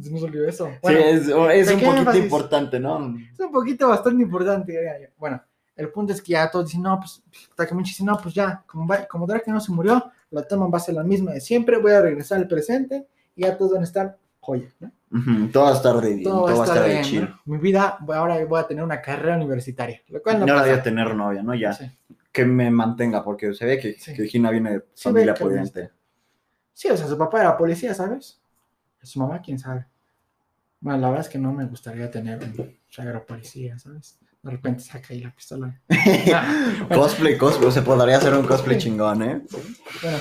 [0.00, 0.66] Se nos olvidó eso.
[0.68, 2.22] sí, Bueno, es, es un poquito énfasis.
[2.24, 3.14] importante, ¿no?
[3.32, 5.10] Es un poquito bastante importante.
[5.18, 5.42] Bueno,
[5.76, 7.22] el punto es que ya todos dicen, no, pues,
[7.56, 10.78] Takemichi dice, no, pues ya, como, va- como Drake no se murió, la toma va
[10.78, 13.80] a ser la misma de siempre, voy a regresar al presente y ya todos van
[13.82, 14.90] a estar joya, ¿no?
[15.52, 17.22] Todo va a estar de bien, Todo va a estar bien, chido.
[17.26, 17.40] ¿no?
[17.44, 21.14] Mi vida, ahora voy a tener una carrera universitaria, lo cual no voy a tener
[21.14, 21.54] novia, ¿no?
[21.54, 21.84] Ya, Sí.
[22.32, 24.14] Que me mantenga, porque se ve que, Sí.
[24.14, 25.90] que Gina viene de Sí, familia que pudiente.
[26.72, 28.40] Sí, o sea, su papá era policía, ¿sabes?
[29.02, 29.86] Su mamá, quién sabe.
[30.80, 34.18] Bueno, la verdad es que no me gustaría tener un suegro policía, ¿sabes?
[34.42, 35.80] De repente saca ahí la pistola.
[36.34, 39.42] Ah, cosplay, cosplay, se podría hacer un cosplay chingón, ¿eh?
[40.02, 40.18] Bueno,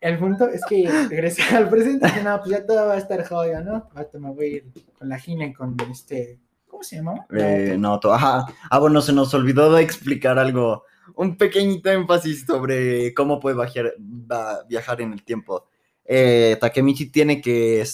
[0.00, 3.26] el punto es que regresé al presente dije, no, pues ya todo va a estar
[3.26, 3.90] joya, ¿no?
[3.94, 6.38] Ahorita me voy a ir con la Gina y con este.
[6.68, 7.26] ¿Cómo se llama?
[7.32, 8.46] Eh, no, to- ajá.
[8.70, 10.84] Ah, bueno, se nos olvidó de explicar algo,
[11.16, 15.66] un pequeñito énfasis sobre cómo puede viajar, va- viajar en el tiempo.
[16.04, 17.84] Eh, Takemichi tiene que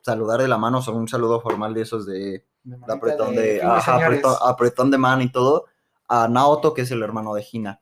[0.00, 3.42] saludar de la mano, o sea, un saludo formal de esos de, De apretón de
[3.54, 5.66] de, ajá, apretón, apretón de mano y todo,
[6.08, 7.80] a Naoto, que es el hermano de Hina.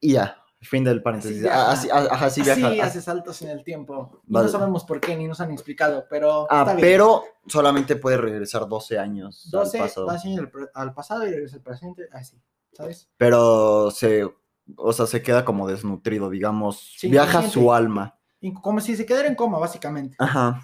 [0.00, 1.38] Y ya, Fin del paréntesis.
[1.38, 1.58] Así viaja.
[1.66, 2.86] Ah, Así, ah, ajá, sí Sí, viaja.
[2.86, 4.20] hace saltos en el tiempo.
[4.26, 4.46] Vale.
[4.46, 6.86] no sabemos por qué, ni nos han explicado, pero Ah, está bien.
[6.86, 10.06] pero solamente puede regresar 12 años 12 al pasado.
[10.06, 12.40] va hacia el pre- al pasado y regresa al presente, así,
[12.72, 13.08] ¿sabes?
[13.16, 14.28] Pero se,
[14.76, 16.94] o sea, se queda como desnutrido, digamos.
[16.96, 18.18] Sí, viaja su alma.
[18.60, 20.16] Como si se quedara en coma, básicamente.
[20.18, 20.62] Ajá.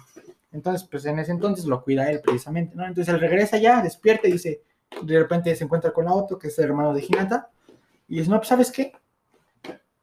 [0.51, 2.85] Entonces, pues en ese entonces lo cuida él precisamente, ¿no?
[2.85, 4.63] Entonces él regresa ya, despierta y dice,
[5.03, 7.49] de repente se encuentra con Naoto, que es el hermano de Hinata,
[8.07, 8.91] y dice, no, pues ¿sabes qué?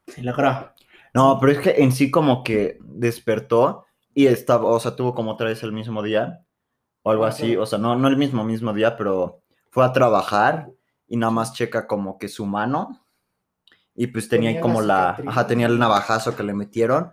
[0.07, 0.71] Se logró.
[1.13, 5.33] No, pero es que en sí como que despertó y estaba, o sea, tuvo como
[5.33, 6.45] otra vez el mismo día
[7.03, 9.93] o algo Ah, así, o sea, no, no el mismo mismo día, pero fue a
[9.93, 10.71] trabajar
[11.09, 13.07] y nada más checa como que su mano
[13.95, 17.13] y pues tenía Tenía como la la, ajá, tenía el navajazo que le metieron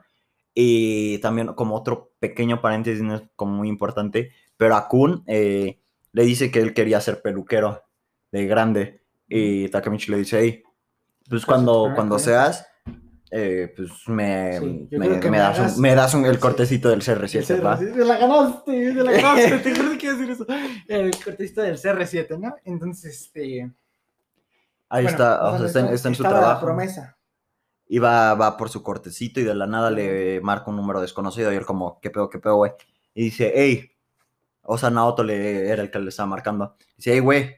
[0.53, 5.79] y también como otro pequeño paréntesis, no es como muy importante, pero a Kun eh,
[6.11, 7.81] le dice que él quería ser peluquero
[8.31, 12.67] de grande y Takemichi le dice, hey, pues Pues, cuando, ah, cuando con seas,
[13.31, 16.39] eh, pues me, Sí, me, me me das, un, me das un- el sí.
[16.41, 17.77] cortecito del CR7, ¿va?
[17.77, 20.45] Sí, te la ganaste, te la ganaste, te juro que iba a decir eso.
[20.87, 22.53] El cortista del CR7, ¿no?
[22.65, 23.71] Entonces, este...
[24.93, 26.65] Ahí bueno, está, o sea, está, en- está en su la trabajo.
[26.67, 27.17] promesa.
[27.87, 31.51] Y va, va por su cortecito y de la nada le marca un número desconocido
[31.51, 32.71] y él como, ¿qué pedo, qué pedo, güey?
[33.15, 33.91] Y dice, hey,
[34.61, 36.75] o sea, Naoto le, era el que le estaba marcando.
[36.95, 37.55] Dice, hey, güey,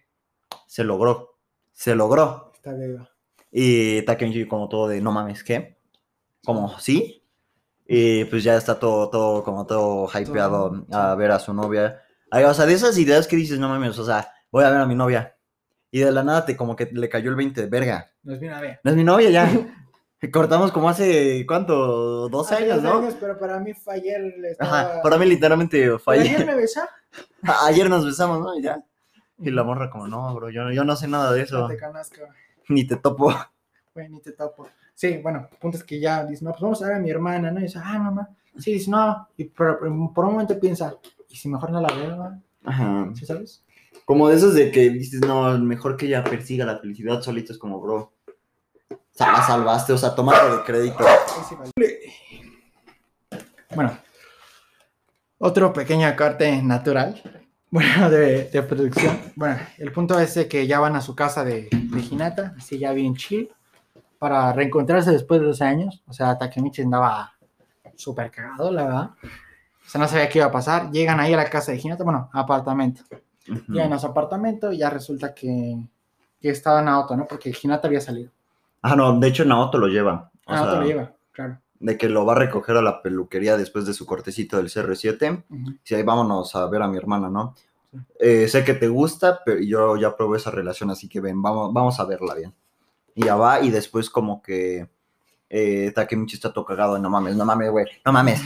[0.65, 1.37] se logró,
[1.73, 2.51] se logró.
[2.55, 3.09] Está viva.
[3.51, 5.77] Y Takemichi como todo de, no mames, ¿qué?
[6.45, 7.21] Como, ¿sí?
[7.85, 12.01] Y pues ya está todo, todo, como todo hypeado Todo, a ver a su novia.
[12.31, 14.79] Ay, o sea, de esas ideas que dices, no mames, o sea, voy a ver
[14.79, 15.34] a mi novia.
[15.91, 18.11] Y de la nada te como que le cayó el 20 de verga.
[18.23, 18.79] Nos viene a ver.
[18.83, 19.49] No es mi novia ya.
[20.31, 22.29] Cortamos como hace, ¿cuánto?
[22.29, 22.97] 12 Hace años, ¿no?
[22.97, 24.21] años, pero para mí fue ayer.
[24.49, 24.79] Estaba...
[24.81, 26.47] Ajá, para mí literalmente fue ¿Pero ayer ayer.
[26.47, 26.81] me besó?
[27.65, 28.57] Ayer nos besamos, ¿no?
[28.57, 28.83] Y ya.
[29.37, 31.67] Y la morra como, no, bro, yo, yo no sé nada de No eso.
[31.67, 32.21] te conozco.
[32.69, 33.33] Ni te topo.
[33.93, 34.67] Güey, ni te topo.
[34.93, 37.51] Sí, bueno, punto es que ya dice, no, pues vamos a ver a mi hermana,
[37.51, 37.59] ¿no?
[37.59, 38.29] Y dice, ah, mamá.
[38.57, 39.27] Sí, dice, no.
[39.37, 40.95] Y pero, pero por un momento piensa,
[41.29, 42.41] ¿y si mejor no la veo, no?
[42.63, 43.09] Ajá.
[43.13, 43.63] ¿Sí sabes?
[44.05, 47.57] Como de esos de que dices, no, mejor que ella persiga la felicidad solito, es
[47.57, 48.13] como, bro.
[48.91, 51.05] O sea, la salvaste, o sea, tómate de crédito.
[53.73, 53.97] Bueno,
[55.39, 57.21] otro pequeño corte natural,
[57.71, 59.19] bueno, de, de producción.
[59.35, 62.93] Bueno, el punto es que ya van a su casa de, de Hinata, así ya
[62.93, 63.51] bien chill,
[64.19, 66.03] para reencontrarse después de 12 años.
[66.07, 67.33] O sea, Takemichi andaba
[67.95, 69.09] súper cagado, la verdad.
[69.85, 70.91] O sea, no sabía qué iba a pasar.
[70.91, 73.01] Llegan ahí a la casa de Hinata, bueno, apartamento.
[73.49, 73.73] Ujú.
[73.73, 75.77] Llegan a su apartamento y ya resulta que,
[76.41, 77.27] que estaba Naoto, ¿no?
[77.27, 78.31] Porque Hinata había salido.
[78.81, 80.31] Ah, no, de hecho Naoto lo lleva.
[80.45, 81.59] O Naoto sea, lo lleva, claro.
[81.79, 85.43] de que lo va a recoger a la peluquería después de su cortecito del CR7.
[85.49, 85.73] Ujú.
[85.83, 87.55] Sí, ahí vámonos a ver a mi hermana, ¿no?
[87.55, 87.97] Sí.
[88.19, 91.73] Eh, sé que te gusta, pero yo ya probé esa relación, así que ven, vamos,
[91.73, 92.53] vamos a verla bien.
[93.15, 94.89] Y ya va, y después como que
[95.49, 98.41] eh, Takemichi está todo cagado, no mames, no mames, güey, no mames.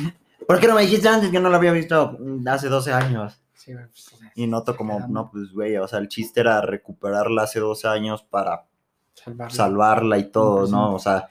[0.45, 3.41] ¿Por qué no me dijiste antes que no lo había visto hace 12 años?
[3.53, 7.59] Sí, pues, Y noto como, no, pues, güey, o sea, el chiste era recuperarla hace
[7.59, 8.65] 12 años para
[9.13, 9.53] salvarla.
[9.55, 10.89] salvarla y todo, ¿no?
[10.89, 10.95] sí.
[10.95, 11.27] O sea,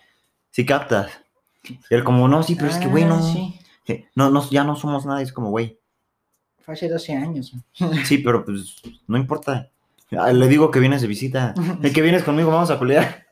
[0.51, 1.11] si captas.
[1.65, 4.65] Y él como, no, sí, pero es que, güey, Ah, no, Sí, no, no, ya
[4.65, 5.79] no somos nada, es como, güey,
[6.61, 7.55] fue hace 12 años.
[8.05, 9.71] Sí, pero pues no importa.
[10.13, 11.55] Ah, Le digo que vienes de visita.
[11.83, 13.27] El que vienes conmigo, vamos a culiar.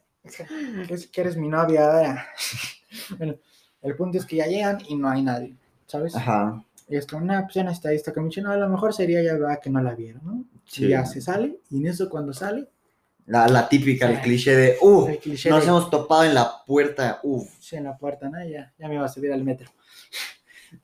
[0.88, 2.26] es- que eres mi novia ahora.
[3.18, 3.34] bueno,
[3.82, 5.54] el punto es que ya llegan y no hay nadie,
[5.86, 6.16] ¿sabes?
[6.16, 6.62] Ajá.
[6.88, 9.22] Y es como, no, pues ya no está esta Kamichi, no, a lo mejor sería
[9.22, 10.44] ya verdad que no la vieron, ¿no?
[10.64, 10.84] Sí.
[10.86, 12.68] Y ya se sale, y en eso cuando sale,
[13.26, 14.22] La, la típica, el Sí.
[14.22, 17.48] cliché de, uh, cliché nos de- hemos topado en la puerta, uff.
[17.58, 18.38] sí, en la puerta, ¿no?
[18.48, 19.68] Ya, ya me iba a subir al metro.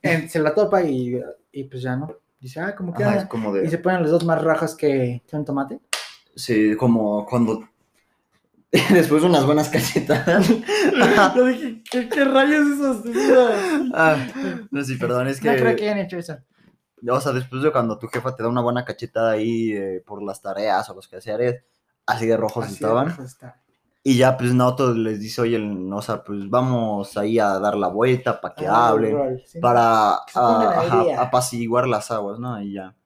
[0.28, 1.20] Se la topa y,
[1.52, 2.12] y pues ya no.
[2.40, 4.74] Dice, ah, como que Ajá, es como Y se de, ponen los dos más rajas
[4.74, 5.78] que, que un tomate.
[6.35, 7.68] sí, como cuando,
[8.90, 10.49] después de unas buenas cachetadas.
[11.36, 12.97] Yo dije, ¿qué, qué rayos esas?
[13.93, 14.16] Ah,
[14.70, 16.39] no, sí, perdón, es que, No creo que hayan hecho eso.
[17.09, 20.23] o sea, después de cuando tu jefa te da una buena cachetada ahí eh, por
[20.23, 21.62] las tareas o los quehaceres,
[22.07, 23.09] así de rojos Así de estaban.
[23.11, 23.61] rojo está.
[24.05, 27.77] Y ya, pues, Naoto les dice, oye, el- o sea, pues, vamos ahí a dar
[27.77, 29.12] la vuelta para que Ah, hablen.
[29.16, 29.61] rol, sí.
[29.61, 30.19] para
[31.05, 31.20] día.
[31.20, 32.61] apaciguar las aguas, ¿no?
[32.61, 32.97] Y ya.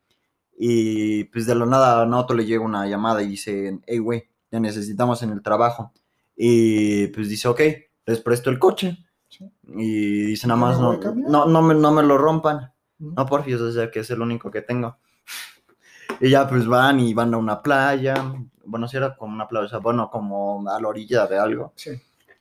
[0.59, 4.27] Y pues de la nada a Naoto le llega una llamada y dice, hey, güey,
[4.49, 5.93] te necesitamos en el trabajo.
[6.37, 7.61] Y pues dice, ok,
[8.07, 8.99] les presto el coche.
[9.29, 9.51] Sí.
[9.77, 12.73] Y dice nada ¿No más, no, no, no, me, no me lo rompan.
[12.99, 13.15] Ujú.
[13.17, 14.99] No, porfis, o sea, que es el único que tengo.
[16.21, 18.15] Y ya pues van y van a una playa.
[18.65, 21.75] Bueno, si era como una playa, o sea, bueno, como a la orilla de algo.
[21.77, 21.91] Sí.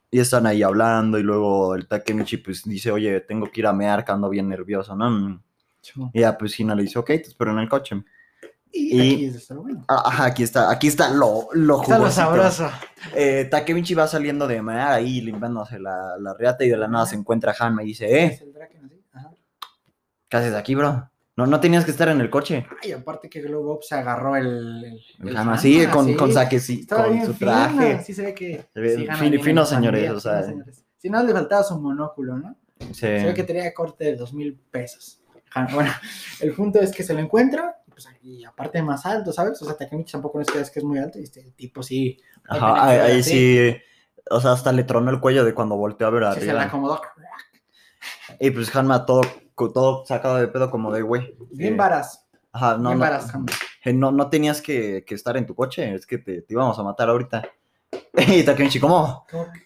[0.09, 3.73] Y están ahí hablando y luego el Takemichi pues dice, oye, tengo que ir a
[3.73, 5.43] mear, que ando bien nervioso, ¿no?
[5.81, 6.09] Chimo.
[6.13, 8.01] Y ya pues Hina le dice, ok, te espero en el coche.
[8.77, 9.85] Y, Y- aquí es esto, bueno.
[9.87, 12.69] Ajá, aquí está, aquí está lo, lo Está lo sabroso.
[13.15, 17.05] eh, Takemichi va saliendo de manera ahí limpiándose la, la riata y de la nada
[17.05, 19.01] se encuentra Hanma y dice, Es eh, el Draken así.
[19.13, 19.31] Ajá.
[20.27, 21.09] ¿qué haces aquí, bro?
[21.37, 22.65] No, no tenías que estar en el coche.
[22.81, 24.45] Ay, aparte que Glow Up se agarró el.
[24.83, 26.29] el, el Hanma, Hanma, sí, con, con
[26.59, 26.85] sí.
[26.85, 28.03] con bien su fina, traje.
[28.03, 28.65] Sí, se ve que.
[28.73, 30.43] Se ve sí fin- fino, señores, o sea.
[30.97, 32.55] Si no, le faltaba su monóculo, ¿no?
[32.79, 32.93] Sí.
[32.93, 35.21] Se ve que tenía corte de dos mil pesos.
[35.73, 35.91] Bueno,
[36.41, 39.61] el punto es que se lo encuentra, pues y aparte más alto, ¿sabes?
[39.61, 41.81] O sea, Takemichi tampoco no es que es que es muy alto, y este tipo
[41.81, 43.77] sí, Ajá, ahí, ahí sí.
[44.29, 46.63] O sea, hasta le tronó el cuello de cuando volteó a ver sí se arriba.
[46.63, 47.01] acomodó.
[48.39, 49.21] Y pues Hanma todo,
[49.55, 51.35] todo sacado de pedo como de, güey.
[51.51, 53.33] Bien eh, varas, Ajá, no, bien no, varas,
[53.83, 56.77] eh, no, no tenías que, que estar en tu coche, es que te, te íbamos
[56.77, 57.43] a matar ahorita.
[58.17, 59.25] Y Takemichi, ¿cómo?
[59.29, 59.64] Que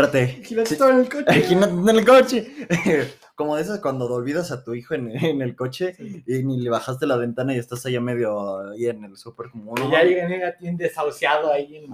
[0.00, 0.42] Espérate.
[0.62, 1.24] Estaba en el coche.
[1.28, 2.52] Aquí no en el coche.
[3.34, 6.22] Como de esas cuando olvidas a tu hijo en, en el coche Sí.
[6.26, 9.74] y ni le bajaste la ventana y estás allá medio ahí en el súper como
[9.76, 11.86] Y no ya llega bien desahuciado ahí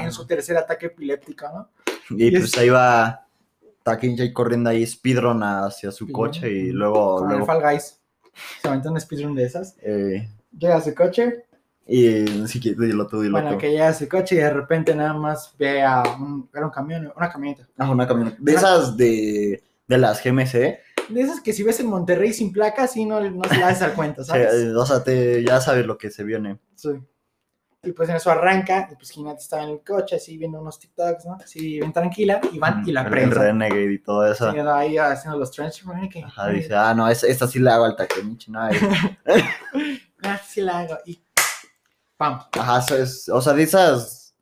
[0.00, 1.68] en, su tercer ataque epiléptico, ¿no?
[2.16, 3.26] Y y pues es- ahí va
[3.82, 8.00] Takemichi corriendo ahí speedrun hacia su Speedrun, coche y luego, el luego Fall Guys.
[8.62, 9.76] Se aventó un speedrun de esas.
[9.82, 10.28] eh,
[10.58, 11.44] Llega a su coche,
[11.88, 13.58] y sí que dilo tú, dilo bueno, tú.
[13.58, 17.12] que llega su coche y de repente nada más ve a un, era un camión,
[17.16, 17.66] una camioneta.
[17.78, 18.36] Ah, una camioneta.
[18.40, 20.52] De esas de, de las GMC.
[21.08, 23.82] De esas que si ves en Monterrey sin placa, sí no, no se la das
[23.82, 24.52] al cuenta, ¿sabes?
[24.52, 26.58] eh, o sea, te, ya sabes lo que se viene.
[26.74, 26.90] Sí.
[27.84, 30.80] Y pues en eso arranca, y pues Hinata estaba en el coche, así viendo unos
[30.80, 31.34] TikToks, ¿no?
[31.34, 33.40] Así bien tranquila, y van y la prensa.
[33.42, 34.50] Renegade y todo eso.
[34.50, 37.94] Sí, ahí haciendo los que Ajá, dice, ah, no, es- esta sí la hago al
[37.94, 38.72] Takemichi, no, eh".
[40.24, 41.20] ah, sí la hago, y
[42.16, 42.40] pam.
[42.52, 44.34] Ajá, es- o sea, de esas,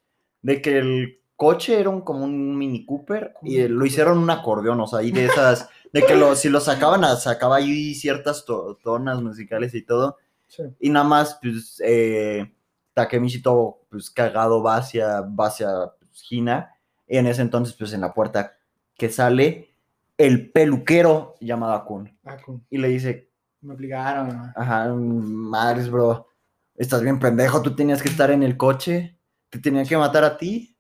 [0.43, 4.81] de que el coche era un, como un Mini Cooper y lo hicieron un acordeón,
[4.81, 8.79] o sea, y de esas, de que lo, si lo sacaban, sacaba ahí ciertas to-
[8.83, 10.63] tonas musicales y todo, Sí.
[10.79, 12.53] y nada más, pues, eh,
[12.93, 15.69] Takemichi todo, pues, cagado va hacia, va hacia
[15.99, 16.71] pues, Hina,
[17.09, 18.57] y en ese entonces, pues, en la puerta
[18.97, 19.71] que sale
[20.17, 23.29] el peluquero llamado Akun, cum, y le dice,
[23.63, 24.53] me obligaron.
[24.55, 26.29] Ajá, madres, bro.
[26.77, 29.17] Estás bien pendejo, tú tenías que estar en el coche,
[29.51, 30.77] te tenían que matar a ti.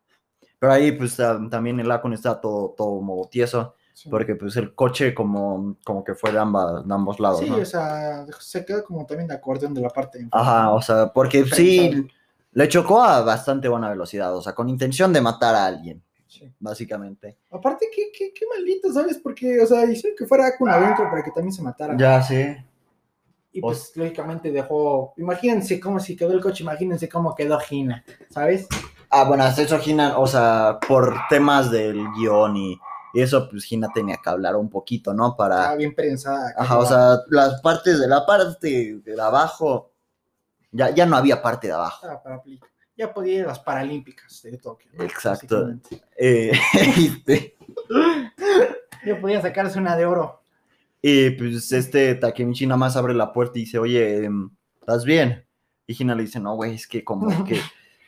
[0.59, 4.09] Pero ahí, pues, tam- también el Akon está todo, todo modo tieso, Sí.
[4.09, 7.57] porque, pues, el coche como, como que fue de, ambas, de ambos lados, Sí, ¿no?
[7.59, 11.12] o sea, se quedó como también de acordeón de la parte de Ajá, o sea,
[11.12, 12.07] porque sí,
[12.53, 16.51] le chocó a bastante buena velocidad, o sea, con intención de matar a alguien, Sí.
[16.59, 17.37] básicamente.
[17.51, 19.19] Aparte, qué, qué, qué maldito, ¿sabes?
[19.23, 21.95] Porque, o sea, hicieron que fuera con adentro para que también se matara.
[21.97, 22.57] Ya, sí.
[23.55, 25.14] Y pues, lógicamente dejó.
[25.16, 28.66] Imagínense cómo si quedó el coche, imagínense cómo quedó Gina, ¿sabes?
[29.10, 32.76] Ah, bueno, hasta eso Gina, o sea, por temas del guion y,
[33.12, 35.36] y eso, pues Gina tenía que hablar un poquito, ¿no?
[35.36, 35.55] Para...
[35.60, 36.52] Estaba bien prensada.
[36.56, 39.93] Ajá, o sea, las partes de la parte de abajo,
[40.72, 42.05] ya, ya no había parte de abajo.
[42.97, 44.90] Ya podía ir a las Paralímpicas de Tokio.
[44.94, 45.05] ¿no?
[45.05, 45.74] Exacto.
[46.16, 46.51] Eh,
[46.97, 47.56] este,
[49.06, 50.44] Ya podía sacarse una de oro.
[51.06, 54.48] Y pues este Takemichi nada más abre la puerta y dice, oye, em,
[54.81, 55.44] ¿estás bien?
[55.86, 57.60] Y Gina le dice, no, güey, es que como que,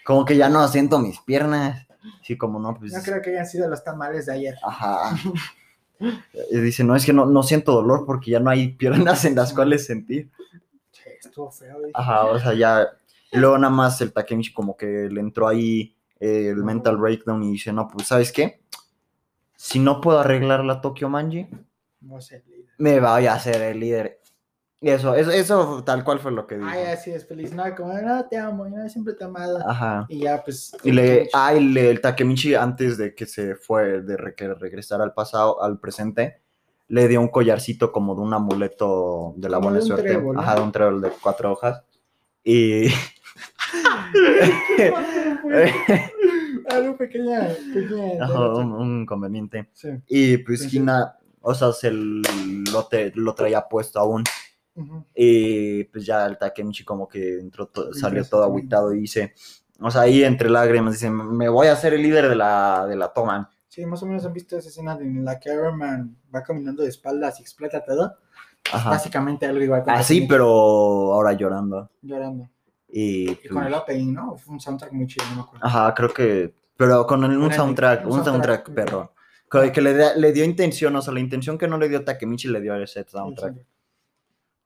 [0.03, 1.87] como que ya no siento mis piernas.
[2.23, 2.95] Sí, como no, pues...
[2.95, 4.55] No creo que hayan sido los tamales de ayer.
[4.63, 5.15] Ajá.
[6.51, 9.35] Y dice, no, es que no, no siento dolor porque ya no hay piernas en
[9.35, 10.31] las cuales sentir.
[10.93, 11.79] Che, estuvo feo.
[11.79, 11.93] dije.
[11.95, 12.87] Ajá, o sea, ya.
[13.33, 17.53] luego nada más el Takemichi como que le entró ahí eh, el mental breakdown y
[17.53, 18.61] dice, no, pues, ¿sabes qué?
[19.55, 21.47] Si no puedo arreglar la Tokyo Manji,
[22.03, 22.45] No sé.
[22.79, 24.21] Me voy a hacer el líder.
[24.81, 26.69] Y eso, eso, eso tal cual fue lo que dijo.
[26.71, 27.53] Ay, así es feliz.
[27.53, 29.59] No, como, no, te amo, yo siempre te amado.
[29.67, 30.05] Ajá.
[30.09, 30.77] Y ya, pues.
[30.85, 35.03] Y le, y le- el Takemichi antes de que se fue, de re- que regresara
[35.03, 36.43] al pasado, al presente,
[36.89, 40.23] le dio un collarcito como de un amuleto de la Como buena de suerte.
[40.37, 41.83] Ajá, de un trébol de cuatro hojas.
[42.45, 42.89] Y...
[46.69, 48.25] Algo pequeña, pequeña.
[48.25, 49.69] Ajá, un, un inconveniente.
[49.73, 49.89] Sí.
[50.09, 50.67] Y pues.
[50.67, 51.17] Gina,
[51.49, 54.25] o sea, se lo, te- lo traía puesto aún.
[55.15, 58.49] Y pues ya el Takemichi como que entró to- salió todo sí.
[58.49, 59.33] agüitado y dice,
[59.81, 62.97] o sea, ahí entre lágrimas dice, me voy a hacer el líder de la, de
[62.97, 63.51] la toma.
[63.69, 66.83] Sí, más o menos han visto esa escena en la que Iron Man va caminando
[66.83, 68.17] de espaldas y explota todo.
[68.73, 68.91] Ajá.
[68.91, 69.85] Básicamente algo igual.
[69.87, 70.47] Así, pero
[71.15, 71.91] ahora llorando.
[72.03, 72.49] Llorando.
[72.89, 74.37] Y, Y con pues, el opening, ¿no?
[74.37, 75.67] Fue un soundtrack muy chido, no me acuerdo.
[75.67, 78.75] Ajá, creo que, pero con el- un soundtrack, un un soundtrack, soundtrack.
[78.75, 79.13] perro.
[79.51, 82.49] Que, que le, le dio intención, o sea, la intención que no le dio Takemichi
[82.49, 83.55] le dio ese El soundtrack.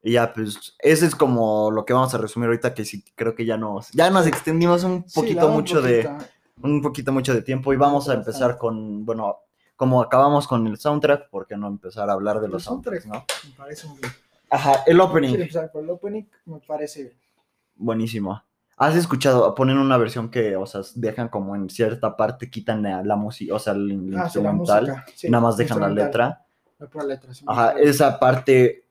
[0.02, 3.34] Y ya, pues, ese es como lo que vamos a resumir ahorita, que sí, creo
[3.34, 6.10] que ya nos, ya nos extendimos un poquito un mucho de,
[6.62, 9.40] un poquito mucho de tiempo y vamos a empezar con, bueno,
[9.76, 13.24] como acabamos con el soundtrack, ¿por qué no empezar a hablar de los soundtracks, no?
[13.44, 14.12] Me parece muy bien.
[14.48, 17.16] Ajá, el opening, empezar por el opening, me parece bien.
[17.76, 18.42] buenísimo.
[18.80, 19.54] ¿Has escuchado?
[19.54, 23.54] Ponen una versión que, o sea, dejan como en cierta parte, quitan la, la música,
[23.54, 26.46] o sea, el, el Ah, sí, instrumental, música, sí, y nada más dejan la letra.
[26.78, 28.86] La pura letra, sí, Ajá, esa parte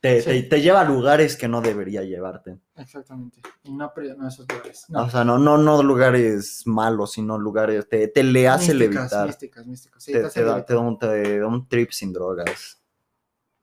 [0.00, 2.58] te, te, te lleva a lugares que no debería llevarte.
[2.76, 3.42] Exactamente.
[3.64, 3.92] Y no,
[4.26, 4.86] esos lugares.
[4.88, 5.02] No.
[5.02, 9.26] O sea, no, no, no lugares malos, sino lugares, te, te le hace místicas, levitar.
[9.26, 10.02] místicas, místicas.
[10.02, 10.64] Sí, te, te da, levitar.
[10.64, 12.80] te da un, te da un trip sin drogas.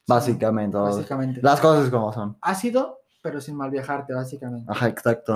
[0.05, 0.77] Básicamente.
[0.77, 1.39] Básicamente.
[1.41, 2.37] Las cosas como son.
[2.41, 4.71] Ácido, pero sin mal viajarte, básicamente.
[4.71, 5.33] Ajá, exacto.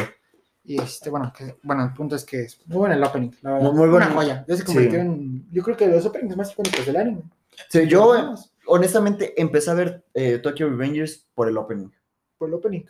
[0.70, 3.54] Y este, bueno, que, bueno, el punto es que es muy bueno el opening, la
[3.54, 3.72] verdad.
[3.72, 4.16] Muy- muy Una bueno.
[4.22, 4.46] joya.
[4.48, 4.66] Ya se Sí.
[4.66, 5.48] convirtió en.
[5.50, 7.22] Yo creo que los openings más icónicos del anime.
[7.70, 11.88] Sí, yo, Vamos, honestamente, empecé a ver eh, Tokyo Revengers por el opening.
[12.38, 12.82] Por el opening.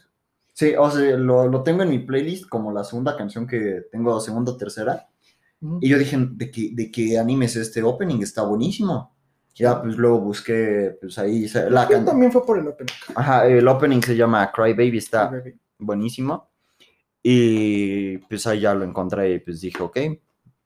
[0.53, 4.19] Sí, o sea, lo, lo tengo en mi playlist como la segunda canción que tengo,
[4.19, 5.07] segunda o tercera.
[5.61, 5.77] Ujú.
[5.81, 8.21] Y yo dije, ¿de qué, de qué anime es este opening?
[8.23, 9.15] Está buenísimo.
[9.53, 12.91] Ya, pues luego busqué, pues ahí, la can- también fue por el opening.
[13.15, 15.55] Ajá, el opening se llama Cry Baby, está Baby.
[15.79, 16.46] buenísimo.
[17.29, 19.97] Y pues ahí ya lo encontré y pues dije, ok,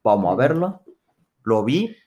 [0.04, 0.84] vamos a verlo.
[1.44, 1.98] Lo vi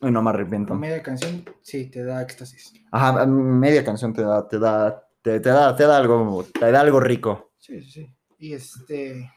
[0.00, 0.72] y no me arrepiento.
[0.76, 2.74] Media canción, sí, te da éxtasis.
[2.92, 6.80] Ajá, media canción te da, te da, te, te da, te da algo, te da
[6.80, 7.54] algo rico.
[7.58, 8.14] Sí, sí, sí.
[8.38, 9.32] Y este.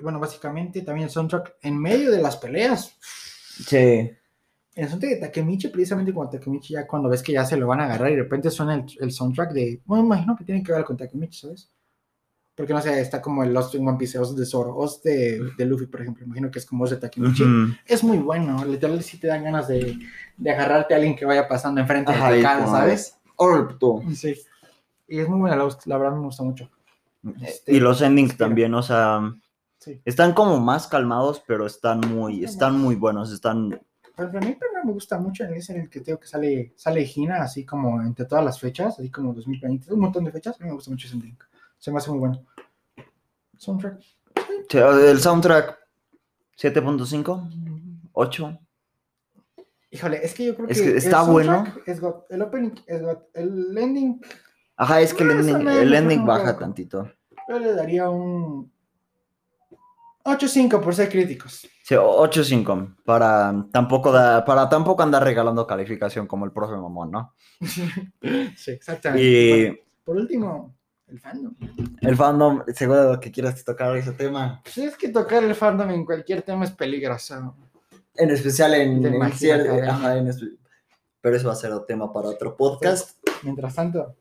[0.00, 2.96] Bueno, básicamente también el soundtrack en medio de las peleas.
[3.02, 4.10] Sí.
[4.74, 7.80] El soundtrack de Takemichi, precisamente cuando Takemichi ya cuando ves que ya se lo van
[7.80, 9.82] a agarrar y de repente suena el, el soundtrack de.
[9.84, 11.70] Bueno, imagino que tiene que ver con Takemichi, ¿sabes?
[12.56, 15.40] Porque no sé, está como el Lost in One Piece, Oz de Zoro, Oz de,
[15.58, 16.24] de Luffy, por ejemplo.
[16.24, 17.44] Imagino que es como Oz de Takemichi.
[17.84, 19.98] Es muy bueno, literal sí te dan ganas de,
[20.38, 23.18] de agarrarte a alguien que vaya pasando enfrente Ajá, de tu cara, ¿sabes?
[23.78, 24.02] Tú.
[24.14, 24.34] Sí.
[25.06, 26.70] Y es muy buena, la, la verdad me gusta mucho.
[27.42, 28.48] Este, Y los endings inspira.
[28.48, 29.34] también, o sea,
[29.78, 30.00] Sí.
[30.04, 33.78] están como más calmados, pero están muy, Están muy buenos, están,
[34.16, 37.04] Pero a mí primero me gusta mucho ese en el que tengo que sale, sale
[37.04, 40.56] Gina, así como entre todas las fechas, así como 2020, un montón de fechas.
[40.58, 41.42] A mí me gusta mucho ese link.
[41.78, 42.44] Se me hace muy bueno.
[43.58, 44.00] Soundtrack.
[44.68, 45.78] Sí, el soundtrack
[46.58, 48.58] 7.5, 8.
[49.90, 51.74] Híjole, es que yo creo que, Es que el está soundtrack bueno.
[51.86, 54.20] es God, el opening es God, el ending
[54.76, 57.10] Ajá, es que el ending, el baja tantito.
[57.48, 58.70] yo le daría un
[60.24, 61.66] 8.5 por ser críticos.
[61.84, 67.32] Sí, 8.5 para tampoco da, para tampoco andar regalando calificación como el profe mamón, ¿no?
[68.56, 69.24] sí, exactamente.
[69.24, 70.75] Y Bueno, por último,
[71.08, 71.54] el fandom.
[72.00, 76.04] el fandom, seguro que quieras tocar ese tema, Pues es que tocar el fandom en
[76.04, 77.54] cualquier tema es peligroso.
[78.14, 79.92] en especial en, en academia.
[79.94, 80.30] ajá, en
[81.20, 83.18] pero eso va a ser tema para otro podcast.
[83.42, 84.14] Mientras tanto,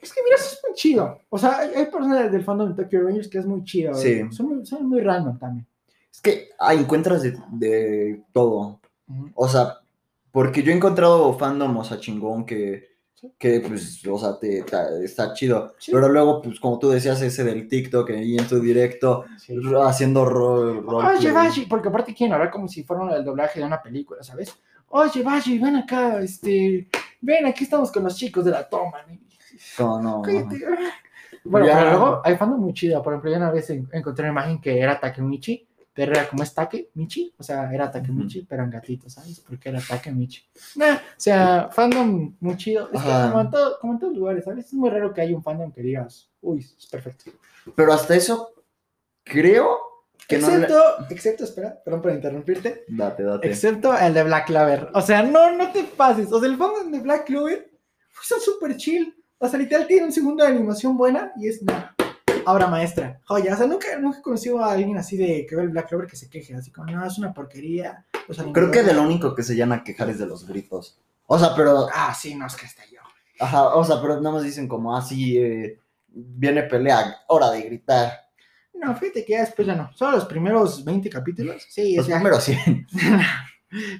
[0.00, 1.20] es que mira, eso es muy chido.
[1.28, 3.94] O sea, hay, hay personas del fandom de Tokyo Rangers que es muy chido.
[3.94, 4.20] Sí.
[4.22, 4.32] güey.
[4.32, 5.66] Son, muy- son muy random también.
[6.10, 8.80] Es que ah, encuentras de, de todo.
[9.34, 9.78] O sea,
[10.30, 12.91] porque yo he encontrado fandom, o sea, chingón, que, Sí.
[13.38, 15.74] Que pues, o sea, te, te- está chido.
[15.78, 15.92] Sí.
[15.92, 19.56] Pero luego, pues, como tú decías, ese del TikTok ahí en tu directo, Sí.
[19.84, 20.84] haciendo rol.
[20.88, 24.56] Oye, Bashi, porque aparte quieren hablar como si fuera el doblaje de una película, ¿sabes?
[24.88, 26.88] Oye, Bashi, ven acá, este,
[27.20, 28.98] ven, aquí estamos con los chicos de la toma.
[29.78, 30.02] ¿no?
[30.02, 30.22] No.
[30.22, 30.60] Cállate.
[31.44, 31.78] Bueno, Ya.
[31.78, 33.02] pero luego hay fandom muy chido.
[33.02, 36.42] Por ejemplo, yo una vez en- encontré una imagen que era Takemichi, pero era como
[36.42, 39.40] es Takemichi, o sea, era Takemichi, pero en gatito, ¿sabes?
[39.40, 40.42] Porque era Takemichi.
[40.76, 42.88] Nah, o sea, fandom muy chido.
[42.92, 44.66] Es que como en, todo- como en todos lugares, ¿sabes?
[44.66, 47.30] Es muy raro que haya un fandom que digas, uy, es perfecto.
[47.76, 48.54] Pero hasta eso,
[49.24, 49.78] creo
[50.28, 50.48] que no.
[50.48, 52.84] le- Excepto, excepto, espera, perdón por interrumpirte.
[52.88, 53.48] Date, date.
[53.48, 54.88] Excepto el de Black Clover.
[54.94, 56.32] O sea, no, no te pases.
[56.32, 57.70] O sea, el fandom de Black Clover
[58.14, 59.14] pues, son súper chill.
[59.38, 61.60] O sea, literal tiene un segundo de animación buena y es
[62.46, 63.20] obra maestra.
[63.24, 63.54] Joya.
[63.54, 66.06] O sea, nunca, nunca he conocido a alguien así de que ve el Black Clover
[66.06, 66.54] que se queje.
[66.54, 68.04] Así como, no, es una porquería.
[68.52, 70.98] Creo que de lo único que se llama a quejar es de los gritos.
[71.26, 71.86] O sea, pero.
[71.94, 73.00] Ah, sí, no, es que está yo.
[73.40, 75.38] Ajá, o sea, pero nada más dicen como así.
[75.38, 75.78] eh,
[76.08, 78.12] viene pelea, hora de gritar.
[78.74, 79.90] No, fíjate que ya después ya no.
[79.94, 81.64] Solo los primeros 20 capítulos.
[81.68, 82.16] Sí, Los es ya.
[82.16, 82.86] primeros 100.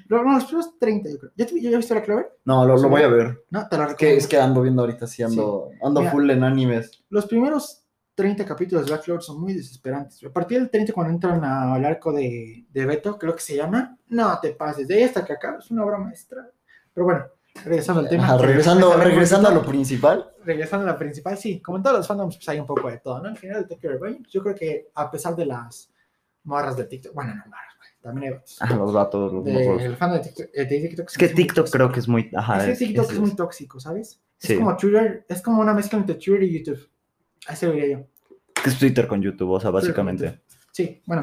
[0.07, 1.31] No, no, los primeros 30, yo creo.
[1.35, 2.37] ¿Ya, te, ya viste Black Clover?
[2.45, 3.43] No, lo, lo voy a ver.
[3.49, 4.17] No, te lo Es que, recomiendo.
[4.19, 6.11] es que ando viendo ahorita, sí, ando, ando Mira.
[6.11, 7.03] full en animes.
[7.09, 7.82] Los primeros
[8.15, 10.23] 30 capítulos de Black Clover son muy desesperantes.
[10.23, 13.55] A partir del 30, cuando entran a- al arco de, de Beto, creo que se
[13.55, 14.87] llama, no te pases.
[14.87, 16.47] De ahí hasta que acá es una obra maestra.
[16.93, 17.25] Pero bueno,
[17.65, 18.25] regresando al tema.
[18.25, 20.31] Ajá, que regresando, regresando a lo principal.
[20.45, 21.59] Regresando a la principal, sí.
[21.61, 23.29] Como en todos los fandoms, pues hay un poco de todo, ¿no?
[23.29, 25.91] Al final de Tokyo Revengers, yo creo que a pesar de las
[26.43, 28.61] morras de TikTok, bueno, no morras, güey, también hay vatos.
[28.61, 31.69] Ajá, los vatos, los De- el fandom de TikTok, eh, de TikTok Es que TikTok
[31.71, 32.29] creo que es muy.
[32.35, 34.21] Ajá, es que es- TikTok es- es, muy tóxico, ¿sabes?
[34.37, 34.53] Sí.
[34.53, 36.89] Es como Twitter, es como una mezcla entre Twitter y YouTube.
[37.47, 38.05] Así lo diría yo.
[38.65, 40.41] es Twitter con YouTube, o sea, básicamente.
[40.71, 41.21] Sí, bueno,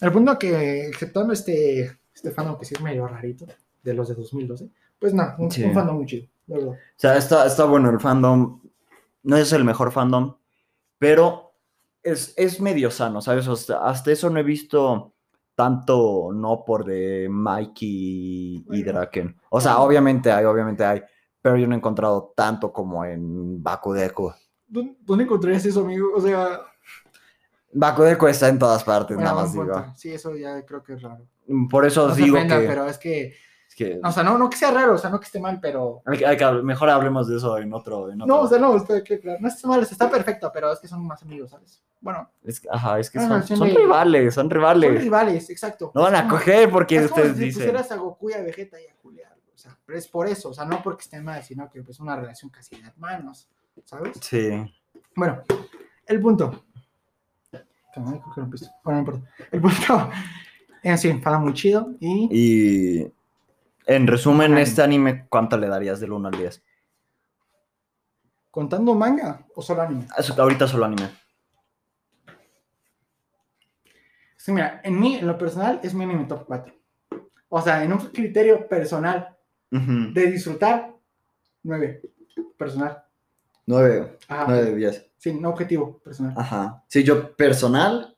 [0.00, 3.46] el punto que, exceptuando este, este fandom que sí es medio rarito,
[3.82, 4.68] de los de 2012,
[4.98, 5.62] pues no, un, Sí.
[5.64, 6.72] un fandom muy chido, la verdad.
[6.72, 8.60] O sea, está, está bueno el fandom.
[9.22, 10.36] No es el mejor fandom,
[10.98, 11.52] pero
[12.02, 13.46] es, es medio sano, ¿sabes?
[13.48, 15.14] Hasta, hasta eso no he visto
[15.54, 18.82] tanto no por de Mikey y.
[18.82, 19.36] Draken.
[19.50, 21.02] O sea, obviamente hay, obviamente hay,
[21.42, 24.34] pero yo no he encontrado tanto como en Bakudeko.
[24.68, 26.08] ¿Dónde, dónde encontrarías eso, amigo?
[26.14, 26.60] O sea,
[27.72, 29.84] Bakudeko está en todas partes, bueno, nada más digo.
[29.96, 31.26] Sí, eso ya creo que es raro.
[31.70, 33.34] Por eso No digo ofenda, que, pero es que,
[33.68, 35.58] es que o sea, no, no que sea raro, o sea, no que esté mal,
[35.60, 36.00] pero...
[36.06, 38.10] hay que- hay que habl- mejor hablemos de eso en otro.
[38.10, 38.34] En otro.
[38.34, 40.88] No, o sea, no, está, que, claro, no está mal, está perfecto, pero es que
[40.88, 41.82] son más amigos, ¿sabes?
[42.00, 45.00] Bueno, Es ajá, es que Una son, relación son de- rivales, son son rivales.
[45.02, 45.92] rivales, exacto.
[45.94, 47.62] No van a como- coger porque es como ustedes si dicen.
[47.62, 50.48] pusieras a Goku y a Vegeta y a Julián, o sea, pero es por eso,
[50.50, 53.48] o sea, no porque estén mal, sino que es pues, una relación casi de hermanos,
[53.84, 54.18] ¿sabes?
[54.20, 54.50] Sí.
[55.14, 55.42] Bueno,
[56.06, 56.64] el punto.
[57.52, 57.60] Ay.
[57.96, 58.22] Bueno,
[58.84, 59.30] no importa.
[59.50, 60.10] El punto.
[60.82, 63.12] En sí, fala muy chido y Y
[63.86, 64.62] en resumen, Anime.
[64.62, 66.62] este anime, ¿cuánto le darías del 1 al 10?
[68.50, 70.06] contando manga o solo anime.
[70.16, 71.10] Ah, Ahorita solo anime.
[74.38, 76.74] Sí, mira, en mí, en lo personal, es mi anime top 4.
[77.50, 79.36] O sea, en un criterio personal
[79.70, 80.12] Ujú.
[80.14, 80.94] de disfrutar,
[81.64, 82.00] 9.
[82.56, 83.02] Personal.
[83.66, 84.44] 9, Ajá.
[84.48, 85.06] 9 de 10.
[85.18, 86.34] Sí, no objetivo, personal.
[86.36, 86.84] Ajá.
[86.88, 88.16] Sí, yo personal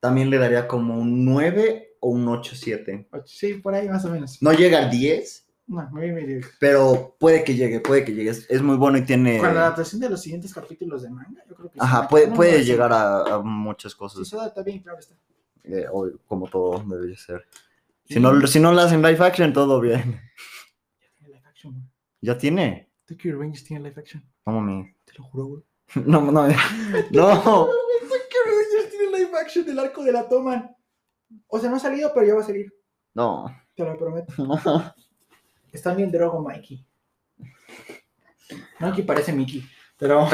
[0.00, 3.08] también le daría como un 9 o un 8, 7.
[3.10, 4.40] Ocho, Sí, por ahí más o menos.
[4.42, 6.46] No llega al 10, No, nueve y medio.
[6.60, 8.30] pero puede que llegue, puede que llegue.
[8.30, 9.38] Es, es muy bueno y tiene...
[9.38, 12.08] Con la adaptación de los siguientes capítulos de manga, yo creo que sí, Ajá, me
[12.08, 12.96] puede, puede llegar sí.
[12.96, 15.16] a, a muchas Sí, cosas, se adapta bien, claro está.
[15.64, 17.44] eh, o- como todo debe ser.
[18.04, 18.20] Si Sí.
[18.20, 20.20] no, si no lo hacen live action, todo bien.
[21.18, 21.90] Tiene live action.
[22.20, 22.88] Ya tiene.
[23.04, 24.22] Tokyo Revengers tiene live action.
[24.46, 24.94] No mami.
[25.04, 25.62] Te lo juro, güey.
[26.06, 26.46] No, no, no.
[28.46, 30.76] Revengers tiene live action del arco de la Toman.
[31.48, 32.72] O sea, no ha salido, pero ya va a salir.
[33.14, 33.46] No.
[33.74, 34.32] Te lo prometo.
[35.72, 36.86] Están bien drogo, Mikey.
[38.78, 39.64] Mikey parece Mickey.
[39.98, 40.28] Pero.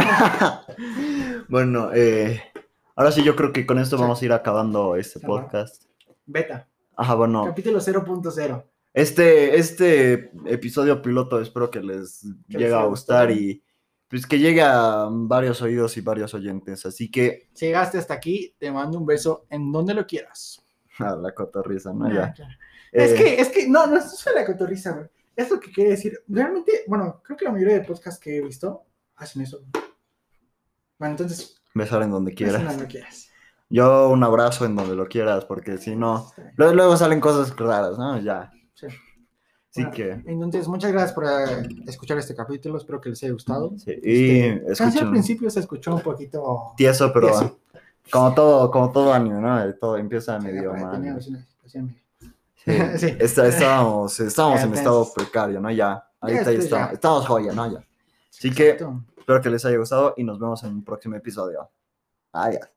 [1.48, 2.42] bueno, eh,
[2.94, 5.84] ahora sí yo creo que con esto vamos a ir acabando este podcast.
[6.26, 6.68] Beta.
[6.96, 7.46] Ajá, bueno.
[7.46, 8.64] Capítulo 0.0.
[8.92, 13.62] Este, este episodio piloto espero que les Que llegue les a gustar y
[14.12, 16.84] pues que llegue a varios oídos y varios oyentes.
[16.84, 20.62] Así que Si llegaste hasta aquí, te mando un beso en donde lo quieras.
[20.98, 22.04] a la cotorriza, ¿no?
[22.04, 22.32] Ah, Ya.
[22.34, 22.52] claro.
[22.92, 25.06] Es Eh, que, es que, no, no es la cotorriza, güey.
[25.34, 26.12] Es lo que quiere decir.
[26.28, 28.82] Realmente, bueno, creo que la mayoría de podcasts que he visto
[29.16, 29.62] hacen eso.
[30.98, 32.56] Bueno, entonces, besar en donde quieras.
[32.56, 32.76] quieras.
[32.76, 33.28] donde quieras.
[33.70, 37.96] Yo un abrazo en donde lo quieras, porque si no, luego, luego salen cosas raras,
[37.96, 38.20] ¿no?
[38.20, 38.52] Ya.
[38.74, 38.88] Sí.
[39.72, 42.76] Así Bueno, que, Entonces, muchas gracias por eh, escuchar este capítulo.
[42.76, 43.72] Espero que les haya gustado.
[43.78, 43.98] sí.
[44.02, 46.72] Y Este, casi al principio se escuchó un poquito.
[46.76, 47.58] tieso, pero tieso.
[48.10, 49.74] como todo, como todo anime, ¿no?
[49.76, 51.20] Todo empieza Sí, medio mal.
[51.66, 51.78] Sí.
[52.96, 53.16] Sí.
[53.18, 55.68] Está- estábamos, estábamos en estado precario, ¿no?
[55.72, 56.06] Ya.
[56.20, 56.92] Ahorita ya estoy estamos, ya.
[56.94, 57.72] estamos joya, ¿no?
[57.72, 57.84] Ya.
[58.30, 58.76] Así que
[59.18, 61.68] espero que les haya gustado y nos vemos en un próximo episodio.
[62.32, 62.68] Adiós.